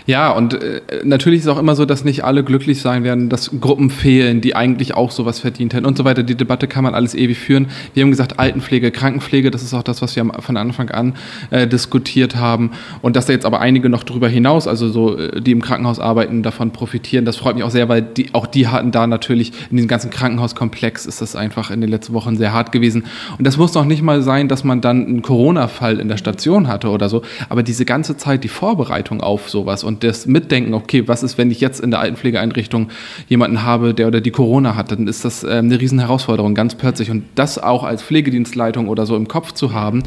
Ja, 0.06 0.30
und 0.30 0.54
äh, 0.54 0.80
natürlich 1.04 1.40
ist 1.40 1.48
auch 1.48 1.58
immer 1.58 1.74
so, 1.74 1.84
dass 1.84 2.04
nicht 2.04 2.24
alle 2.24 2.44
glücklich 2.44 2.80
sein 2.80 3.04
werden, 3.04 3.28
dass 3.28 3.50
Gruppen 3.60 3.90
fehlen, 3.90 4.40
die 4.40 4.54
eigentlich 4.54 4.94
auch 4.94 5.10
sowas 5.10 5.40
verdient 5.40 5.74
hätten 5.74 5.86
und 5.86 5.96
so 5.96 6.04
weiter. 6.04 6.22
Die 6.22 6.34
Debatte 6.34 6.68
kann 6.68 6.84
man 6.84 6.94
alles 6.94 7.14
ewig 7.14 7.38
führen. 7.38 7.68
Wir 7.94 8.02
haben 8.02 8.10
gesagt, 8.10 8.38
Altenpflege, 8.38 8.90
Krankenpflege, 8.90 9.50
das 9.50 9.62
ist 9.62 9.74
auch 9.74 9.82
das, 9.82 10.02
was 10.02 10.16
wir 10.16 10.24
von 10.40 10.56
Anfang 10.56 10.90
an 10.90 11.14
äh, 11.50 11.66
diskutiert 11.66 12.36
haben. 12.36 12.72
Und 13.00 13.16
dass 13.16 13.26
da 13.26 13.32
jetzt 13.32 13.46
aber 13.46 13.60
einige 13.60 13.88
noch 13.88 14.04
darüber 14.04 14.28
hinaus, 14.28 14.68
also 14.68 14.88
so, 14.88 15.18
äh, 15.18 15.40
die 15.40 15.52
im 15.52 15.62
Krankenhaus 15.62 15.98
arbeiten, 15.98 16.42
davon 16.42 16.72
profitieren, 16.72 17.24
das 17.24 17.36
freut 17.36 17.54
mich 17.54 17.61
auch 17.62 17.70
sehr, 17.70 17.88
weil 17.88 18.02
die, 18.02 18.34
auch 18.34 18.46
die 18.46 18.68
hatten 18.68 18.90
da 18.90 19.06
natürlich 19.06 19.52
in 19.70 19.76
diesem 19.76 19.88
ganzen 19.88 20.10
Krankenhauskomplex 20.10 21.06
ist 21.06 21.20
das 21.20 21.36
einfach 21.36 21.70
in 21.70 21.80
den 21.80 21.90
letzten 21.90 22.14
Wochen 22.14 22.36
sehr 22.36 22.52
hart 22.52 22.72
gewesen. 22.72 23.04
Und 23.38 23.46
das 23.46 23.56
muss 23.56 23.74
noch 23.74 23.84
nicht 23.84 24.02
mal 24.02 24.22
sein, 24.22 24.48
dass 24.48 24.64
man 24.64 24.80
dann 24.80 25.06
einen 25.06 25.22
Corona-Fall 25.22 26.00
in 26.00 26.08
der 26.08 26.16
Station 26.16 26.68
hatte 26.68 26.88
oder 26.88 27.08
so, 27.08 27.22
aber 27.48 27.62
diese 27.62 27.84
ganze 27.84 28.16
Zeit 28.16 28.44
die 28.44 28.48
Vorbereitung 28.48 29.20
auf 29.20 29.48
sowas 29.50 29.84
und 29.84 30.04
das 30.04 30.26
Mitdenken, 30.26 30.74
okay, 30.74 31.06
was 31.06 31.22
ist, 31.22 31.38
wenn 31.38 31.50
ich 31.50 31.60
jetzt 31.60 31.80
in 31.80 31.90
der 31.90 32.00
Altenpflegeeinrichtung 32.00 32.88
jemanden 33.28 33.62
habe, 33.62 33.94
der 33.94 34.08
oder 34.08 34.20
die 34.20 34.30
Corona 34.30 34.76
hat, 34.76 34.92
dann 34.92 35.06
ist 35.06 35.24
das 35.24 35.44
äh, 35.44 35.50
eine 35.50 35.80
riesen 35.80 35.98
Herausforderung, 35.98 36.54
ganz 36.54 36.74
plötzlich. 36.74 37.10
Und 37.10 37.24
das 37.34 37.58
auch 37.58 37.84
als 37.84 38.02
Pflegedienstleitung 38.02 38.88
oder 38.88 39.06
so 39.06 39.16
im 39.16 39.28
Kopf 39.28 39.52
zu 39.52 39.72
haben, 39.72 40.02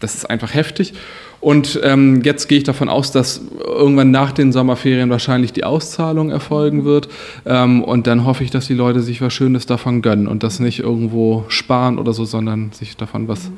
das 0.00 0.14
ist 0.14 0.28
einfach 0.28 0.54
heftig. 0.54 0.94
Und 1.40 1.78
ähm, 1.84 2.22
jetzt 2.24 2.48
gehe 2.48 2.58
ich 2.58 2.64
davon 2.64 2.88
aus, 2.88 3.12
dass 3.12 3.40
irgendwann 3.64 4.10
nach 4.10 4.32
den 4.32 4.52
Sommerferien 4.52 5.08
wahrscheinlich 5.08 5.52
die 5.52 5.64
Auszahlung 5.64 6.30
erfolgen 6.30 6.84
wird. 6.84 7.08
Ähm, 7.46 7.84
und 7.84 8.06
dann 8.08 8.24
hoffe 8.24 8.42
ich, 8.42 8.50
dass 8.50 8.66
die 8.66 8.74
Leute 8.74 9.00
sich 9.00 9.20
was 9.22 9.32
Schönes 9.32 9.66
davon 9.66 10.02
gönnen 10.02 10.26
und 10.26 10.42
das 10.42 10.58
nicht 10.58 10.80
irgendwo 10.80 11.44
sparen 11.48 11.98
oder 11.98 12.12
so, 12.12 12.24
sondern 12.24 12.72
sich 12.72 12.96
davon 12.96 13.28
was 13.28 13.52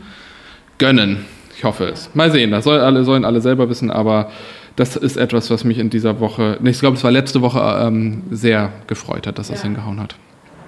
gönnen. 0.77 1.25
Ich 1.57 1.65
hoffe 1.65 1.87
es. 1.87 2.11
Mal 2.15 2.31
sehen, 2.31 2.51
das 2.51 2.65
soll 2.65 2.81
alle, 2.81 3.05
sollen 3.05 3.25
alle 3.25 3.41
selber 3.41 3.69
wissen, 3.69 3.91
aber 3.91 4.31
das 4.77 4.97
ist 4.97 5.17
etwas, 5.17 5.51
was 5.51 5.65
mich 5.65 5.79
in 5.79 5.91
dieser 5.91 6.21
Woche, 6.21 6.59
ich 6.63 6.81
glaube, 6.81 6.97
es 6.97 7.05
war 7.05 7.11
letzte 7.11 7.43
Woche 7.43 7.61
ähm, 7.83 8.23
sehr 8.31 8.73
gefreut 8.87 9.27
hat, 9.27 9.39
dass 9.39 9.49
ja. 9.49 9.55
das 9.55 9.63
hingehauen 9.63 10.01
hat. 10.01 10.17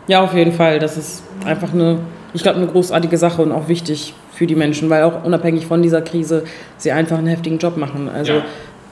Ja, 0.08 0.22
auf 0.22 0.34
jeden 0.34 0.52
Fall. 0.52 0.78
Das 0.78 0.96
ist 0.96 1.22
einfach 1.44 1.72
eine, 1.72 2.00
ich 2.34 2.42
glaube, 2.42 2.58
eine 2.58 2.66
großartige 2.66 3.16
Sache 3.16 3.42
und 3.42 3.52
auch 3.52 3.68
wichtig 3.68 4.14
für 4.42 4.46
die 4.48 4.56
Menschen, 4.56 4.90
weil 4.90 5.04
auch 5.04 5.22
unabhängig 5.22 5.66
von 5.66 5.82
dieser 5.82 6.02
Krise 6.02 6.42
sie 6.76 6.90
einfach 6.90 7.16
einen 7.16 7.28
heftigen 7.28 7.58
Job 7.58 7.76
machen. 7.76 8.08
Also 8.08 8.32
ja. 8.32 8.44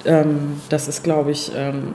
ähm, 0.04 0.60
das 0.68 0.86
ist, 0.86 1.02
glaube 1.02 1.32
ich, 1.32 1.50
ähm, 1.56 1.88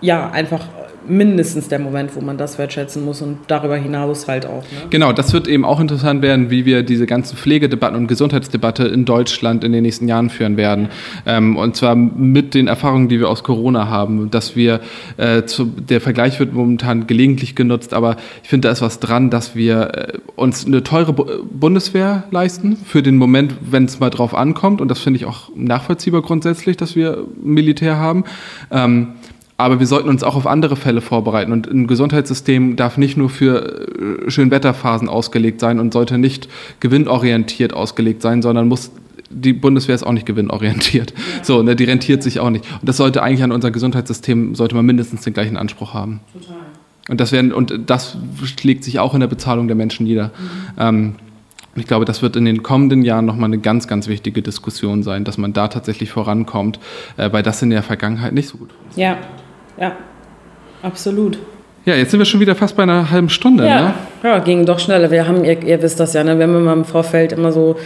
ja, 0.00 0.30
einfach 0.30 0.60
mindestens 1.06 1.68
der 1.68 1.78
Moment, 1.78 2.14
wo 2.16 2.20
man 2.20 2.38
das 2.38 2.58
wertschätzen 2.58 3.04
muss 3.04 3.22
und 3.22 3.38
darüber 3.48 3.76
hinaus 3.76 4.28
halt 4.28 4.46
auch. 4.46 4.62
Ne? 4.62 4.88
Genau, 4.90 5.12
das 5.12 5.32
wird 5.32 5.48
eben 5.48 5.64
auch 5.64 5.80
interessant 5.80 6.22
werden, 6.22 6.50
wie 6.50 6.64
wir 6.64 6.82
diese 6.82 7.06
ganzen 7.06 7.36
Pflegedebatten 7.36 7.96
und 7.96 8.06
Gesundheitsdebatte 8.06 8.84
in 8.84 9.04
Deutschland 9.04 9.64
in 9.64 9.72
den 9.72 9.82
nächsten 9.82 10.08
Jahren 10.08 10.30
führen 10.30 10.56
werden. 10.56 10.88
Ähm, 11.26 11.56
und 11.56 11.76
zwar 11.76 11.94
mit 11.94 12.54
den 12.54 12.68
Erfahrungen, 12.68 13.08
die 13.08 13.20
wir 13.20 13.28
aus 13.28 13.42
Corona 13.42 13.88
haben, 13.88 14.30
dass 14.30 14.56
wir, 14.56 14.80
äh, 15.16 15.44
zu, 15.44 15.64
der 15.66 16.00
Vergleich 16.00 16.40
wird 16.40 16.52
momentan 16.52 17.06
gelegentlich 17.06 17.54
genutzt, 17.54 17.94
aber 17.94 18.16
ich 18.42 18.48
finde, 18.48 18.68
da 18.68 18.72
ist 18.72 18.82
was 18.82 19.00
dran, 19.00 19.30
dass 19.30 19.54
wir 19.54 19.94
äh, 19.94 20.18
uns 20.36 20.66
eine 20.66 20.82
teure 20.82 21.12
Bu 21.12 21.24
Bundeswehr 21.50 22.24
leisten 22.30 22.76
für 22.76 23.02
den 23.02 23.16
Moment, 23.16 23.54
wenn 23.60 23.86
es 23.86 23.98
mal 23.98 24.10
drauf 24.10 24.34
ankommt. 24.34 24.80
Und 24.80 24.88
das 24.88 25.00
finde 25.00 25.18
ich 25.18 25.24
auch 25.24 25.50
nachvollziehbar 25.54 26.22
grundsätzlich, 26.22 26.76
dass 26.76 26.94
wir 26.94 27.24
Militär 27.42 27.96
haben. 27.96 28.24
Ähm, 28.70 29.14
aber 29.56 29.78
wir 29.78 29.86
sollten 29.86 30.08
uns 30.08 30.24
auch 30.24 30.34
auf 30.34 30.46
andere 30.46 30.76
Fälle 30.76 31.00
vorbereiten. 31.00 31.52
Und 31.52 31.66
ein 31.66 31.86
Gesundheitssystem 31.86 32.76
darf 32.76 32.98
nicht 32.98 33.16
nur 33.16 33.30
für 33.30 34.24
äh, 34.26 34.30
Schönwetterphasen 34.30 35.08
ausgelegt 35.08 35.60
sein 35.60 35.78
und 35.78 35.92
sollte 35.92 36.18
nicht 36.18 36.48
gewinnorientiert 36.80 37.72
ausgelegt 37.72 38.22
sein, 38.22 38.42
sondern 38.42 38.68
muss 38.68 38.90
die 39.30 39.52
Bundeswehr 39.52 39.94
ist 39.94 40.04
auch 40.04 40.12
nicht 40.12 40.26
gewinnorientiert. 40.26 41.10
Ja. 41.10 41.44
So, 41.44 41.62
ne, 41.62 41.74
die 41.74 41.84
rentiert 41.84 42.22
sich 42.22 42.40
auch 42.40 42.50
nicht. 42.50 42.64
Und 42.80 42.88
das 42.88 42.96
sollte 42.96 43.22
eigentlich 43.22 43.42
an 43.42 43.52
unser 43.52 43.70
Gesundheitssystem, 43.70 44.54
sollte 44.54 44.74
man 44.76 44.86
mindestens 44.86 45.22
den 45.22 45.32
gleichen 45.32 45.56
Anspruch 45.56 45.92
haben. 45.92 46.20
Total. 46.32 46.56
Und 47.08 47.20
das, 47.20 47.32
werden, 47.32 47.52
und 47.52 47.80
das 47.86 48.16
schlägt 48.44 48.84
sich 48.84 48.98
auch 48.98 49.12
in 49.12 49.20
der 49.20 49.26
Bezahlung 49.26 49.66
der 49.66 49.76
Menschen 49.76 50.04
nieder. 50.06 50.28
Mhm. 50.28 50.32
Ähm, 50.78 51.14
ich 51.76 51.86
glaube, 51.86 52.04
das 52.04 52.22
wird 52.22 52.36
in 52.36 52.44
den 52.44 52.62
kommenden 52.62 53.02
Jahren 53.02 53.26
nochmal 53.26 53.48
eine 53.48 53.58
ganz, 53.58 53.88
ganz 53.88 54.06
wichtige 54.06 54.42
Diskussion 54.42 55.02
sein, 55.02 55.24
dass 55.24 55.36
man 55.36 55.52
da 55.52 55.68
tatsächlich 55.68 56.10
vorankommt, 56.10 56.78
äh, 57.16 57.32
weil 57.32 57.42
das 57.42 57.60
in 57.62 57.70
der 57.70 57.82
Vergangenheit 57.82 58.32
nicht 58.32 58.48
so 58.48 58.58
gut 58.58 58.72
funktioniert. 58.72 59.18
Ja, 59.20 59.43
ja, 59.78 59.96
absolut. 60.82 61.38
Ja, 61.84 61.94
jetzt 61.94 62.10
sind 62.10 62.20
wir 62.20 62.24
schon 62.24 62.40
wieder 62.40 62.54
fast 62.54 62.76
bei 62.76 62.82
einer 62.82 63.10
halben 63.10 63.28
Stunde. 63.28 63.66
Ja, 63.66 63.82
ne? 63.82 63.94
ja 64.22 64.38
ging 64.38 64.64
doch 64.64 64.78
schneller. 64.78 65.10
Wir 65.10 65.28
haben, 65.28 65.44
ihr, 65.44 65.62
ihr 65.62 65.82
wisst 65.82 66.00
das 66.00 66.14
ja, 66.14 66.24
ne? 66.24 66.38
wir 66.38 66.46
haben 66.46 66.56
immer 66.56 66.72
im 66.72 66.84
Vorfeld 66.84 67.32
immer 67.32 67.52
so 67.52 67.76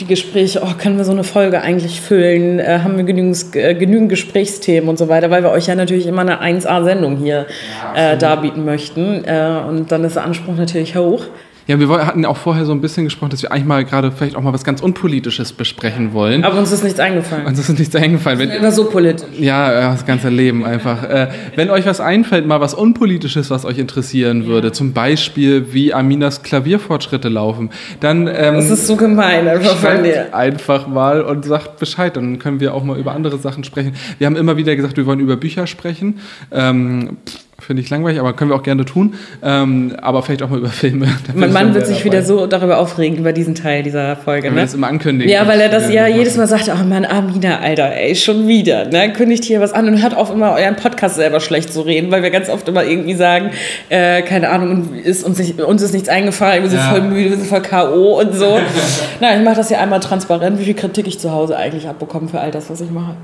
die 0.00 0.06
Gespräche, 0.06 0.60
oh, 0.62 0.74
können 0.78 0.98
wir 0.98 1.04
so 1.04 1.12
eine 1.12 1.24
Folge 1.24 1.62
eigentlich 1.62 2.00
füllen? 2.00 2.58
Äh, 2.58 2.80
haben 2.82 2.96
wir 2.96 3.04
genügend, 3.04 3.54
äh, 3.54 3.74
genügend 3.74 4.10
Gesprächsthemen 4.10 4.88
und 4.88 4.98
so 4.98 5.08
weiter, 5.08 5.30
weil 5.30 5.42
wir 5.42 5.50
euch 5.50 5.66
ja 5.66 5.74
natürlich 5.74 6.06
immer 6.06 6.20
eine 6.22 6.42
1A-Sendung 6.42 7.16
hier 7.16 7.46
ja, 7.94 8.12
äh, 8.12 8.18
darbieten 8.18 8.64
möchten. 8.64 9.24
Äh, 9.24 9.62
und 9.66 9.90
dann 9.90 10.04
ist 10.04 10.16
der 10.16 10.24
Anspruch 10.24 10.56
natürlich 10.56 10.96
hoch. 10.96 11.24
Ja, 11.68 11.78
wir 11.78 12.06
hatten 12.06 12.24
auch 12.24 12.38
vorher 12.38 12.64
so 12.64 12.72
ein 12.72 12.80
bisschen 12.80 13.04
gesprochen, 13.04 13.28
dass 13.28 13.42
wir 13.42 13.52
eigentlich 13.52 13.66
mal 13.66 13.84
gerade 13.84 14.10
vielleicht 14.10 14.36
auch 14.36 14.40
mal 14.40 14.54
was 14.54 14.64
ganz 14.64 14.80
Unpolitisches 14.80 15.52
besprechen 15.52 16.14
wollen. 16.14 16.42
Aber 16.42 16.58
uns 16.58 16.72
ist 16.72 16.82
nichts 16.82 16.98
eingefallen. 16.98 17.44
Uns 17.44 17.58
ist 17.58 17.78
nichts 17.78 17.94
eingefallen. 17.94 18.38
Wenn, 18.38 18.48
immer 18.48 18.72
so 18.72 18.86
politisch. 18.86 19.28
Ja, 19.38 19.92
das 19.92 20.06
ganze 20.06 20.30
Leben 20.30 20.64
einfach. 20.64 21.02
Äh, 21.02 21.28
wenn 21.56 21.68
euch 21.68 21.84
was 21.84 22.00
einfällt, 22.00 22.46
mal 22.46 22.62
was 22.62 22.72
Unpolitisches, 22.72 23.50
was 23.50 23.66
euch 23.66 23.76
interessieren 23.76 24.46
würde, 24.46 24.72
zum 24.72 24.94
Beispiel 24.94 25.74
wie 25.74 25.92
Aminas 25.92 26.42
Klavierfortschritte 26.42 27.28
laufen, 27.28 27.68
dann. 28.00 28.28
Ähm, 28.28 28.54
das 28.54 28.70
ist 28.70 28.86
so 28.86 28.96
gemein, 28.96 29.46
einfach 29.46 29.76
von 29.76 30.02
dir. 30.02 30.34
Einfach 30.34 30.88
mal 30.88 31.20
und 31.20 31.44
sagt 31.44 31.78
Bescheid, 31.78 32.16
dann 32.16 32.38
können 32.38 32.60
wir 32.60 32.72
auch 32.72 32.82
mal 32.82 32.98
über 32.98 33.12
andere 33.12 33.36
Sachen 33.36 33.62
sprechen. 33.62 33.92
Wir 34.16 34.26
haben 34.26 34.36
immer 34.36 34.56
wieder 34.56 34.74
gesagt, 34.74 34.96
wir 34.96 35.04
wollen 35.04 35.20
über 35.20 35.36
Bücher 35.36 35.66
sprechen. 35.66 36.20
Ähm, 36.50 37.18
Finde 37.60 37.82
ich 37.82 37.90
langweilig, 37.90 38.20
aber 38.20 38.34
können 38.34 38.52
wir 38.52 38.54
auch 38.54 38.62
gerne 38.62 38.84
tun. 38.84 39.14
Ähm, 39.42 39.96
aber 40.00 40.22
vielleicht 40.22 40.44
auch 40.44 40.48
mal 40.48 40.60
über 40.60 40.68
Filme. 40.68 41.08
Mein 41.34 41.52
Mann 41.52 41.74
wird 41.74 41.88
sich 41.88 41.98
dabei. 41.98 42.12
wieder 42.12 42.22
so 42.22 42.46
darüber 42.46 42.78
aufregen, 42.78 43.18
über 43.18 43.32
diesen 43.32 43.56
Teil 43.56 43.82
dieser 43.82 44.14
Folge. 44.14 44.46
Wenn 44.46 44.54
ne? 44.54 44.60
das 44.60 44.74
immer 44.74 44.86
ankündigen. 44.86 45.32
Ja, 45.32 45.44
weil 45.48 45.60
er 45.60 45.68
das 45.68 45.92
ja 45.92 46.06
jedes 46.06 46.36
Mal 46.36 46.46
sagt, 46.46 46.68
oh 46.68 46.84
Mann, 46.84 47.04
Amina, 47.04 47.58
Alter, 47.58 47.92
ey, 47.96 48.14
schon 48.14 48.46
wieder. 48.46 48.84
Ne? 48.84 49.12
Kündigt 49.12 49.42
hier 49.42 49.60
was 49.60 49.72
an 49.72 49.88
und 49.88 50.00
hört 50.00 50.16
auf, 50.16 50.30
immer 50.30 50.52
euren 50.52 50.76
Podcast 50.76 51.16
selber 51.16 51.40
schlecht 51.40 51.72
zu 51.72 51.80
reden, 51.80 52.12
weil 52.12 52.22
wir 52.22 52.30
ganz 52.30 52.48
oft 52.48 52.68
immer 52.68 52.84
irgendwie 52.84 53.16
sagen, 53.16 53.50
äh, 53.88 54.22
keine 54.22 54.50
Ahnung, 54.50 54.94
ist 54.94 55.24
uns, 55.24 55.38
nicht, 55.40 55.60
uns 55.60 55.82
ist 55.82 55.92
nichts 55.92 56.08
eingefallen, 56.08 56.62
wir 56.62 56.70
sind 56.70 56.78
ja. 56.78 56.90
voll 56.90 57.02
müde, 57.02 57.30
wir 57.30 57.36
sind 57.38 57.48
voll 57.48 57.62
K.O. 57.62 58.20
und 58.20 58.36
so. 58.36 58.60
Nein, 59.20 59.40
ich 59.40 59.44
mache 59.44 59.56
das 59.56 59.68
ja 59.68 59.78
einmal 59.78 59.98
transparent, 59.98 60.60
wie 60.60 60.64
viel 60.64 60.74
Kritik 60.74 61.08
ich 61.08 61.18
zu 61.18 61.32
Hause 61.32 61.56
eigentlich 61.56 61.88
abbekomme 61.88 62.28
für 62.28 62.38
all 62.38 62.52
das, 62.52 62.70
was 62.70 62.80
ich 62.80 62.90
mache. 62.92 63.16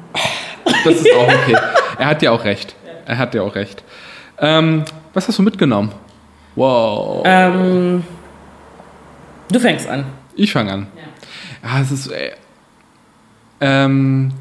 Das 0.84 0.94
ist 0.96 1.06
auch 1.16 1.28
okay. 1.28 1.56
Er 2.00 2.06
hat 2.06 2.20
ja 2.20 2.32
auch 2.32 2.44
recht. 2.44 2.74
Er 3.06 3.18
hat 3.18 3.32
ja 3.36 3.42
auch 3.42 3.54
recht. 3.54 3.84
Ähm, 4.38 4.84
was 5.12 5.28
hast 5.28 5.38
du 5.38 5.42
mitgenommen? 5.42 5.92
Wow. 6.56 7.22
Ähm, 7.24 8.02
du 9.50 9.58
fängst 9.60 9.88
an. 9.88 10.04
Ich 10.36 10.52
fange 10.52 10.72
an. 10.72 10.86
Ja. 11.62 11.76
ja, 11.76 11.80
es 11.82 11.90
ist. 11.92 12.08
Äh, 12.08 12.30
ähm, 13.60 14.32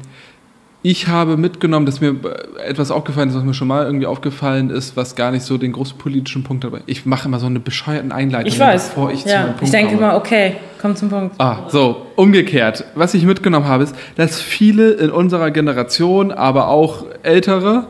ich 0.86 1.08
habe 1.08 1.38
mitgenommen, 1.38 1.86
dass 1.86 2.02
mir 2.02 2.14
etwas 2.62 2.90
aufgefallen 2.90 3.30
ist, 3.30 3.34
was 3.34 3.42
mir 3.42 3.54
schon 3.54 3.68
mal 3.68 3.86
irgendwie 3.86 4.04
aufgefallen 4.04 4.68
ist, 4.68 4.98
was 4.98 5.16
gar 5.16 5.30
nicht 5.30 5.42
so 5.42 5.56
den 5.56 5.72
großen 5.72 5.96
politischen 5.96 6.44
Punkt 6.44 6.62
hat. 6.62 6.72
Ich 6.84 7.06
mache 7.06 7.26
immer 7.26 7.38
so 7.38 7.46
eine 7.46 7.58
bescheuerten 7.58 8.12
Einleitung, 8.12 8.52
Ich 8.52 8.60
weiß. 8.60 8.88
bevor 8.90 9.10
ich 9.10 9.22
zu 9.22 9.30
ja. 9.30 9.38
meinem 9.40 9.46
Punkt 9.52 9.62
Ich 9.62 9.70
denke 9.70 9.94
komme. 9.94 10.08
immer, 10.08 10.16
okay, 10.16 10.56
komm 10.82 10.94
zum 10.94 11.08
Punkt. 11.08 11.40
Ah, 11.40 11.60
so, 11.68 12.08
umgekehrt. 12.16 12.84
Was 12.94 13.14
ich 13.14 13.24
mitgenommen 13.24 13.66
habe, 13.66 13.84
ist, 13.84 13.96
dass 14.16 14.42
viele 14.42 14.90
in 14.90 15.08
unserer 15.08 15.50
Generation, 15.52 16.30
aber 16.32 16.68
auch 16.68 17.06
ältere, 17.22 17.86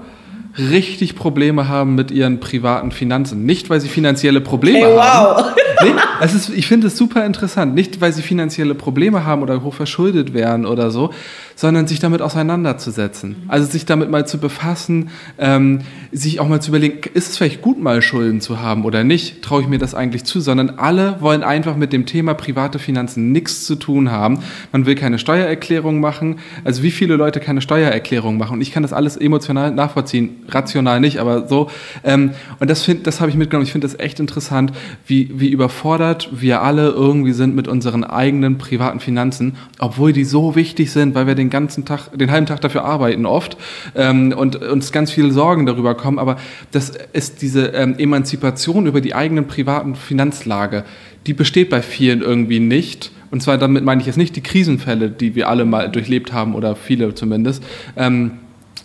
richtig 0.58 1.16
Probleme 1.16 1.68
haben 1.68 1.94
mit 1.94 2.10
ihren 2.10 2.40
privaten 2.40 2.92
Finanzen. 2.92 3.44
Nicht, 3.44 3.70
weil 3.70 3.80
sie 3.80 3.88
finanzielle 3.88 4.40
Probleme 4.40 4.78
Hey, 4.86 4.96
haben. 4.96 5.36
wow. 5.36 5.54
Nee, 5.82 5.90
es 6.20 6.34
ist, 6.34 6.50
ich 6.50 6.66
finde 6.66 6.86
es 6.86 6.96
super 6.96 7.26
interessant. 7.26 7.74
Nicht, 7.74 8.00
weil 8.00 8.12
sie 8.12 8.22
finanzielle 8.22 8.74
Probleme 8.74 9.24
haben 9.24 9.42
oder 9.42 9.62
hochverschuldet 9.62 10.32
wären 10.32 10.66
oder 10.66 10.90
so, 10.90 11.10
sondern 11.56 11.86
sich 11.86 11.98
damit 11.98 12.22
auseinanderzusetzen. 12.22 13.36
Also 13.48 13.66
sich 13.70 13.84
damit 13.84 14.10
mal 14.10 14.26
zu 14.26 14.38
befassen, 14.38 15.10
ähm, 15.38 15.80
sich 16.12 16.40
auch 16.40 16.48
mal 16.48 16.60
zu 16.60 16.70
überlegen, 16.70 17.00
ist 17.14 17.30
es 17.30 17.36
vielleicht 17.36 17.60
gut, 17.62 17.80
mal 17.80 18.02
Schulden 18.02 18.40
zu 18.40 18.60
haben 18.60 18.84
oder 18.84 19.04
nicht? 19.04 19.42
Traue 19.42 19.62
ich 19.62 19.68
mir 19.68 19.78
das 19.78 19.94
eigentlich 19.94 20.24
zu? 20.24 20.40
Sondern 20.40 20.70
alle 20.70 21.16
wollen 21.20 21.42
einfach 21.42 21.76
mit 21.76 21.92
dem 21.92 22.06
Thema 22.06 22.34
private 22.34 22.78
Finanzen 22.78 23.32
nichts 23.32 23.64
zu 23.64 23.74
tun 23.74 24.10
haben. 24.10 24.38
Man 24.72 24.86
will 24.86 24.94
keine 24.94 25.18
Steuererklärung 25.18 26.00
machen. 26.00 26.36
Also 26.64 26.82
wie 26.82 26.90
viele 26.92 27.16
Leute 27.16 27.40
keine 27.40 27.60
Steuererklärung 27.60 28.38
machen? 28.38 28.54
Und 28.54 28.60
ich 28.60 28.70
kann 28.72 28.82
das 28.82 28.92
alles 28.92 29.16
emotional 29.16 29.70
nachvollziehen, 29.72 30.36
rational 30.48 31.00
nicht, 31.00 31.18
aber 31.18 31.48
so. 31.48 31.70
Ähm, 32.02 32.32
und 32.60 32.70
das, 32.70 32.82
find- 32.82 33.06
das 33.06 33.20
habe 33.20 33.30
ich 33.30 33.36
mitgenommen. 33.36 33.64
Ich 33.66 33.72
finde 33.72 33.86
das 33.86 33.98
echt 33.98 34.20
interessant, 34.20 34.72
wie, 35.06 35.30
wie 35.34 35.48
überfordert 35.48 36.28
wir 36.32 36.62
alle 36.62 36.88
irgendwie 36.90 37.32
sind 37.32 37.54
mit 37.54 37.68
unseren 37.68 38.04
eigenen 38.04 38.58
privaten 38.58 39.00
Finanzen, 39.00 39.56
obwohl 39.78 40.12
die 40.12 40.24
so 40.24 40.54
wichtig 40.56 40.90
sind, 40.92 41.14
weil 41.14 41.26
wir 41.26 41.34
den 41.34 41.50
ganzen 41.50 41.84
Tag, 41.84 42.16
den 42.16 42.30
halben 42.30 42.46
Tag 42.46 42.60
dafür 42.60 42.84
arbeiten 42.84 43.26
oft 43.26 43.56
ähm, 43.94 44.32
und 44.36 44.56
uns 44.56 44.92
ganz 44.92 45.10
viele 45.10 45.30
Sorgen 45.32 45.66
darüber 45.66 45.94
kommen. 45.94 46.18
Aber 46.18 46.36
das 46.70 46.92
ist 47.12 47.42
diese 47.42 47.68
ähm, 47.68 47.96
Emanzipation 47.98 48.86
über 48.86 49.00
die 49.00 49.14
eigenen 49.14 49.46
privaten 49.46 49.94
Finanzlage, 49.94 50.84
die 51.26 51.32
besteht 51.32 51.70
bei 51.70 51.80
vielen 51.82 52.20
irgendwie 52.20 52.60
nicht. 52.60 53.10
Und 53.30 53.42
zwar 53.42 53.58
damit 53.58 53.82
meine 53.82 54.00
ich 54.00 54.06
jetzt 54.06 54.16
nicht 54.18 54.36
die 54.36 54.42
Krisenfälle, 54.42 55.10
die 55.10 55.34
wir 55.34 55.48
alle 55.48 55.64
mal 55.64 55.90
durchlebt 55.90 56.32
haben 56.32 56.54
oder 56.54 56.76
viele 56.76 57.14
zumindest. 57.14 57.64
Ähm, 57.96 58.32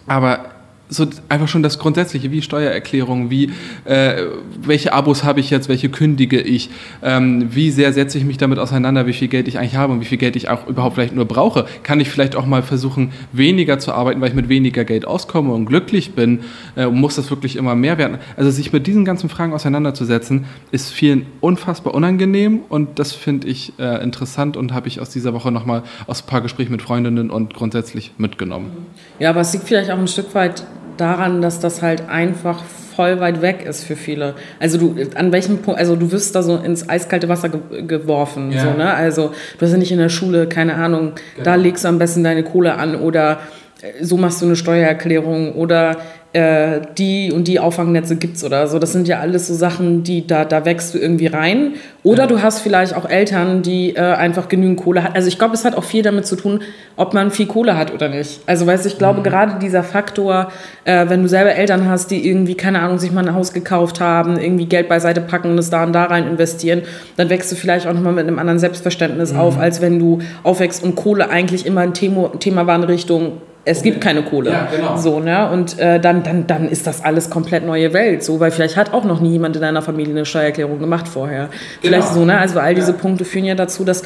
aber 0.08 0.46
so 0.90 1.08
einfach 1.30 1.48
schon 1.48 1.64
das 1.64 1.78
Grundsätzliche, 1.78 2.32
wie 2.32 2.42
Steuererklärung, 2.42 3.30
wie 3.30 3.52
äh, 3.86 4.24
welche 4.62 4.92
Abos 4.92 5.24
habe 5.24 5.40
ich 5.40 5.52
jetzt, 5.52 5.70
welche 5.70 5.90
kündige 5.90 6.42
ich, 6.42 6.72
ähm, 7.04 7.48
wie 7.52 7.70
sehr 7.70 7.94
setze 7.94 8.18
ich 8.18 8.26
mich 8.26 8.38
damit 8.38 8.58
auseinander, 8.58 9.06
wie 9.06 9.14
viel 9.14 9.28
Geld 9.28 9.48
ich 9.48 9.60
eigentlich 9.60 9.76
habe 9.76 9.94
und 9.94 10.02
wie 10.02 10.06
viel 10.06 10.18
Geld 10.18 10.36
ich 10.36 10.50
auch 10.50 10.68
überhaupt 10.68 10.96
vielleicht 10.96 11.16
nur 11.16 11.26
brauche. 11.26 11.66
Kann 11.84 12.00
ich 12.00 12.10
vielleicht 12.10 12.36
auch 12.36 12.46
mal 12.46 12.64
versuchen, 12.64 13.12
weniger 13.32 13.78
zu 13.78 13.94
arbeiten, 13.94 14.20
weil 14.20 14.30
ich 14.30 14.36
mit 14.36 14.50
weniger 14.50 14.84
Geld 14.84 15.06
auskomme 15.06 15.54
und 15.54 15.68
glücklich 15.68 16.14
bin 16.14 16.40
äh, 16.76 16.86
und 16.86 17.00
muss 17.00 17.16
das 17.16 17.30
wirklich 17.30 17.56
immer 17.56 17.76
mehr 17.76 17.98
werden. 18.00 18.18
Also 18.36 18.50
sich 18.50 18.74
mit 18.74 18.88
diesen 18.88 19.06
ganzen 19.06 19.30
Fragen 19.30 19.54
auseinanderzusetzen, 19.54 20.46
ist 20.72 20.92
vielen 20.92 21.28
unfassbar 21.40 21.94
unangenehm 21.94 22.62
und 22.68 22.98
das 22.98 23.12
finde 23.12 23.48
ich 23.48 23.74
äh, 23.78 24.04
interessant 24.04 24.58
und 24.58 24.74
habe 24.74 24.88
ich 24.88 25.00
aus 25.00 25.12
dieser 25.12 25.34
Woche 25.36 25.52
nochmal 25.52 25.84
aus 26.08 26.24
ein 26.24 26.28
paar 26.28 26.42
Gesprächen 26.42 26.72
mit 26.72 26.82
Freundinnen 26.82 27.30
und 27.30 27.54
grundsätzlich 27.54 28.12
mitgenommen. 28.18 28.72
Ja, 29.20 29.30
aber 29.30 29.42
es 29.42 29.54
liegt 29.54 29.66
vielleicht 29.66 29.92
auch 29.92 30.00
ein 30.00 30.08
Stück 30.08 30.34
weit 30.34 30.66
daran, 31.00 31.42
dass 31.42 31.60
das 31.60 31.82
halt 31.82 32.10
einfach 32.10 32.62
voll 32.96 33.20
weit 33.20 33.42
weg 33.42 33.66
ist 33.68 33.84
für 33.86 33.96
viele. 33.96 34.34
Also 34.60 34.78
du, 34.78 34.96
an 35.16 35.32
welchem 35.32 35.60
Punkt, 35.60 35.80
also 35.80 35.96
du 35.96 36.12
wirst 36.12 36.36
da 36.36 36.44
so 36.44 36.58
ins 36.58 36.90
eiskalte 36.90 37.30
Wasser 37.30 37.50
ge 37.50 37.60
geworfen, 37.88 38.52
Ja. 38.52 38.62
so, 38.62 38.72
ne? 38.78 38.94
Also 38.94 39.32
du 39.58 39.66
hast 39.66 39.72
ja 39.72 39.78
nicht 39.78 39.92
in 39.92 40.00
der 40.00 40.10
Schule, 40.10 40.48
keine 40.48 40.76
Ahnung, 40.76 41.14
da 41.44 41.56
legst 41.56 41.84
du 41.86 41.88
am 41.88 41.98
besten 42.00 42.24
deine 42.24 42.44
Kohle 42.44 42.76
an 42.76 42.96
oder 42.96 43.40
äh, 43.82 44.04
so 44.04 44.18
machst 44.18 44.42
du 44.42 44.46
eine 44.48 44.56
Steuererklärung 44.58 45.54
oder 45.54 45.98
äh, 46.32 46.82
die 46.98 47.32
und 47.32 47.48
die 47.48 47.60
Auffangnetze 47.60 48.16
gibt's 48.16 48.44
oder 48.44 48.68
so. 48.68 48.78
Das 48.78 48.92
sind 48.92 49.08
ja 49.08 49.20
alles 49.20 49.48
so 49.48 49.56
Sachen, 49.56 50.04
die 50.04 50.28
da, 50.28 50.46
da 50.46 50.64
wächst 50.64 50.94
du 50.94 51.00
irgendwie 51.00 51.26
rein. 51.26 51.74
Oder 52.04 52.28
du 52.28 52.44
hast 52.44 52.60
vielleicht 52.60 52.96
auch 52.96 53.10
Eltern, 53.10 53.64
die 53.64 53.96
äh, 53.96 54.00
einfach 54.00 54.48
genügend 54.48 54.80
Kohle 54.80 55.04
haben. 55.04 55.16
Also 55.16 55.28
ich 55.28 55.40
glaube, 55.40 55.56
es 55.56 55.66
hat 55.66 55.76
auch 55.76 55.84
viel 55.84 56.04
damit 56.04 56.28
zu 56.28 56.36
tun, 56.36 56.62
ob 56.98 57.16
man 57.16 57.32
viel 57.32 57.48
Kohle 57.48 57.76
hat 57.76 57.92
oder 57.92 58.10
nicht. 58.10 58.42
Also 58.46 58.68
weißt 58.68 58.86
du, 58.86 58.90
ich 58.90 59.00
glaube 59.00 59.24
gerade 59.24 59.58
dieser 59.60 59.82
Faktor, 59.82 60.52
äh, 60.86 61.10
wenn 61.10 61.24
du 61.24 61.28
selber 61.28 61.56
Eltern 61.56 61.90
hast, 61.90 62.12
die 62.12 62.28
irgendwie, 62.28 62.54
keine 62.54 62.82
Ahnung, 62.82 63.00
sich 63.00 63.12
mal 63.12 63.28
ein 63.28 63.34
Haus 63.34 63.52
gekauft 63.52 64.00
haben, 64.00 64.40
irgendwie 64.40 64.68
Geld 64.68 64.88
beiseite 64.88 65.22
packen 65.22 65.50
und 65.50 65.58
es 65.58 65.72
da 65.72 65.84
und 65.84 65.94
da 65.94 66.06
rein 66.06 66.28
investieren, 66.28 66.84
dann 67.18 67.32
wächst 67.32 67.52
du 67.52 67.56
vielleicht 67.56 67.88
auch 67.88 67.94
nochmal 67.94 68.14
mit 68.14 68.28
einem 68.28 68.38
anderen 68.38 68.60
Selbstverständnis 68.60 69.34
auf, 69.34 69.58
als 69.58 69.82
wenn 69.82 69.98
du 69.98 70.20
aufwächst 70.44 70.84
und 70.84 70.96
Kohle 70.96 71.32
eigentlich 71.32 71.66
immer 71.66 71.82
ein 71.82 71.96
Thema, 71.96 72.32
Thema 72.40 72.68
war 72.68 72.76
in 72.76 72.84
Richtung, 72.84 73.42
es 73.70 73.84
gibt 73.84 74.02
keine 74.02 74.24
Kohle. 74.24 74.52
Ja, 74.52 74.68
genau. 74.76 74.98
So, 74.98 75.20
ne? 75.20 75.50
Und 75.52 75.78
äh, 75.80 76.00
dann, 76.00 76.24
dann, 76.24 76.48
dann 76.48 76.68
ist 76.68 76.88
das 76.88 77.04
alles 77.04 77.30
komplett 77.30 77.66
neue 77.66 77.94
Welt. 77.94 78.24
So, 78.24 78.40
weil 78.40 78.52
vielleicht 78.52 78.78
hat 78.78 78.94
auch 78.94 79.04
noch 79.04 79.20
nie 79.20 79.32
jemand 79.32 79.56
in 79.56 79.62
deiner 79.62 79.82
Familie 79.82 80.14
eine 80.14 80.26
Steuererklärung 80.26 80.80
gemacht 80.80 81.08
vorher. 81.08 81.50
Vielleicht 81.82 82.08
so, 82.10 82.26
ne? 82.26 82.38
Also 82.38 82.60
all 82.60 82.74
diese 82.74 82.94
Punkte 82.94 83.26
führen 83.26 83.46
ja 83.46 83.56
dazu, 83.56 83.84
dass 83.84 84.04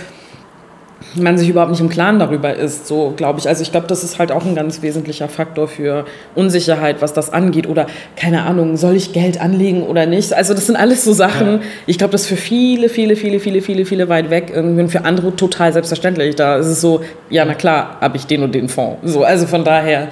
man 1.16 1.38
sich 1.38 1.50
überhaupt 1.50 1.72
nicht 1.72 1.82
im 1.82 1.90
Klaren 1.90 2.20
darüber 2.20 2.54
ist, 2.54 2.88
so 2.88 3.14
glaube 3.16 3.40
ich. 3.40 3.48
Also 3.48 3.62
ich 3.62 3.72
glaube, 3.72 3.88
das 3.88 4.04
ist 4.04 4.20
halt 4.20 4.32
auch 4.32 4.46
ein 4.46 4.56
ganz 4.56 4.82
wesentlicher 4.82 5.28
Faktor 5.28 5.68
für 5.68 6.06
Unsicherheit, 6.36 7.02
was 7.02 7.14
das 7.14 7.32
angeht. 7.32 7.68
Oder 7.68 7.88
keine 8.16 8.44
Ahnung, 8.44 8.78
soll 8.78 8.96
ich 8.96 9.14
Geld 9.14 9.40
anlegen 9.40 9.84
oder 9.84 10.06
nicht? 10.06 10.34
Also 10.34 10.54
das 10.54 10.68
sind 10.68 10.76
alles 10.76 11.04
so 11.04 11.14
Sachen. 11.14 11.62
Ich 11.86 11.98
glaube, 11.98 12.12
das 12.12 12.22
ist 12.22 12.28
für 12.28 12.38
viele, 12.38 12.90
viele, 12.90 13.16
viele, 13.16 13.40
viele, 13.40 13.62
viele, 13.62 13.86
viele 13.86 14.10
weit 14.10 14.30
weg 14.30 14.52
irgendwie 14.54 14.82
und 14.82 14.90
für 14.90 15.06
andere 15.06 15.36
total 15.36 15.74
selbstverständlich. 15.74 16.36
Da 16.36 16.58
ist 16.58 16.68
es 16.68 16.82
so, 16.82 17.02
ja, 17.30 17.46
na 17.46 17.54
klar, 17.54 17.98
habe 18.02 18.18
ich 18.18 18.26
den 18.26 18.44
und 18.44 18.56
den 18.56 18.70
Fonds. 18.70 19.12
So, 19.12 19.24
also 19.24 19.48
von 19.48 19.64
daher. 19.64 20.10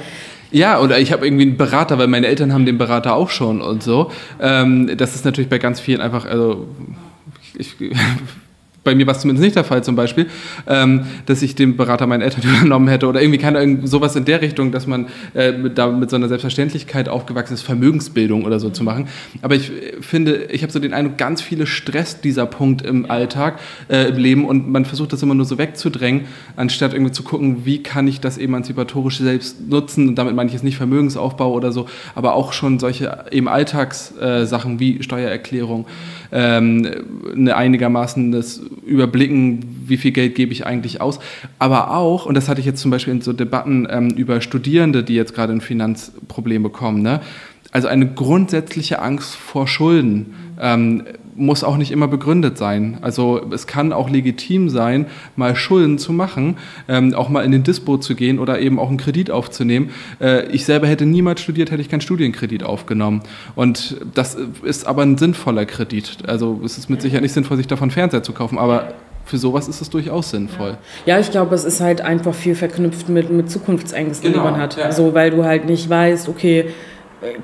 Ja, 0.52 0.80
oder 0.80 1.00
ich 1.00 1.14
habe 1.14 1.26
irgendwie 1.26 1.44
einen 1.44 1.58
Berater, 1.58 1.98
weil 1.98 2.08
meine 2.08 2.28
Eltern 2.28 2.54
haben 2.54 2.66
den 2.66 2.78
Berater 2.78 3.16
auch 3.16 3.30
schon 3.30 3.62
und 3.62 3.82
so. 3.84 4.12
Ähm, 4.42 4.92
das 4.98 5.16
ist 5.16 5.24
natürlich 5.24 5.50
bei 5.50 5.60
ganz 5.60 5.80
vielen 5.80 6.02
einfach, 6.02 6.26
also 6.26 6.68
ich, 7.58 7.76
bei 8.84 8.96
mir 8.96 9.06
war 9.06 9.14
es 9.14 9.22
zumindest 9.22 9.44
nicht 9.44 9.56
der 9.56 9.64
Fall 9.64 9.84
zum 9.84 9.96
Beispiel, 9.96 10.28
ähm, 10.68 11.06
dass 11.28 11.42
ich 11.44 11.54
den 11.54 11.78
Berater 11.78 12.08
meinen 12.08 12.22
Eltern 12.22 12.44
übernommen 12.58 12.88
hätte 12.88 13.08
oder 13.08 13.22
irgendwie 13.22 13.38
keine 13.38 13.60
irgend 13.60 13.88
sowas 13.88 14.16
in 14.16 14.26
der 14.26 14.42
Richtung, 14.42 14.72
dass 14.72 14.88
man 14.88 15.08
äh, 15.36 15.52
mit, 15.52 15.78
da 15.78 15.88
mit 15.88 16.10
so 16.10 16.16
einer 16.16 16.28
Selbstverständlichkeit 16.28 17.08
aufgewachsen 17.08 17.54
ist, 17.54 17.62
Vermögensbildung 17.62 18.44
oder 18.44 18.60
so 18.60 18.70
zu 18.70 18.84
machen. 18.84 19.08
Aber 19.42 19.56
ich 19.56 19.72
äh, 19.72 20.02
finde, 20.02 20.46
ich 20.46 20.64
habe 20.64 20.72
so 20.72 20.80
den 20.80 20.94
Eindruck, 20.94 21.18
ganz 21.18 21.42
viele 21.42 21.68
stresst 21.68 22.24
dieser 22.24 22.48
Punkt 22.48 22.82
im 22.82 23.10
Alltag, 23.10 23.60
äh, 23.88 24.10
im 24.10 24.18
Leben 24.18 24.46
und 24.46 24.70
man 24.70 24.86
versucht 24.86 25.14
das 25.14 25.22
immer 25.22 25.36
nur 25.36 25.46
so 25.46 25.60
wegzudrängen, 25.60 26.26
anstatt 26.56 26.94
irgendwie 26.94 27.12
zu 27.12 27.22
gucken, 27.22 27.66
wie 27.66 27.84
kann 27.84 28.08
ich 28.08 28.20
das 28.20 28.40
emanzipatorisch 28.40 29.20
selbst 29.20 29.70
nutzen 29.70 30.10
und 30.10 30.16
damit 30.16 30.36
meine 30.36 30.48
ich 30.48 30.54
jetzt 30.54 30.64
nicht 30.64 30.78
Vermögensaufbau 30.78 31.54
oder 31.54 31.72
so, 31.72 31.88
aber 32.16 32.34
auch 32.34 32.52
schon 32.52 32.80
solche 32.80 33.26
eben 33.32 33.48
Alltagssachen 33.48 34.80
wie 34.80 35.04
Steuererklärung, 35.04 35.86
ähm, 36.32 36.88
eine 37.36 37.56
einigermaßen 37.56 38.32
das 38.32 38.62
Überblicken, 38.86 39.84
wie 39.86 39.98
viel 39.98 40.12
Geld 40.12 40.36
gebe 40.36 40.52
ich 40.52 40.66
eigentlich 40.66 41.02
aus, 41.02 41.20
aber 41.60 41.96
auch, 41.96 42.26
und 42.26 42.36
das 42.36 42.50
hatte 42.50 42.60
ich 42.60 42.66
jetzt 42.66 42.82
zum 42.82 42.92
Beispiel 42.92 43.14
in 43.14 43.22
so 43.22 43.34
Debatten 43.34 43.88
ähm, 43.90 44.10
über 44.12 44.42
Studierende, 44.42 45.04
die 45.04 45.16
jetzt 45.16 45.34
gerade 45.34 45.54
ein 45.54 45.62
Finanzproblem 45.62 46.64
bekommen, 46.64 47.02
ne? 47.02 47.22
also 47.72 47.88
eine 47.88 48.08
grundsätzliche 48.08 49.02
Angst 49.02 49.36
vor 49.36 49.68
Schulden 49.68 50.34
ähm, 50.60 51.04
muss 51.36 51.64
auch 51.64 51.78
nicht 51.78 51.92
immer 51.92 52.08
begründet 52.08 52.58
sein. 52.58 52.98
Also 53.02 53.42
es 53.52 53.68
kann 53.68 53.94
auch 53.94 54.10
legitim 54.10 54.70
sein, 54.70 55.06
mal 55.36 55.56
Schulden 55.56 55.98
zu 55.98 56.14
machen, 56.14 56.58
ähm, 56.88 57.14
auch 57.14 57.30
mal 57.30 57.44
in 57.46 57.52
den 57.52 57.64
Dispo 57.64 57.98
zu 57.98 58.16
gehen 58.16 58.40
oder 58.40 58.60
eben 58.60 58.80
auch 58.80 58.90
einen 58.90 58.98
Kredit 58.98 59.32
aufzunehmen. 59.32 59.92
Äh, 60.20 60.48
ich 60.52 60.66
selber 60.66 60.88
hätte 60.88 61.06
niemals 61.06 61.42
studiert, 61.42 61.72
hätte 61.72 61.82
ich 61.82 61.90
keinen 61.90 62.02
Studienkredit 62.02 62.64
aufgenommen. 62.64 63.22
Und 63.56 63.98
das 64.14 64.36
ist 64.64 64.86
aber 64.88 65.04
ein 65.04 65.18
sinnvoller 65.18 65.66
Kredit. 65.66 66.18
Also 66.28 66.60
es 66.66 66.78
ist 66.78 66.90
mit 66.90 67.02
Sicherheit 67.02 67.22
nicht 67.24 67.34
sinnvoll, 67.34 67.58
sich 67.58 67.68
davon 67.68 67.92
Fernseher 67.92 68.24
zu 68.24 68.34
kaufen, 68.34 68.58
aber 68.58 68.94
für 69.24 69.38
sowas 69.38 69.68
ist 69.68 69.80
es 69.82 69.90
durchaus 69.90 70.32
sinnvoll. 70.32 70.78
Ja, 71.06 71.20
ich 71.20 71.32
glaube, 71.32 71.56
es 71.56 71.64
ist 71.64 71.80
halt 71.80 72.02
einfach 72.02 72.34
viel 72.34 72.56
verknüpft 72.56 73.08
mit, 73.08 73.32
mit 73.32 73.50
Zukunftsängsten, 73.50 74.32
Genau, 74.34 74.44
die 74.46 74.52
man 74.52 74.60
hat. 74.60 74.78
ja. 74.78 74.92
So, 74.92 75.14
weil 75.14 75.32
du 75.32 75.46
halt 75.46 75.66
nicht 75.66 75.90
weißt, 75.90 76.28
okay, 76.28 76.66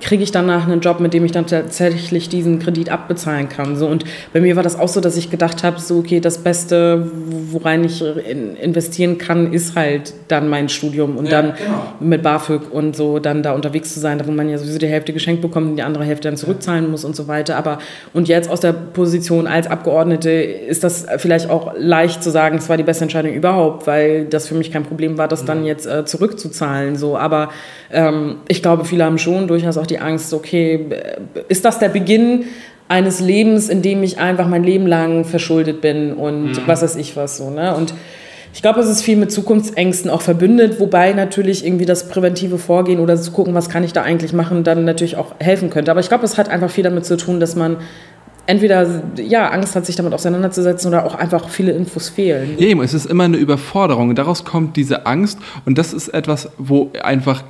kriege 0.01 0.23
ich 0.23 0.31
danach 0.31 0.67
einen 0.67 0.81
Job, 0.81 0.99
mit 0.99 1.13
dem 1.13 1.23
ich 1.23 1.31
dann 1.31 1.45
tatsächlich 1.45 2.29
diesen 2.29 2.59
Kredit 2.59 2.89
abbezahlen 2.89 3.47
kann. 3.47 3.75
So, 3.75 3.87
und 3.87 4.05
bei 4.33 4.41
mir 4.41 4.55
war 4.55 4.63
das 4.63 4.79
auch 4.79 4.87
so, 4.87 5.01
dass 5.01 5.17
ich 5.17 5.29
gedacht 5.29 5.63
habe, 5.63 5.79
so, 5.79 5.99
okay, 5.99 6.19
das 6.19 6.39
Beste, 6.39 7.11
worein 7.51 7.83
ich 7.83 8.01
in, 8.01 8.55
investieren 8.55 9.17
kann, 9.19 9.53
ist 9.53 9.75
halt 9.75 10.13
dann 10.29 10.49
mein 10.49 10.69
Studium 10.69 11.17
und 11.17 11.25
Ja, 11.25 11.41
dann 11.41 11.53
genau. 11.55 11.93
mit 11.99 12.23
BAföG 12.23 12.71
und 12.71 12.95
so 12.95 13.19
dann 13.19 13.43
da 13.43 13.53
unterwegs 13.53 13.93
zu 13.93 13.99
sein, 13.99 14.17
da 14.17 14.25
wo 14.25 14.31
man 14.31 14.49
ja 14.49 14.57
sowieso 14.57 14.79
die 14.79 14.87
Hälfte 14.87 15.13
geschenkt 15.13 15.41
bekommt 15.41 15.69
und 15.69 15.75
die 15.75 15.83
andere 15.83 16.03
Hälfte 16.05 16.27
dann 16.27 16.37
zurückzahlen 16.37 16.89
muss 16.89 17.05
und 17.05 17.15
so 17.15 17.27
weiter. 17.27 17.55
Aber 17.55 17.77
und 18.13 18.27
jetzt 18.27 18.49
aus 18.49 18.61
der 18.61 18.73
Position 18.73 19.45
als 19.45 19.67
Abgeordnete 19.67 20.31
ist 20.31 20.83
das 20.83 21.05
vielleicht 21.17 21.49
auch 21.49 21.73
leicht 21.77 22.23
zu 22.23 22.31
sagen, 22.31 22.57
es 22.57 22.67
war 22.67 22.77
die 22.77 22.83
beste 22.83 23.03
Entscheidung 23.03 23.33
überhaupt, 23.33 23.85
weil 23.85 24.25
das 24.25 24.47
für 24.47 24.55
mich 24.55 24.71
kein 24.71 24.83
Problem 24.83 25.17
war, 25.17 25.27
das 25.27 25.45
dann 25.45 25.65
jetzt 25.65 25.85
äh, 25.85 26.03
zurückzuzahlen. 26.05 26.95
So, 26.95 27.15
aber 27.17 27.49
ähm, 27.91 28.37
ich 28.47 28.63
glaube, 28.63 28.83
viele 28.85 29.05
haben 29.05 29.17
schon 29.17 29.47
durchaus 29.67 29.83
auch 29.83 29.87
die 29.87 29.99
Angst, 29.99 30.33
okay, 30.33 30.85
ist 31.47 31.65
das 31.65 31.79
der 31.79 31.89
Beginn 31.89 32.45
eines 32.87 33.19
Lebens, 33.19 33.69
in 33.69 33.81
dem 33.81 34.01
ich 34.03 34.17
einfach 34.17 34.47
mein 34.47 34.63
Leben 34.63 34.87
lang 34.87 35.25
verschuldet 35.25 35.81
bin 35.81 36.13
und 36.13 36.65
was 36.67 36.81
weiß 36.81 36.95
ich 36.95 37.17
was 37.17 37.37
so, 37.37 37.49
ne? 37.49 37.75
Und 37.75 37.93
ich 38.53 38.61
glaube, 38.61 38.79
es 38.79 38.87
ist 38.87 39.03
viel 39.03 39.17
mit 39.17 39.31
Zukunftsängsten 39.31 40.09
auch 40.09 40.21
verbündet, 40.21 40.79
wobei 40.79 41.13
natürlich 41.13 41.65
irgendwie 41.65 41.85
das 41.85 42.07
präventive 42.07 42.57
Vorgehen 42.57 42.99
oder 42.99 43.15
zu 43.17 43.31
gucken, 43.31 43.53
was 43.53 43.69
kann 43.69 43.83
ich 43.83 43.93
da 43.93 44.01
eigentlich 44.01 44.33
machen, 44.33 44.63
dann 44.63 44.83
natürlich 44.85 45.15
auch 45.17 45.35
helfen 45.39 45.69
könnte. 45.69 45.91
Aber 45.91 45.99
ich 45.99 46.07
glaube, 46.07 46.25
es 46.25 46.37
hat 46.37 46.49
einfach 46.49 46.71
viel 46.71 46.83
damit 46.83 47.05
zu 47.05 47.17
tun, 47.17 47.39
dass 47.39 47.55
man 47.55 47.77
entweder 48.47 49.03
ja, 49.17 49.49
Angst 49.49 49.75
hat, 49.75 49.85
sich 49.85 49.95
damit 49.95 50.13
auseinanderzusetzen 50.13 50.87
oder 50.87 51.05
auch 51.05 51.13
einfach 51.13 51.49
viele 51.49 51.73
Infos 51.73 52.09
fehlen. 52.09 52.55
Ja, 52.57 52.67
eben, 52.67 52.81
es 52.81 52.93
ist 52.93 53.05
immer 53.05 53.25
eine 53.25 53.37
Überforderung. 53.37 54.15
Daraus 54.15 54.43
kommt 54.43 54.75
diese 54.77 55.05
Angst 55.05 55.37
und 55.65 55.77
das 55.77 55.93
ist 55.93 56.07
etwas, 56.07 56.49
wo 56.57 56.89
einfach 57.03 57.43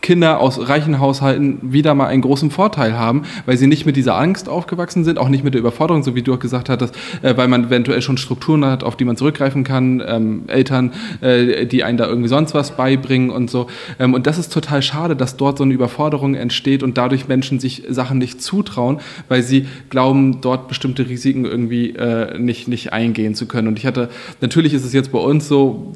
Kinder 0.00 0.40
aus 0.40 0.68
reichen 0.68 1.00
Haushalten 1.00 1.58
wieder 1.62 1.94
mal 1.94 2.06
einen 2.06 2.22
großen 2.22 2.50
Vorteil 2.50 2.96
haben, 2.96 3.22
weil 3.46 3.56
sie 3.56 3.66
nicht 3.66 3.84
mit 3.84 3.96
dieser 3.96 4.16
Angst 4.16 4.48
aufgewachsen 4.48 5.04
sind, 5.04 5.18
auch 5.18 5.28
nicht 5.28 5.44
mit 5.44 5.54
der 5.54 5.60
Überforderung, 5.60 6.02
so 6.02 6.14
wie 6.14 6.22
du 6.22 6.34
auch 6.34 6.38
gesagt 6.38 6.68
hattest, 6.68 6.94
äh, 7.22 7.36
weil 7.36 7.48
man 7.48 7.64
eventuell 7.64 8.00
schon 8.00 8.16
Strukturen 8.16 8.64
hat, 8.64 8.84
auf 8.84 8.96
die 8.96 9.04
man 9.04 9.16
zurückgreifen 9.16 9.64
kann, 9.64 10.02
ähm, 10.06 10.42
Eltern, 10.46 10.92
äh, 11.20 11.66
die 11.66 11.84
einen 11.84 11.98
da 11.98 12.06
irgendwie 12.06 12.28
sonst 12.28 12.54
was 12.54 12.76
beibringen 12.76 13.30
und 13.30 13.50
so. 13.50 13.66
Ähm, 13.98 14.14
und 14.14 14.26
das 14.26 14.38
ist 14.38 14.52
total 14.52 14.82
schade, 14.82 15.16
dass 15.16 15.36
dort 15.36 15.58
so 15.58 15.64
eine 15.64 15.74
Überforderung 15.74 16.34
entsteht 16.34 16.82
und 16.82 16.96
dadurch 16.96 17.28
Menschen 17.28 17.58
sich 17.60 17.82
Sachen 17.88 18.18
nicht 18.18 18.40
zutrauen, 18.40 19.00
weil 19.28 19.42
sie 19.42 19.66
glauben, 19.90 20.40
dort 20.40 20.68
bestimmte 20.68 21.08
Risiken 21.08 21.44
irgendwie 21.44 21.90
äh, 21.90 22.38
nicht, 22.38 22.68
nicht 22.68 22.92
eingehen 22.92 23.34
zu 23.34 23.46
können. 23.46 23.68
Und 23.68 23.78
ich 23.78 23.86
hatte, 23.86 24.10
natürlich 24.40 24.74
ist 24.74 24.84
es 24.84 24.92
jetzt 24.92 25.12
bei 25.12 25.18
uns 25.18 25.48
so, 25.48 25.92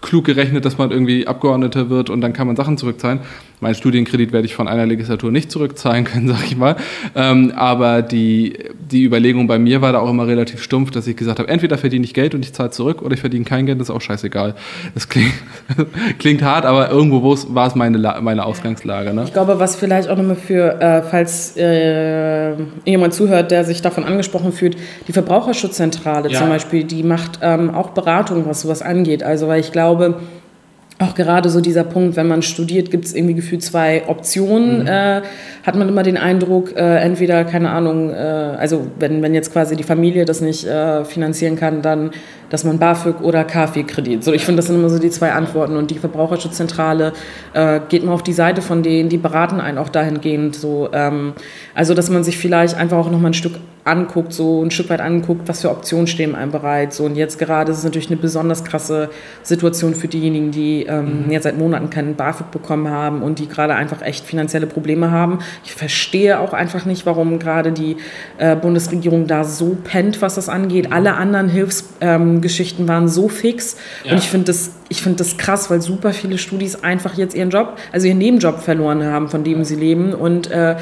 klug 0.00 0.24
gerechnet, 0.24 0.64
dass 0.64 0.78
man 0.78 0.90
irgendwie 0.90 1.26
Abgeordneter 1.26 1.90
wird 1.90 2.10
und 2.10 2.20
dann 2.20 2.32
kann 2.32 2.46
man 2.46 2.56
Sachen 2.56 2.76
zurückzahlen. 2.76 3.20
Mein 3.60 3.74
Studienkredit 3.74 4.32
werde 4.32 4.46
ich 4.46 4.54
von 4.54 4.68
einer 4.68 4.86
Legislatur 4.86 5.32
nicht 5.32 5.50
zurückzahlen 5.50 6.04
können, 6.04 6.28
sag 6.34 6.44
ich 6.44 6.56
mal. 6.56 6.76
Ähm, 7.14 7.52
aber 7.56 8.02
die, 8.02 8.58
die 8.90 9.04
Überlegung 9.04 9.46
bei 9.46 9.58
mir 9.58 9.82
war 9.82 9.92
da 9.92 9.98
auch 9.98 10.10
immer 10.10 10.26
relativ 10.26 10.62
stumpf, 10.62 10.90
dass 10.90 11.06
ich 11.06 11.16
gesagt 11.16 11.38
habe, 11.38 11.48
entweder 11.48 11.78
verdiene 11.78 12.04
ich 12.04 12.14
Geld 12.14 12.34
und 12.34 12.44
ich 12.44 12.52
zahle 12.52 12.70
zurück 12.70 13.02
oder 13.02 13.14
ich 13.14 13.20
verdiene 13.20 13.44
kein 13.44 13.66
Geld, 13.66 13.80
das 13.80 13.88
ist 13.88 13.94
auch 13.94 14.00
scheißegal. 14.00 14.54
Das 14.94 15.08
klingt, 15.08 15.32
klingt 16.18 16.42
hart, 16.42 16.64
aber 16.64 16.90
irgendwo 16.90 17.36
war 17.48 17.66
es 17.66 17.74
meine, 17.74 17.98
meine 18.20 18.44
Ausgangslage. 18.44 19.12
Ne? 19.12 19.24
Ich 19.24 19.32
glaube, 19.32 19.58
was 19.58 19.76
vielleicht 19.76 20.08
auch 20.08 20.16
nochmal 20.16 20.36
für, 20.36 20.80
äh, 20.80 21.02
falls 21.02 21.56
äh, 21.56 22.54
jemand 22.84 23.14
zuhört, 23.14 23.50
der 23.50 23.64
sich 23.64 23.82
davon 23.82 24.04
angesprochen 24.04 24.52
fühlt, 24.52 24.76
die 25.06 25.12
Verbraucherschutzzentrale 25.12 26.30
ja. 26.30 26.38
zum 26.38 26.48
Beispiel, 26.48 26.84
die 26.84 27.02
macht 27.02 27.40
ähm, 27.42 27.74
auch 27.74 27.90
Beratung, 27.90 28.44
was 28.46 28.60
sowas 28.60 28.82
angeht. 28.82 29.22
Also 29.22 29.48
weil 29.48 29.60
ich 29.60 29.72
glaube, 29.72 30.20
auch 31.00 31.14
gerade 31.14 31.48
so 31.48 31.60
dieser 31.60 31.84
Punkt, 31.84 32.16
wenn 32.16 32.26
man 32.26 32.42
studiert, 32.42 32.90
gibt 32.90 33.04
es 33.04 33.14
irgendwie 33.14 33.34
gefühlt 33.34 33.62
zwei 33.62 34.02
Optionen. 34.08 34.80
Mhm. 34.80 34.86
Äh, 34.86 35.22
hat 35.62 35.76
man 35.76 35.88
immer 35.88 36.02
den 36.02 36.16
Eindruck, 36.16 36.74
äh, 36.76 36.96
entweder, 36.98 37.44
keine 37.44 37.70
Ahnung, 37.70 38.10
äh, 38.10 38.14
also 38.14 38.88
wenn, 38.98 39.22
wenn 39.22 39.32
jetzt 39.32 39.52
quasi 39.52 39.76
die 39.76 39.84
Familie 39.84 40.24
das 40.24 40.40
nicht 40.40 40.66
äh, 40.66 41.04
finanzieren 41.04 41.54
kann, 41.54 41.82
dann, 41.82 42.10
dass 42.50 42.64
man 42.64 42.78
BAföG 42.78 43.20
oder 43.20 43.44
KfW-Kredit. 43.44 44.24
So, 44.24 44.32
ich 44.32 44.44
finde, 44.44 44.56
das 44.56 44.66
sind 44.66 44.76
immer 44.76 44.88
so 44.88 44.98
die 44.98 45.10
zwei 45.10 45.32
Antworten. 45.32 45.76
Und 45.76 45.92
die 45.92 45.98
Verbraucherschutzzentrale 45.98 47.12
äh, 47.52 47.80
geht 47.88 48.04
mal 48.04 48.12
auf 48.12 48.24
die 48.24 48.32
Seite 48.32 48.60
von 48.60 48.82
denen, 48.82 49.08
die 49.08 49.18
beraten 49.18 49.60
einen 49.60 49.78
auch 49.78 49.90
dahingehend. 49.90 50.56
So, 50.56 50.88
ähm, 50.92 51.34
also, 51.76 51.94
dass 51.94 52.10
man 52.10 52.24
sich 52.24 52.38
vielleicht 52.38 52.76
einfach 52.76 52.96
auch 52.96 53.10
noch 53.10 53.20
mal 53.20 53.28
ein 53.28 53.34
Stück 53.34 53.54
anguckt, 53.88 54.32
so 54.32 54.64
ein 54.64 54.70
Stück 54.70 54.90
weit 54.90 55.00
anguckt, 55.00 55.48
was 55.48 55.62
für 55.62 55.70
Optionen 55.70 56.06
stehen 56.06 56.34
einem 56.34 56.52
bereit. 56.52 56.92
So, 56.92 57.04
und 57.04 57.16
jetzt 57.16 57.38
gerade 57.38 57.72
ist 57.72 57.78
es 57.78 57.84
natürlich 57.84 58.08
eine 58.08 58.16
besonders 58.16 58.64
krasse 58.64 59.10
Situation 59.42 59.94
für 59.94 60.08
diejenigen, 60.08 60.50
die 60.50 60.84
ähm, 60.84 61.24
mhm. 61.26 61.30
jetzt 61.30 61.44
seit 61.44 61.58
Monaten 61.58 61.90
keinen 61.90 62.14
BAföG 62.14 62.50
bekommen 62.50 62.88
haben 62.88 63.22
und 63.22 63.38
die 63.38 63.48
gerade 63.48 63.74
einfach 63.74 64.02
echt 64.02 64.24
finanzielle 64.24 64.66
Probleme 64.66 65.10
haben. 65.10 65.40
Ich 65.64 65.74
verstehe 65.74 66.40
auch 66.40 66.52
einfach 66.52 66.84
nicht, 66.84 67.06
warum 67.06 67.38
gerade 67.38 67.72
die 67.72 67.96
äh, 68.38 68.56
Bundesregierung 68.56 69.26
da 69.26 69.44
so 69.44 69.76
pennt, 69.82 70.22
was 70.22 70.36
das 70.36 70.48
angeht. 70.48 70.92
Alle 70.92 71.14
anderen 71.14 71.48
Hilfsgeschichten 71.48 72.84
ähm, 72.84 72.88
waren 72.88 73.08
so 73.08 73.28
fix. 73.28 73.76
Ja. 74.04 74.12
Und 74.12 74.18
ich 74.18 74.28
finde 74.28 74.46
das 74.46 74.77
ich 74.88 75.02
finde 75.02 75.18
das 75.18 75.36
krass, 75.36 75.70
weil 75.70 75.82
super 75.82 76.12
viele 76.12 76.38
Studis 76.38 76.82
einfach 76.82 77.16
jetzt 77.16 77.34
ihren 77.34 77.50
Job, 77.50 77.76
also 77.92 78.06
ihren 78.06 78.18
Nebenjob 78.18 78.60
verloren 78.60 79.04
haben, 79.04 79.28
von 79.28 79.44
dem 79.44 79.64
sie 79.64 79.76
leben 79.76 80.14
und 80.14 80.50
äh, 80.50 80.76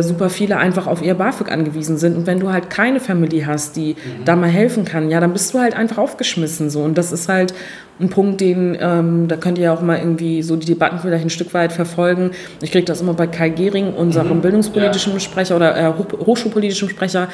super 0.00 0.28
viele 0.28 0.56
einfach 0.56 0.86
auf 0.86 1.02
ihr 1.02 1.14
BAföG 1.14 1.50
angewiesen 1.50 1.96
sind. 1.96 2.16
Und 2.16 2.26
wenn 2.26 2.40
du 2.40 2.52
halt 2.52 2.70
keine 2.70 3.00
Family 3.00 3.42
hast, 3.42 3.76
die 3.76 3.94
mhm. 3.94 4.24
da 4.24 4.34
mal 4.36 4.48
helfen 4.48 4.84
kann, 4.84 5.10
ja, 5.10 5.20
dann 5.20 5.32
bist 5.32 5.54
du 5.54 5.60
halt 5.60 5.76
einfach 5.76 5.98
aufgeschmissen 5.98 6.68
so. 6.70 6.82
Und 6.82 6.98
das 6.98 7.12
ist 7.12 7.28
halt 7.28 7.54
ein 8.00 8.08
Punkt, 8.08 8.40
den, 8.40 8.76
ähm, 8.80 9.28
da 9.28 9.36
könnt 9.36 9.58
ihr 9.58 9.64
ja 9.64 9.74
auch 9.74 9.82
mal 9.82 9.98
irgendwie 9.98 10.42
so 10.42 10.56
die 10.56 10.66
Debatten 10.66 10.98
vielleicht 10.98 11.24
ein 11.24 11.30
Stück 11.30 11.54
weit 11.54 11.72
verfolgen. 11.72 12.32
Ich 12.60 12.72
kriege 12.72 12.84
das 12.84 13.00
immer 13.00 13.14
bei 13.14 13.28
Kai 13.28 13.50
Gehring, 13.50 13.94
unserem 13.94 14.38
mhm. 14.38 14.40
bildungspolitischen 14.40 15.12
ja. 15.12 15.20
Sprecher 15.20 15.54
oder 15.54 15.76
äh, 15.76 15.92
hochschulpolitischen 16.26 16.88
Sprecher, 16.88 17.28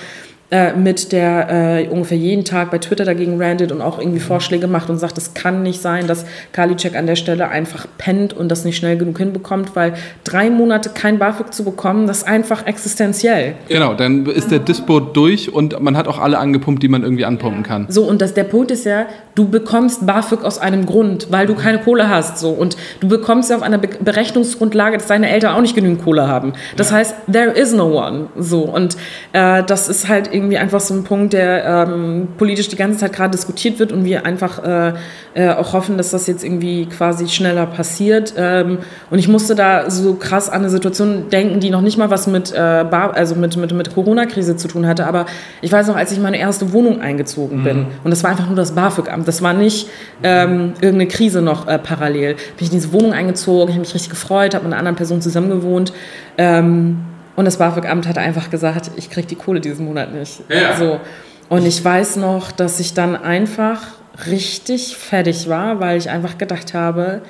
äh, 0.50 0.74
mit, 0.74 1.12
der 1.12 1.48
äh, 1.50 1.88
ungefähr 1.88 2.18
jeden 2.18 2.44
Tag 2.44 2.70
bei 2.70 2.78
Twitter 2.78 3.04
dagegen 3.04 3.40
randet 3.40 3.70
und 3.70 3.80
auch 3.80 3.98
irgendwie 4.00 4.18
Vorschläge 4.18 4.66
macht 4.66 4.90
und 4.90 4.98
sagt, 4.98 5.16
es 5.16 5.34
kann 5.34 5.62
nicht 5.62 5.80
sein, 5.80 6.08
dass 6.08 6.26
Karliczek 6.52 6.96
an 6.96 7.06
der 7.06 7.16
Stelle 7.16 7.48
einfach 7.48 7.86
pennt 7.98 8.32
und 8.32 8.48
das 8.48 8.64
nicht 8.64 8.76
schnell 8.76 8.96
genug 8.96 9.18
hinbekommt, 9.18 9.76
weil 9.76 9.94
drei 10.24 10.50
Monate 10.50 10.90
kein 10.90 11.20
BAföG 11.20 11.54
zu 11.54 11.64
bekommen, 11.64 12.08
das 12.08 12.18
ist 12.18 12.28
einfach 12.28 12.66
existenziell. 12.66 13.54
Genau, 13.68 13.94
dann 13.94 14.26
ist 14.26 14.50
der 14.50 14.58
Dispo 14.58 14.98
durch 14.98 15.52
und 15.52 15.80
man 15.80 15.96
hat 15.96 16.08
auch 16.08 16.18
alle 16.18 16.38
angepumpt, 16.38 16.82
die 16.82 16.88
man 16.88 17.04
irgendwie 17.04 17.24
anpumpen 17.24 17.62
kann. 17.62 17.86
So, 17.88 18.02
und 18.02 18.20
das, 18.20 18.34
der 18.34 18.44
Punkt 18.44 18.72
ist 18.72 18.84
ja, 18.84 19.06
du 19.36 19.48
bekommst 19.48 20.04
BAföG 20.04 20.44
aus 20.44 20.58
einem 20.58 20.84
Grund, 20.84 21.28
weil 21.30 21.46
du 21.46 21.54
keine 21.54 21.78
Kohle 21.78 22.08
hast. 22.08 22.38
So. 22.38 22.50
Und 22.50 22.76
du 22.98 23.08
bekommst 23.08 23.50
ja 23.50 23.56
auf 23.56 23.62
einer 23.62 23.78
Be 23.78 23.90
Berechnungsgrundlage, 24.00 24.98
dass 24.98 25.06
deine 25.06 25.28
Eltern 25.30 25.54
auch 25.54 25.60
nicht 25.60 25.74
genügend 25.74 26.02
Kohle 26.02 26.26
haben. 26.26 26.54
Das 26.76 26.90
ja. 26.90 26.96
heißt, 26.96 27.14
there 27.30 27.50
is 27.50 27.72
no 27.72 28.00
one. 28.00 28.26
So. 28.36 28.62
Und 28.62 28.96
äh, 29.32 29.62
das 29.62 29.88
ist 29.88 30.08
halt 30.08 30.26
irgendwie 30.32 30.39
einfach 30.58 30.80
so 30.80 30.94
ein 30.94 31.04
Punkt, 31.04 31.32
der 31.32 31.64
ähm, 31.64 32.28
politisch 32.38 32.68
die 32.68 32.76
ganze 32.76 32.98
Zeit 32.98 33.12
gerade 33.12 33.32
diskutiert 33.32 33.78
wird 33.78 33.92
und 33.92 34.04
wir 34.04 34.24
einfach 34.26 34.62
äh, 34.62 34.92
äh, 35.34 35.50
auch 35.50 35.72
hoffen, 35.72 35.96
dass 35.96 36.10
das 36.10 36.26
jetzt 36.26 36.44
irgendwie 36.44 36.86
quasi 36.86 37.28
schneller 37.28 37.66
passiert. 37.66 38.34
Ähm, 38.36 38.78
und 39.10 39.18
ich 39.18 39.28
musste 39.28 39.54
da 39.54 39.90
so 39.90 40.14
krass 40.14 40.48
an 40.48 40.60
eine 40.60 40.70
Situation 40.70 41.28
denken, 41.30 41.60
die 41.60 41.70
noch 41.70 41.80
nicht 41.80 41.98
mal 41.98 42.10
was 42.10 42.26
mit, 42.26 42.52
äh, 42.52 42.58
also 42.58 43.34
mit, 43.34 43.56
mit, 43.56 43.72
mit 43.72 43.94
Corona-Krise 43.94 44.56
zu 44.56 44.68
tun 44.68 44.86
hatte. 44.86 45.06
Aber 45.06 45.26
ich 45.60 45.70
weiß 45.70 45.86
noch, 45.88 45.96
als 45.96 46.10
ich 46.10 46.18
in 46.18 46.22
meine 46.22 46.38
erste 46.38 46.72
Wohnung 46.72 47.00
eingezogen 47.00 47.62
bin, 47.62 47.78
mhm. 47.78 47.86
und 48.04 48.10
das 48.10 48.22
war 48.22 48.30
einfach 48.30 48.46
nur 48.46 48.56
das 48.56 48.72
BAföG-Amt, 48.72 49.28
das 49.28 49.42
war 49.42 49.52
nicht 49.52 49.88
ähm, 50.22 50.72
irgendeine 50.80 51.08
Krise 51.08 51.42
noch 51.42 51.66
äh, 51.66 51.78
parallel. 51.78 52.34
Bin 52.34 52.40
ich 52.60 52.68
in 52.68 52.78
diese 52.78 52.92
Wohnung 52.92 53.12
eingezogen, 53.12 53.68
ich 53.68 53.74
habe 53.74 53.80
mich 53.80 53.94
richtig 53.94 54.10
gefreut, 54.10 54.54
habe 54.54 54.64
mit 54.64 54.72
einer 54.72 54.78
anderen 54.78 54.96
Person 54.96 55.20
zusammen 55.20 55.50
gewohnt. 55.50 55.92
Ähm, 56.38 57.04
und 57.40 57.46
das 57.46 57.56
BAföG-Amt 57.56 58.06
hat 58.06 58.18
einfach 58.18 58.50
gesagt, 58.50 58.90
ich 58.96 59.08
kriege 59.08 59.26
die 59.26 59.34
Kohle 59.34 59.60
diesen 59.60 59.86
Monat 59.86 60.12
nicht. 60.12 60.42
Ja. 60.50 60.76
So. 60.76 61.00
Und 61.48 61.64
ich 61.64 61.82
weiß 61.82 62.16
noch, 62.16 62.52
dass 62.52 62.78
ich 62.80 62.92
dann 62.92 63.16
einfach 63.16 63.80
richtig 64.26 64.94
fertig 64.98 65.48
war, 65.48 65.80
weil 65.80 65.96
ich 65.96 66.10
einfach 66.10 66.36
gedacht 66.36 66.74
habe, 66.74 67.22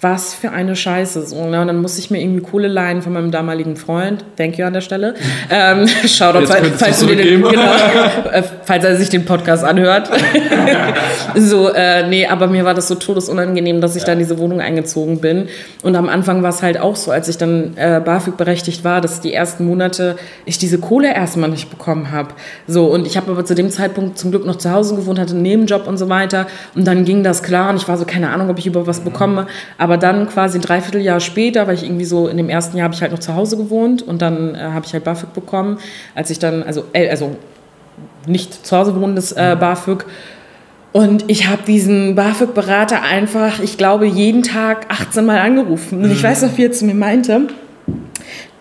was 0.00 0.34
für 0.34 0.50
eine 0.50 0.76
Scheiße. 0.76 1.26
So, 1.26 1.46
ne? 1.46 1.60
Und 1.60 1.66
dann 1.66 1.80
musste 1.80 2.00
ich 2.00 2.10
mir 2.10 2.20
irgendwie 2.20 2.40
Kohle 2.40 2.68
leihen 2.68 3.02
von 3.02 3.12
meinem 3.12 3.30
damaligen 3.30 3.76
Freund. 3.76 4.24
Thank 4.36 4.58
you 4.58 4.64
an 4.64 4.72
der 4.72 4.80
Stelle. 4.80 5.14
ähm, 5.50 5.86
Shoutout, 6.06 6.46
falls, 6.46 6.68
falls, 6.78 7.00
den, 7.00 7.42
genau, 7.42 7.50
äh, 8.32 8.42
falls 8.64 8.84
er 8.84 8.96
sich 8.96 9.10
den 9.10 9.24
Podcast 9.24 9.62
anhört. 9.62 10.10
so, 11.34 11.68
äh, 11.68 12.08
nee, 12.08 12.26
aber 12.26 12.46
mir 12.46 12.64
war 12.64 12.74
das 12.74 12.88
so 12.88 12.94
todesunangenehm, 12.94 13.80
dass 13.80 13.94
ich 13.94 14.02
ja. 14.02 14.06
da 14.06 14.12
in 14.12 14.18
diese 14.20 14.38
Wohnung 14.38 14.60
eingezogen 14.60 15.20
bin. 15.20 15.48
Und 15.82 15.96
am 15.96 16.08
Anfang 16.08 16.42
war 16.42 16.50
es 16.50 16.62
halt 16.62 16.80
auch 16.80 16.96
so, 16.96 17.10
als 17.10 17.28
ich 17.28 17.36
dann 17.36 17.76
äh, 17.76 18.00
BAföG 18.02 18.36
berechtigt 18.36 18.84
war, 18.84 19.00
dass 19.00 19.20
die 19.20 19.34
ersten 19.34 19.66
Monate 19.66 20.16
ich 20.46 20.58
diese 20.58 20.78
Kohle 20.78 21.14
erstmal 21.14 21.50
nicht 21.50 21.68
bekommen 21.68 22.10
habe. 22.10 22.30
So, 22.66 22.86
und 22.86 23.06
ich 23.06 23.16
habe 23.16 23.30
aber 23.30 23.44
zu 23.44 23.54
dem 23.54 23.70
Zeitpunkt 23.70 24.18
zum 24.18 24.30
Glück 24.30 24.46
noch 24.46 24.56
zu 24.56 24.70
Hause 24.72 24.96
gewohnt, 24.96 25.18
hatte 25.18 25.32
einen 25.32 25.42
Nebenjob 25.42 25.86
und 25.86 25.98
so 25.98 26.08
weiter. 26.08 26.46
Und 26.74 26.86
dann 26.86 27.04
ging 27.04 27.22
das 27.22 27.42
klar 27.42 27.70
und 27.70 27.76
ich 27.76 27.86
war 27.86 27.98
so, 27.98 28.06
keine 28.06 28.30
Ahnung, 28.30 28.48
ob 28.48 28.58
ich 28.58 28.66
über 28.66 28.86
was 28.86 29.00
bekomme. 29.00 29.46
Aber 29.76 29.89
aber 29.90 29.98
dann 29.98 30.28
quasi 30.28 30.56
ein 30.58 30.60
Dreivierteljahr 30.60 31.18
später, 31.18 31.66
weil 31.66 31.74
ich 31.74 31.82
irgendwie 31.82 32.04
so 32.04 32.28
in 32.28 32.36
dem 32.36 32.48
ersten 32.48 32.76
Jahr 32.76 32.84
habe 32.84 32.94
ich 32.94 33.02
halt 33.02 33.10
noch 33.10 33.18
zu 33.18 33.34
Hause 33.34 33.56
gewohnt 33.56 34.02
und 34.02 34.22
dann 34.22 34.54
äh, 34.54 34.58
habe 34.58 34.86
ich 34.86 34.92
halt 34.92 35.02
BAföG 35.02 35.32
bekommen, 35.32 35.78
als 36.14 36.30
ich 36.30 36.38
dann, 36.38 36.62
also, 36.62 36.84
äh, 36.92 37.10
also 37.10 37.34
nicht 38.24 38.64
zu 38.64 38.76
Hause 38.76 38.94
wohnendes 38.94 39.32
äh, 39.32 39.56
BAföG. 39.58 40.04
Und 40.92 41.24
ich 41.28 41.48
habe 41.48 41.62
diesen 41.66 42.14
BAföG-Berater 42.14 43.02
einfach, 43.02 43.58
ich 43.58 43.78
glaube, 43.78 44.06
jeden 44.06 44.44
Tag 44.44 44.86
18 44.90 45.26
Mal 45.26 45.40
angerufen. 45.40 46.04
Und 46.04 46.12
ich 46.12 46.22
mhm. 46.22 46.26
weiß 46.28 46.42
noch, 46.42 46.56
wie 46.56 46.66
er 46.66 46.72
zu 46.72 46.84
mir 46.84 46.94
meinte. 46.94 47.48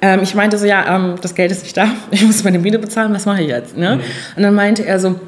Ähm, 0.02 0.22
ich 0.24 0.34
meinte 0.34 0.58
so, 0.58 0.66
ja, 0.66 0.96
ähm, 0.96 1.14
das 1.22 1.36
Geld 1.36 1.52
ist 1.52 1.62
nicht 1.62 1.78
da, 1.78 1.90
ich 2.10 2.26
muss 2.26 2.44
meine 2.44 2.58
Miete 2.58 2.80
bezahlen, 2.80 3.14
was 3.14 3.28
mache 3.28 3.44
ich 3.44 3.50
jetzt? 3.50 3.78
Ne? 3.78 3.98
Mhm. 3.98 4.02
Und 4.36 4.42
dann 4.42 4.56
meinte 4.56 4.84
er 4.84 4.98
so, 4.98 5.20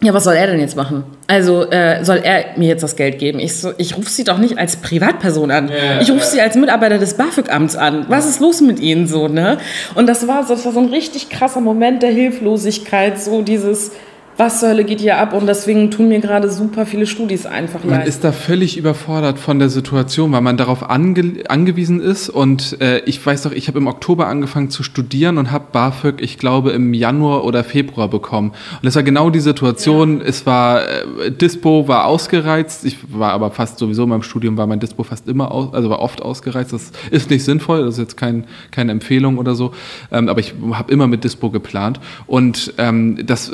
ja, 0.00 0.14
was 0.14 0.24
soll 0.24 0.34
er 0.34 0.46
denn 0.46 0.60
jetzt 0.60 0.76
machen? 0.76 1.02
Also 1.26 1.68
äh, 1.70 2.04
soll 2.04 2.18
er 2.18 2.56
mir 2.56 2.68
jetzt 2.68 2.82
das 2.82 2.94
Geld 2.94 3.18
geben? 3.18 3.40
Ich, 3.40 3.56
so, 3.56 3.72
ich 3.78 3.96
rufe 3.96 4.08
sie 4.08 4.22
doch 4.22 4.38
nicht 4.38 4.56
als 4.56 4.76
Privatperson 4.76 5.50
an. 5.50 5.68
Ja, 5.68 6.00
ich 6.00 6.08
rufe 6.10 6.20
ja. 6.20 6.26
sie 6.26 6.40
als 6.40 6.54
Mitarbeiter 6.54 6.98
des 6.98 7.14
BAföG-Amts 7.14 7.74
an. 7.74 8.06
Was 8.08 8.28
ist 8.28 8.40
los 8.40 8.60
mit 8.60 8.78
Ihnen 8.78 9.08
so, 9.08 9.26
ne? 9.26 9.58
Und 9.96 10.06
das 10.08 10.28
war, 10.28 10.44
das 10.46 10.64
war 10.64 10.72
so 10.72 10.78
ein 10.78 10.90
richtig 10.90 11.30
krasser 11.30 11.60
Moment 11.60 12.04
der 12.04 12.10
Hilflosigkeit, 12.10 13.20
so 13.20 13.42
dieses, 13.42 13.90
was 14.38 14.60
zur 14.60 14.68
Hölle 14.68 14.84
geht 14.84 15.00
hier 15.00 15.18
ab? 15.18 15.32
Und 15.34 15.48
deswegen 15.48 15.90
tun 15.90 16.08
mir 16.08 16.20
gerade 16.20 16.48
super 16.48 16.86
viele 16.86 17.06
Studis 17.06 17.44
einfach 17.44 17.82
Man 17.82 17.98
leid. 17.98 18.06
ist 18.08 18.22
da 18.22 18.30
völlig 18.30 18.78
überfordert 18.78 19.36
von 19.36 19.58
der 19.58 19.68
Situation, 19.68 20.30
weil 20.30 20.42
man 20.42 20.56
darauf 20.56 20.88
ange 20.88 21.42
angewiesen 21.48 22.00
ist. 22.00 22.28
Und 22.28 22.80
äh, 22.80 23.00
ich 23.00 23.24
weiß 23.24 23.42
doch, 23.42 23.50
ich 23.50 23.66
habe 23.66 23.78
im 23.78 23.88
Oktober 23.88 24.28
angefangen 24.28 24.70
zu 24.70 24.84
studieren 24.84 25.38
und 25.38 25.50
habe 25.50 25.66
BAföG, 25.72 26.20
ich 26.22 26.38
glaube, 26.38 26.70
im 26.70 26.94
Januar 26.94 27.42
oder 27.44 27.64
Februar 27.64 28.06
bekommen. 28.06 28.52
Und 28.80 28.86
es 28.86 28.94
war 28.94 29.02
genau 29.02 29.28
die 29.28 29.40
Situation. 29.40 30.20
Es 30.20 30.46
war, 30.46 30.82
äh, 30.88 31.32
Dispo 31.32 31.88
war 31.88 32.06
ausgereizt. 32.06 32.84
Ich 32.84 32.98
war 33.10 33.32
aber 33.32 33.50
fast 33.50 33.80
sowieso 33.80 34.04
in 34.04 34.10
meinem 34.10 34.22
Studium 34.22 34.56
war 34.56 34.68
mein 34.68 34.78
Dispo 34.78 35.02
fast 35.02 35.26
immer, 35.26 35.50
aus, 35.50 35.74
also 35.74 35.90
war 35.90 35.98
oft 35.98 36.22
ausgereizt. 36.22 36.72
Das 36.72 36.92
ist 37.10 37.28
nicht 37.28 37.42
sinnvoll. 37.44 37.84
Das 37.84 37.94
ist 37.94 38.00
jetzt 38.00 38.16
kein, 38.16 38.44
keine 38.70 38.92
Empfehlung 38.92 39.36
oder 39.38 39.56
so. 39.56 39.72
Ähm, 40.12 40.28
aber 40.28 40.38
ich 40.38 40.54
habe 40.70 40.92
immer 40.92 41.08
mit 41.08 41.24
Dispo 41.24 41.50
geplant. 41.50 41.98
Und 42.28 42.74
ähm, 42.78 43.26
das 43.26 43.50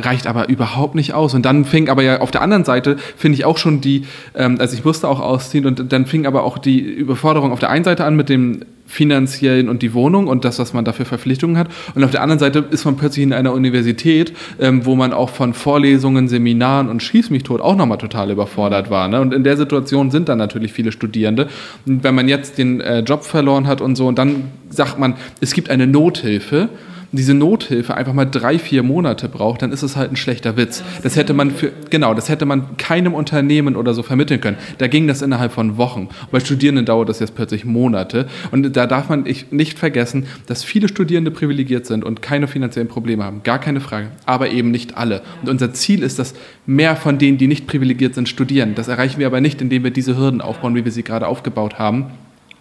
reicht 0.00 0.26
aber 0.26 0.48
überhaupt 0.48 0.94
nicht 0.94 1.14
aus. 1.14 1.34
Und 1.34 1.44
dann 1.44 1.64
fing 1.64 1.88
aber 1.88 2.02
ja 2.02 2.20
auf 2.20 2.30
der 2.30 2.42
anderen 2.42 2.64
Seite, 2.64 2.96
finde 3.16 3.36
ich 3.36 3.44
auch 3.44 3.58
schon 3.58 3.80
die, 3.80 4.04
ähm, 4.34 4.56
also 4.58 4.74
ich 4.74 4.84
musste 4.84 5.08
auch 5.08 5.20
ausziehen 5.20 5.66
und 5.66 5.92
dann 5.92 6.06
fing 6.06 6.26
aber 6.26 6.44
auch 6.44 6.58
die 6.58 6.80
Überforderung 6.80 7.52
auf 7.52 7.60
der 7.60 7.70
einen 7.70 7.84
Seite 7.84 8.04
an 8.04 8.16
mit 8.16 8.28
dem 8.28 8.60
finanziellen 8.90 9.68
und 9.68 9.82
die 9.82 9.94
Wohnung 9.94 10.26
und 10.26 10.44
das, 10.44 10.58
was 10.58 10.72
man 10.72 10.84
dafür 10.84 11.06
Verpflichtungen 11.06 11.56
hat. 11.56 11.68
Und 11.94 12.02
auf 12.02 12.10
der 12.10 12.22
anderen 12.22 12.40
Seite 12.40 12.64
ist 12.70 12.84
man 12.84 12.96
plötzlich 12.96 13.22
in 13.22 13.32
einer 13.32 13.52
Universität, 13.52 14.32
ähm, 14.58 14.84
wo 14.84 14.96
man 14.96 15.12
auch 15.12 15.30
von 15.30 15.54
Vorlesungen, 15.54 16.26
Seminaren 16.26 16.88
und 16.88 17.00
Schieß 17.02 17.30
mich 17.30 17.44
tot 17.44 17.60
auch 17.60 17.76
nochmal 17.76 17.98
total 17.98 18.30
überfordert 18.32 18.90
war. 18.90 19.06
Ne? 19.06 19.20
Und 19.20 19.32
in 19.32 19.44
der 19.44 19.56
Situation 19.56 20.10
sind 20.10 20.28
dann 20.28 20.38
natürlich 20.38 20.72
viele 20.72 20.90
Studierende. 20.90 21.48
Und 21.86 22.02
wenn 22.02 22.16
man 22.16 22.28
jetzt 22.28 22.58
den 22.58 22.80
äh, 22.80 23.00
Job 23.00 23.24
verloren 23.24 23.68
hat 23.68 23.80
und 23.80 23.94
so, 23.94 24.08
und 24.08 24.18
dann 24.18 24.50
sagt 24.70 24.98
man, 24.98 25.14
es 25.40 25.54
gibt 25.54 25.70
eine 25.70 25.86
Nothilfe, 25.86 26.68
diese 27.12 27.34
Nothilfe 27.34 27.96
einfach 27.96 28.12
mal 28.12 28.24
drei, 28.24 28.58
vier 28.58 28.82
Monate 28.82 29.28
braucht, 29.28 29.62
dann 29.62 29.72
ist 29.72 29.82
es 29.82 29.96
halt 29.96 30.12
ein 30.12 30.16
schlechter 30.16 30.56
Witz. 30.56 30.82
Das 31.02 31.16
hätte 31.16 31.34
man 31.34 31.50
für, 31.50 31.72
genau, 31.90 32.14
das 32.14 32.28
hätte 32.28 32.46
man 32.46 32.76
keinem 32.76 33.14
Unternehmen 33.14 33.76
oder 33.76 33.94
so 33.94 34.02
vermitteln 34.02 34.40
können. 34.40 34.56
Da 34.78 34.86
ging 34.86 35.06
das 35.06 35.22
innerhalb 35.22 35.52
von 35.52 35.76
Wochen. 35.76 36.08
Bei 36.30 36.40
Studierenden 36.40 36.86
dauert 36.86 37.08
das 37.08 37.18
jetzt 37.18 37.34
plötzlich 37.34 37.64
Monate. 37.64 38.26
Und 38.50 38.76
da 38.76 38.86
darf 38.86 39.08
man 39.08 39.24
nicht 39.50 39.78
vergessen, 39.78 40.26
dass 40.46 40.62
viele 40.62 40.88
Studierende 40.88 41.30
privilegiert 41.30 41.86
sind 41.86 42.04
und 42.04 42.22
keine 42.22 42.46
finanziellen 42.46 42.88
Probleme 42.88 43.24
haben. 43.24 43.42
Gar 43.42 43.58
keine 43.58 43.80
Frage. 43.80 44.08
Aber 44.26 44.50
eben 44.50 44.70
nicht 44.70 44.96
alle. 44.96 45.22
Und 45.42 45.48
unser 45.48 45.72
Ziel 45.72 46.02
ist, 46.02 46.18
dass 46.18 46.34
mehr 46.66 46.96
von 46.96 47.18
denen, 47.18 47.38
die 47.38 47.48
nicht 47.48 47.66
privilegiert 47.66 48.14
sind, 48.14 48.28
studieren. 48.28 48.74
Das 48.74 48.88
erreichen 48.88 49.18
wir 49.18 49.26
aber 49.26 49.40
nicht, 49.40 49.60
indem 49.60 49.84
wir 49.84 49.90
diese 49.90 50.16
Hürden 50.16 50.40
aufbauen, 50.40 50.74
wie 50.74 50.84
wir 50.84 50.92
sie 50.92 51.02
gerade 51.02 51.26
aufgebaut 51.26 51.78
haben. 51.78 52.06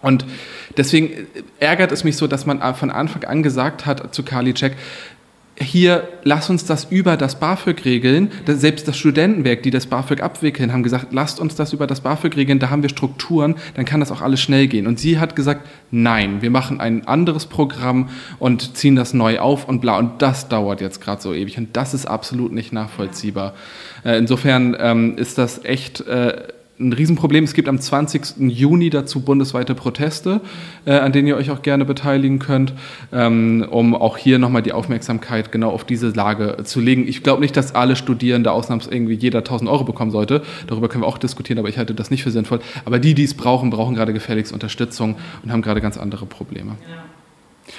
Und 0.01 0.25
deswegen 0.77 1.27
ärgert 1.59 1.91
es 1.91 2.03
mich 2.03 2.17
so, 2.17 2.27
dass 2.27 2.45
man 2.45 2.59
von 2.75 2.89
Anfang 2.89 3.23
an 3.25 3.43
gesagt 3.43 3.85
hat 3.85 4.13
zu 4.15 4.23
Karliczek, 4.23 4.75
hier, 5.61 6.07
lass 6.23 6.49
uns 6.49 6.63
das 6.63 6.85
über 6.85 7.17
das 7.17 7.37
BAföG 7.37 7.83
regeln. 7.83 8.31
Selbst 8.47 8.87
das 8.87 8.97
Studentenwerk, 8.97 9.61
die 9.61 9.71
das 9.71 9.87
BAföG 9.87 10.21
abwickeln, 10.21 10.71
haben 10.71 10.83
gesagt, 10.83 11.07
lasst 11.11 11.41
uns 11.41 11.55
das 11.55 11.73
über 11.73 11.85
das 11.85 11.99
BAföG 11.99 12.37
regeln, 12.37 12.59
da 12.59 12.69
haben 12.69 12.81
wir 12.81 12.89
Strukturen, 12.89 13.55
dann 13.75 13.83
kann 13.83 13.99
das 13.99 14.09
auch 14.09 14.21
alles 14.21 14.39
schnell 14.39 14.67
gehen. 14.67 14.87
Und 14.87 14.99
sie 14.99 15.19
hat 15.19 15.35
gesagt, 15.35 15.67
nein, 15.91 16.41
wir 16.41 16.49
machen 16.49 16.79
ein 16.79 17.05
anderes 17.07 17.45
Programm 17.45 18.07
und 18.39 18.77
ziehen 18.77 18.95
das 18.95 19.13
neu 19.13 19.39
auf 19.39 19.67
und 19.67 19.81
bla. 19.81 19.97
Und 19.97 20.21
das 20.21 20.47
dauert 20.47 20.79
jetzt 20.79 21.01
gerade 21.01 21.21
so 21.21 21.33
ewig. 21.33 21.57
Und 21.57 21.75
das 21.75 21.93
ist 21.93 22.05
absolut 22.05 22.53
nicht 22.53 22.71
nachvollziehbar. 22.71 23.53
Insofern 24.05 24.77
ähm, 24.79 25.17
ist 25.17 25.37
das 25.37 25.65
echt... 25.65 26.05
Ein 26.81 26.93
Riesenproblem. 26.93 27.43
Es 27.43 27.53
gibt 27.53 27.67
am 27.67 27.77
20. 27.77 28.37
Juni 28.37 28.89
dazu 28.89 29.19
bundesweite 29.19 29.75
Proteste, 29.75 30.39
äh, 30.85 30.93
an 30.93 31.11
denen 31.11 31.27
ihr 31.27 31.35
euch 31.35 31.51
auch 31.51 31.61
gerne 31.61 31.83
beteiligen 31.83 32.39
könnt, 32.39 32.73
ähm, 33.11 33.67
um 33.69 33.93
auch 33.93 34.15
hier 34.15 34.39
nochmal 34.39 34.61
die 34.61 34.71
Aufmerksamkeit 34.71 35.51
genau 35.51 35.71
auf 35.71 35.83
diese 35.83 36.11
Lage 36.11 36.55
zu 36.63 36.79
legen. 36.79 37.05
Ich 37.05 37.21
glaube 37.21 37.41
nicht, 37.41 37.57
dass 37.57 37.75
alle 37.75 37.97
Studierende 37.97 38.53
ausnahms 38.53 38.87
irgendwie 38.87 39.15
jeder 39.15 39.39
1000 39.39 39.69
Euro 39.69 39.83
bekommen 39.83 40.11
sollte. 40.11 40.41
Darüber 40.67 40.87
können 40.87 41.03
wir 41.03 41.07
auch 41.07 41.17
diskutieren, 41.17 41.59
aber 41.59 41.67
ich 41.67 41.77
halte 41.77 41.93
das 41.93 42.11
nicht 42.11 42.23
für 42.23 42.31
sinnvoll. 42.31 42.61
Aber 42.85 42.97
die, 42.97 43.13
die 43.13 43.25
es 43.25 43.33
brauchen, 43.33 43.71
brauchen 43.71 43.95
gerade 43.95 44.13
gefälligst 44.13 44.53
Unterstützung 44.53 45.17
und 45.43 45.51
haben 45.51 45.61
gerade 45.61 45.81
ganz 45.81 45.97
andere 45.97 46.27
Probleme. 46.27 46.77
Ja. 46.89 47.03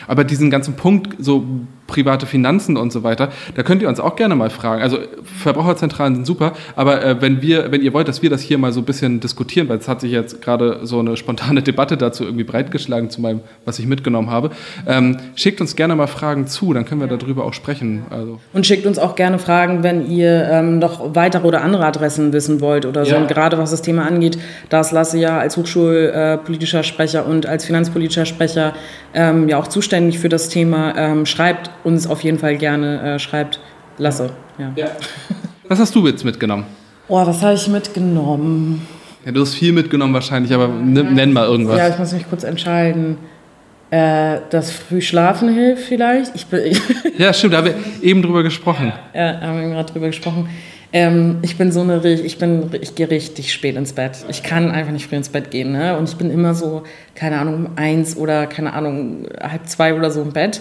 Aber 0.08 0.24
diesen 0.24 0.50
ganzen 0.50 0.74
Punkt, 0.74 1.16
so 1.18 1.46
private 1.90 2.26
Finanzen 2.26 2.76
und 2.76 2.92
so 2.92 3.02
weiter, 3.02 3.28
da 3.54 3.62
könnt 3.62 3.82
ihr 3.82 3.88
uns 3.88 4.00
auch 4.00 4.16
gerne 4.16 4.36
mal 4.36 4.50
fragen. 4.50 4.82
Also 4.82 4.98
Verbraucherzentralen 5.42 6.14
sind 6.14 6.26
super, 6.26 6.52
aber 6.76 7.04
äh, 7.04 7.20
wenn 7.20 7.42
wir, 7.42 7.72
wenn 7.72 7.82
ihr 7.82 7.92
wollt, 7.92 8.08
dass 8.08 8.22
wir 8.22 8.30
das 8.30 8.40
hier 8.40 8.58
mal 8.58 8.72
so 8.72 8.80
ein 8.80 8.84
bisschen 8.84 9.20
diskutieren, 9.20 9.68
weil 9.68 9.78
es 9.78 9.88
hat 9.88 10.00
sich 10.00 10.12
jetzt 10.12 10.40
gerade 10.40 10.80
so 10.84 11.00
eine 11.00 11.16
spontane 11.16 11.62
Debatte 11.62 11.96
dazu 11.96 12.24
irgendwie 12.24 12.44
breitgeschlagen 12.44 13.10
zu 13.10 13.20
meinem, 13.20 13.40
was 13.64 13.78
ich 13.78 13.86
mitgenommen 13.86 14.30
habe, 14.30 14.50
ähm, 14.86 15.16
schickt 15.34 15.60
uns 15.60 15.76
gerne 15.76 15.96
mal 15.96 16.06
Fragen 16.06 16.46
zu, 16.46 16.72
dann 16.72 16.84
können 16.84 17.00
wir 17.00 17.08
darüber 17.08 17.44
auch 17.44 17.52
sprechen. 17.52 18.04
Also. 18.10 18.38
Und 18.52 18.66
schickt 18.66 18.86
uns 18.86 18.98
auch 18.98 19.16
gerne 19.16 19.38
Fragen, 19.38 19.82
wenn 19.82 20.08
ihr 20.08 20.48
ähm, 20.50 20.78
noch 20.78 21.14
weitere 21.14 21.46
oder 21.46 21.62
andere 21.62 21.84
Adressen 21.84 22.32
wissen 22.32 22.60
wollt 22.60 22.86
oder 22.86 23.04
so. 23.04 23.12
Ja. 23.12 23.18
Und 23.18 23.28
gerade 23.28 23.58
was 23.58 23.70
das 23.72 23.82
Thema 23.82 24.06
angeht, 24.06 24.38
das 24.68 24.92
lasse 24.92 25.18
ja 25.18 25.38
als 25.38 25.56
hochschulpolitischer 25.56 26.82
Sprecher 26.82 27.26
und 27.26 27.46
als 27.46 27.64
finanzpolitischer 27.64 28.26
Sprecher 28.26 28.74
ähm, 29.12 29.48
ja 29.48 29.58
auch 29.58 29.66
zuständig 29.66 30.18
für 30.18 30.28
das 30.28 30.48
Thema. 30.48 30.96
Ähm, 30.96 31.26
schreibt 31.26 31.70
uns 31.84 32.06
auf 32.06 32.22
jeden 32.22 32.38
Fall 32.38 32.56
gerne, 32.56 33.14
äh, 33.14 33.18
schreibt 33.18 33.60
Lasse. 33.98 34.30
Ja. 34.58 34.72
ja. 34.76 34.86
Was 35.68 35.78
hast 35.78 35.94
du 35.94 36.06
jetzt 36.06 36.24
mitgenommen? 36.24 36.64
Oh, 37.06 37.26
was 37.26 37.42
habe 37.42 37.54
ich 37.54 37.66
mitgenommen? 37.66 38.86
Ja, 39.24 39.32
du 39.32 39.40
hast 39.40 39.54
viel 39.54 39.72
mitgenommen 39.72 40.14
wahrscheinlich, 40.14 40.52
aber 40.52 40.68
nenn 40.68 41.32
mal 41.32 41.44
irgendwas. 41.44 41.76
Ja, 41.76 41.88
ich 41.88 41.98
muss 41.98 42.12
mich 42.12 42.28
kurz 42.28 42.44
entscheiden. 42.44 43.18
Äh, 43.90 44.38
das 44.50 44.70
Frühschlafen 44.70 45.52
hilft 45.52 45.84
vielleicht. 45.84 46.34
Ich 46.36 46.46
bin, 46.46 46.76
ja, 47.18 47.32
stimmt, 47.32 47.54
da 47.54 47.58
haben 47.58 47.66
wir 47.66 47.74
eben 48.02 48.22
drüber 48.22 48.44
gesprochen. 48.44 48.92
Ja, 49.12 49.40
haben 49.40 49.60
wir 49.60 49.68
gerade 49.70 49.92
drüber 49.92 50.06
gesprochen. 50.06 50.48
Ähm, 50.92 51.38
ich 51.42 51.56
bin 51.56 51.70
so 51.72 51.80
eine, 51.80 52.00
ich 52.04 52.38
bin, 52.38 52.70
ich 52.80 52.94
gehe 52.94 53.10
richtig 53.10 53.52
spät 53.52 53.76
ins 53.76 53.92
Bett. 53.92 54.24
Ich 54.28 54.42
kann 54.42 54.70
einfach 54.70 54.92
nicht 54.92 55.08
früh 55.08 55.16
ins 55.16 55.28
Bett 55.28 55.50
gehen, 55.50 55.72
ne? 55.72 55.96
Und 55.98 56.08
ich 56.08 56.16
bin 56.16 56.30
immer 56.30 56.54
so, 56.54 56.84
keine 57.14 57.38
Ahnung, 57.38 57.54
um 57.54 57.68
eins 57.76 58.16
oder 58.16 58.46
keine 58.46 58.72
Ahnung, 58.72 59.26
halb 59.40 59.68
zwei 59.68 59.94
oder 59.94 60.10
so 60.10 60.22
im 60.22 60.32
Bett, 60.32 60.60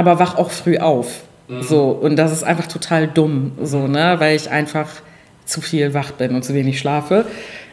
aber 0.00 0.18
wach 0.18 0.36
auch 0.36 0.50
früh 0.50 0.78
auf. 0.78 1.20
Mhm. 1.48 1.62
So 1.62 1.90
und 1.90 2.16
das 2.16 2.32
ist 2.32 2.42
einfach 2.42 2.66
total 2.66 3.06
dumm, 3.06 3.52
so 3.62 3.86
ne, 3.86 4.16
weil 4.18 4.34
ich 4.34 4.50
einfach 4.50 4.88
zu 5.44 5.60
viel 5.60 5.92
wach 5.92 6.12
bin 6.12 6.34
und 6.34 6.42
zu 6.42 6.54
wenig 6.54 6.78
schlafe. 6.78 7.26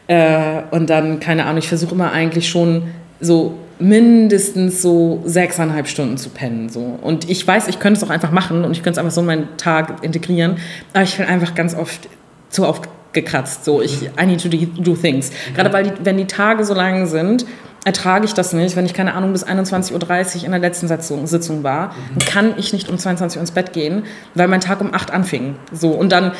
Äh, 0.07 0.63
und 0.71 0.89
dann 0.89 1.19
keine 1.21 1.45
Ahnung, 1.45 1.59
ich 1.59 1.69
versuche 1.69 1.95
immer 1.95 2.11
eigentlich 2.11 2.49
schon 2.49 2.83
so 3.21 3.57
mindestens 3.79 4.81
so 4.81 5.21
sechseinhalb 5.25 5.87
Stunden 5.87 6.17
zu 6.17 6.29
pennen. 6.29 6.67
So. 6.69 6.99
Und 7.01 7.29
ich 7.29 7.47
weiß, 7.47 7.67
ich 7.67 7.79
könnte 7.79 7.99
es 7.99 8.03
auch 8.03 8.09
einfach 8.09 8.31
machen 8.31 8.65
und 8.65 8.71
ich 8.71 8.79
könnte 8.83 8.91
es 8.91 8.97
einfach 8.97 9.13
so 9.13 9.21
in 9.21 9.27
meinen 9.27 9.57
Tag 9.57 10.03
integrieren, 10.03 10.57
aber 10.93 11.03
ich 11.03 11.15
bin 11.15 11.27
einfach 11.27 11.55
ganz 11.55 11.75
oft 11.75 12.09
zu 12.49 12.67
oft 12.67 12.89
gekratzt. 13.13 13.63
So, 13.63 13.81
ich, 13.81 14.09
I 14.19 14.25
need 14.25 14.41
to 14.41 14.49
do 14.49 14.95
things. 14.95 15.31
Gerade 15.55 15.71
weil, 15.71 15.83
die, 15.83 15.91
wenn 16.03 16.17
die 16.17 16.25
Tage 16.25 16.65
so 16.65 16.73
lang 16.73 17.05
sind, 17.05 17.45
ertrage 17.87 18.25
ich 18.25 18.33
das 18.33 18.51
nicht. 18.51 18.75
Wenn 18.75 18.85
ich, 18.85 18.93
keine 18.93 19.13
Ahnung, 19.13 19.31
bis 19.31 19.45
21.30 19.45 20.39
Uhr 20.39 20.43
in 20.43 20.51
der 20.51 20.59
letzten 20.59 20.89
Sitzung, 20.89 21.25
Sitzung 21.25 21.63
war, 21.63 21.95
dann 22.17 22.27
kann 22.27 22.53
ich 22.57 22.73
nicht 22.73 22.89
um 22.89 22.97
22 22.97 23.37
Uhr 23.37 23.41
ins 23.41 23.51
Bett 23.51 23.71
gehen, 23.71 24.03
weil 24.35 24.49
mein 24.49 24.59
Tag 24.59 24.81
um 24.81 24.93
8 24.93 25.11
anfing. 25.11 25.55
So, 25.71 25.91
und 25.91 26.11
dann 26.11 26.33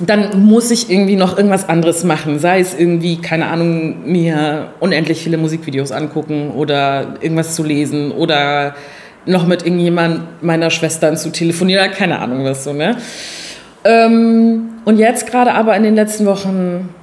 dann 0.00 0.44
muss 0.44 0.72
ich 0.72 0.90
irgendwie 0.90 1.14
noch 1.14 1.36
irgendwas 1.36 1.68
anderes 1.68 2.02
machen. 2.02 2.40
Sei 2.40 2.58
es 2.58 2.74
irgendwie, 2.76 3.18
keine 3.18 3.46
Ahnung, 3.46 4.10
mir 4.10 4.72
unendlich 4.80 5.22
viele 5.22 5.36
Musikvideos 5.36 5.92
angucken 5.92 6.50
oder 6.50 7.14
irgendwas 7.20 7.54
zu 7.54 7.62
lesen 7.62 8.10
oder 8.10 8.74
noch 9.26 9.46
mit 9.46 9.64
irgendjemand 9.64 10.42
meiner 10.42 10.70
Schwestern 10.70 11.16
zu 11.16 11.30
telefonieren, 11.30 11.92
keine 11.92 12.18
Ahnung 12.18 12.44
was 12.44 12.64
so, 12.64 12.72
ne? 12.72 12.96
Ähm, 13.84 14.70
und 14.84 14.98
jetzt 14.98 15.30
gerade 15.30 15.52
aber 15.52 15.76
in 15.76 15.84
den 15.84 15.94
letzten 15.94 16.26
Wochen 16.26 16.93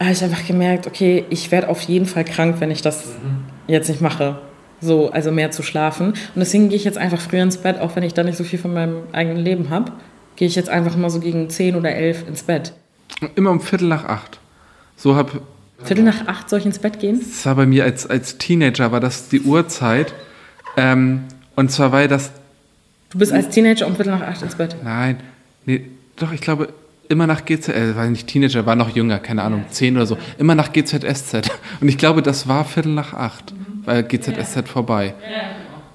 habe 0.00 0.12
ich 0.12 0.22
einfach 0.22 0.46
gemerkt, 0.46 0.86
okay, 0.86 1.24
ich 1.30 1.50
werde 1.50 1.68
auf 1.68 1.80
jeden 1.82 2.06
Fall 2.06 2.24
krank, 2.24 2.56
wenn 2.58 2.70
ich 2.70 2.82
das 2.82 3.06
mhm. 3.06 3.44
jetzt 3.66 3.88
nicht 3.88 4.00
mache. 4.00 4.38
So, 4.80 5.10
also 5.10 5.32
mehr 5.32 5.50
zu 5.50 5.62
schlafen. 5.62 6.08
Und 6.08 6.16
deswegen 6.36 6.68
gehe 6.68 6.76
ich 6.76 6.84
jetzt 6.84 6.98
einfach 6.98 7.20
früher 7.20 7.42
ins 7.42 7.56
Bett, 7.56 7.80
auch 7.80 7.96
wenn 7.96 8.02
ich 8.02 8.12
da 8.12 8.22
nicht 8.22 8.36
so 8.36 8.44
viel 8.44 8.58
von 8.58 8.74
meinem 8.74 9.04
eigenen 9.12 9.38
Leben 9.38 9.70
habe 9.70 9.92
gehe 10.36 10.46
ich 10.46 10.54
jetzt 10.54 10.68
einfach 10.68 10.96
mal 10.96 11.10
so 11.10 11.18
gegen 11.18 11.50
10 11.50 11.74
oder 11.74 11.90
11 11.94 12.28
ins 12.28 12.42
Bett. 12.42 12.74
Immer 13.34 13.50
um 13.50 13.60
Viertel 13.60 13.88
nach 13.88 14.04
acht. 14.04 14.38
So 14.96 15.16
hab. 15.16 15.40
Viertel 15.82 16.04
nach 16.04 16.26
acht 16.26 16.48
soll 16.48 16.60
ich 16.60 16.66
ins 16.66 16.78
Bett 16.78 17.00
gehen? 17.00 17.20
Das 17.20 17.44
war 17.46 17.54
bei 17.54 17.66
mir 17.66 17.84
als, 17.84 18.06
als 18.06 18.38
Teenager, 18.38 18.92
war 18.92 19.00
das 19.00 19.28
die 19.28 19.40
Uhrzeit. 19.40 20.14
Ähm, 20.76 21.24
und 21.54 21.70
zwar 21.70 21.92
weil 21.92 22.08
das. 22.08 22.30
Du 23.10 23.18
bist 23.18 23.32
als 23.32 23.48
Teenager 23.48 23.86
um 23.86 23.96
Viertel 23.96 24.12
nach 24.12 24.22
acht 24.22 24.42
ins 24.42 24.54
Bett? 24.54 24.76
Nein. 24.82 25.18
Nee, 25.64 25.86
doch, 26.16 26.32
ich 26.32 26.40
glaube, 26.40 26.68
immer 27.08 27.26
nach 27.26 27.44
GZ, 27.44 27.68
äh, 27.68 27.96
war 27.96 28.06
nicht 28.06 28.26
Teenager, 28.26 28.66
war 28.66 28.76
noch 28.76 28.94
jünger, 28.94 29.18
keine 29.18 29.42
Ahnung, 29.42 29.64
zehn 29.70 29.96
oder 29.96 30.06
so, 30.06 30.18
immer 30.38 30.54
nach 30.54 30.72
GZSZ. 30.72 31.50
Und 31.80 31.88
ich 31.88 31.98
glaube, 31.98 32.22
das 32.22 32.48
war 32.48 32.64
Viertel 32.64 32.92
nach 32.92 33.14
acht, 33.14 33.52
weil 33.84 34.02
GZSZ 34.02 34.68
vorbei. 34.68 35.14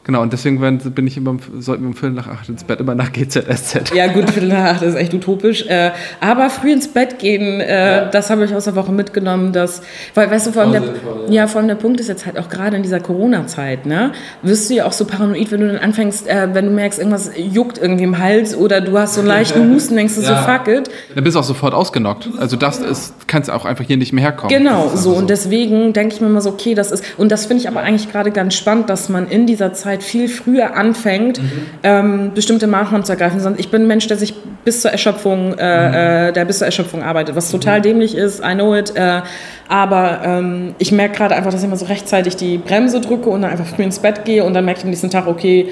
Genau, 0.03 0.23
und 0.23 0.33
deswegen 0.33 0.59
bin 0.79 1.05
ich 1.05 1.15
immer, 1.17 1.37
sollten 1.59 1.83
wir 1.83 1.89
um 1.89 1.93
Viertel 1.93 2.15
nach 2.15 2.27
acht 2.27 2.49
ins 2.49 2.63
Bett, 2.63 2.79
immer 2.79 2.95
nach 2.95 3.11
GZSZ. 3.11 3.93
Ja, 3.93 4.07
gut, 4.07 4.31
Viertel 4.31 4.49
nach 4.49 4.75
acht 4.75 4.81
ist 4.81 4.95
echt 4.95 5.13
utopisch. 5.13 5.65
Äh, 5.67 5.91
aber 6.19 6.49
früh 6.49 6.71
ins 6.71 6.87
Bett 6.87 7.19
gehen, 7.19 7.61
äh, 7.61 7.97
ja. 7.97 8.05
das 8.05 8.31
habe 8.31 8.45
ich 8.45 8.55
aus 8.55 8.65
der 8.65 8.75
Woche 8.75 8.91
mitgenommen, 8.91 9.53
dass, 9.53 9.83
weil, 10.15 10.31
weißt 10.31 10.47
du, 10.47 10.51
vor 10.53 10.63
allem, 10.63 10.71
der, 10.71 10.83
ja, 11.29 11.45
vor 11.45 11.59
allem 11.59 11.67
der 11.67 11.75
Punkt 11.75 11.99
ist 11.99 12.07
jetzt 12.07 12.25
halt 12.25 12.39
auch 12.39 12.49
gerade 12.49 12.77
in 12.77 12.83
dieser 12.83 12.99
Corona-Zeit, 12.99 13.85
ne, 13.85 14.11
wirst 14.41 14.71
du 14.71 14.73
ja 14.73 14.85
auch 14.85 14.91
so 14.91 15.05
paranoid, 15.05 15.51
wenn 15.51 15.61
du 15.61 15.67
dann 15.67 15.77
anfängst, 15.77 16.27
äh, 16.27 16.49
wenn 16.53 16.65
du 16.65 16.71
merkst, 16.71 16.97
irgendwas 16.97 17.31
juckt 17.35 17.77
irgendwie 17.77 18.03
im 18.03 18.17
Hals 18.17 18.55
oder 18.55 18.81
du 18.81 18.97
hast 18.97 19.13
so 19.13 19.21
einen 19.21 19.27
leichten 19.27 19.71
Husten, 19.73 19.95
denkst 19.95 20.15
du 20.15 20.21
ja. 20.21 20.41
so, 20.41 20.51
fuck 20.51 20.67
it. 20.67 20.89
Dann 21.13 21.23
bist 21.23 21.35
du 21.35 21.39
auch 21.39 21.43
sofort 21.43 21.75
ausgenockt. 21.75 22.27
Also 22.39 22.55
das 22.55 22.79
ist, 22.79 23.27
kannst 23.27 23.49
du 23.49 23.53
auch 23.53 23.65
einfach 23.65 23.85
hier 23.85 23.97
nicht 23.97 24.13
mehr 24.13 24.23
herkommen. 24.23 24.49
Genau, 24.49 24.89
so. 24.89 25.11
so. 25.11 25.13
Und 25.13 25.29
deswegen 25.29 25.93
denke 25.93 26.15
ich 26.15 26.21
mir 26.21 26.27
immer 26.27 26.41
so, 26.41 26.49
okay, 26.49 26.73
das 26.73 26.91
ist, 26.91 27.03
und 27.17 27.31
das 27.31 27.45
finde 27.45 27.61
ich 27.61 27.67
aber 27.67 27.81
eigentlich 27.81 28.11
gerade 28.11 28.31
ganz 28.31 28.55
spannend, 28.55 28.89
dass 28.89 29.07
man 29.07 29.27
in 29.27 29.45
dieser 29.45 29.73
Zeit 29.73 29.90
Zeit 29.91 30.03
viel 30.03 30.27
früher 30.27 30.75
anfängt, 30.75 31.41
mhm. 31.41 31.51
ähm, 31.83 32.31
bestimmte 32.33 32.67
Maßnahmen 32.67 33.03
zu 33.03 33.11
ergreifen. 33.11 33.55
Ich 33.57 33.69
bin 33.69 33.83
ein 33.83 33.87
Mensch, 33.87 34.07
der 34.07 34.17
sich 34.17 34.33
bis 34.63 34.81
zur 34.81 34.91
Erschöpfung, 34.91 35.53
äh, 35.57 35.87
mhm. 35.87 36.29
Äh, 36.29 36.33
der 36.33 36.45
bis 36.45 36.59
zur 36.59 36.65
Erschöpfung 36.65 37.03
arbeitet, 37.03 37.35
was 37.35 37.51
total 37.51 37.79
mhm. 37.79 37.83
dämlich 37.83 38.15
ist, 38.15 38.41
I 38.43 38.53
know 38.53 38.75
it. 38.75 38.95
Äh, 38.95 39.21
aber 39.67 40.21
ähm, 40.23 40.75
ich 40.77 40.91
merke 40.91 41.15
gerade 41.17 41.35
einfach, 41.35 41.51
dass 41.51 41.61
ich 41.61 41.67
immer 41.67 41.77
so 41.77 41.85
rechtzeitig 41.85 42.35
die 42.35 42.57
Bremse 42.57 43.01
drücke 43.01 43.29
und 43.29 43.41
dann 43.41 43.51
einfach 43.51 43.65
früh 43.65 43.83
ins 43.83 43.99
Bett 43.99 44.25
gehe 44.25 44.43
und 44.43 44.53
dann 44.53 44.65
merke 44.65 44.79
ich 44.79 44.83
am 44.83 44.89
nächsten 44.89 45.09
Tag, 45.09 45.27
okay, 45.27 45.69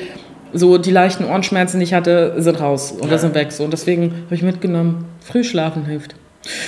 so 0.51 0.77
die 0.77 0.91
leichten 0.91 1.25
Ohrenschmerzen, 1.25 1.79
die 1.79 1.83
ich 1.83 1.93
hatte, 1.93 2.33
sind 2.37 2.59
raus 2.59 2.95
oder 2.99 3.11
ja. 3.11 3.17
sind 3.19 3.35
weg. 3.35 3.51
So. 3.51 3.63
Und 3.63 3.71
deswegen 3.71 4.23
habe 4.25 4.35
ich 4.35 4.41
mitgenommen, 4.41 5.05
früh 5.21 5.43
schlafen 5.43 5.85
hilft. 5.85 6.15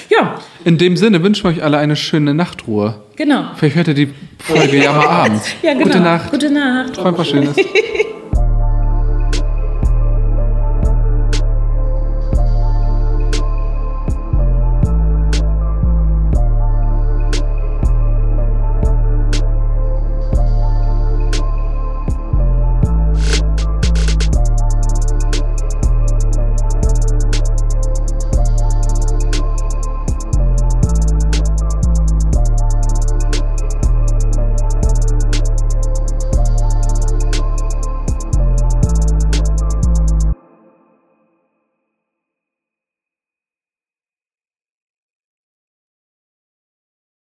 Ja. 0.10 0.40
In 0.66 0.78
dem 0.78 0.98
Sinne 0.98 1.24
wünschen 1.24 1.44
wir 1.46 1.52
euch 1.52 1.64
alle 1.64 1.78
eine 1.78 1.96
schöne 1.96 2.34
Nachtruhe. 2.34 3.02
Genau. 3.16 3.52
Vielleicht 3.56 3.76
hört 3.76 3.88
ihr 3.88 3.94
die 3.94 4.14
Folge 4.40 4.78
ja 4.84 4.92
mal 4.92 5.08
abends. 5.08 5.48
Ja, 5.62 5.74
genau. 5.74 5.86
Gute 5.86 6.00
Nacht. 6.00 6.32
Gute 6.32 6.50
Nacht. 6.52 6.94
Träumt 6.96 7.18
was 7.18 7.30
Schönes. 7.30 7.56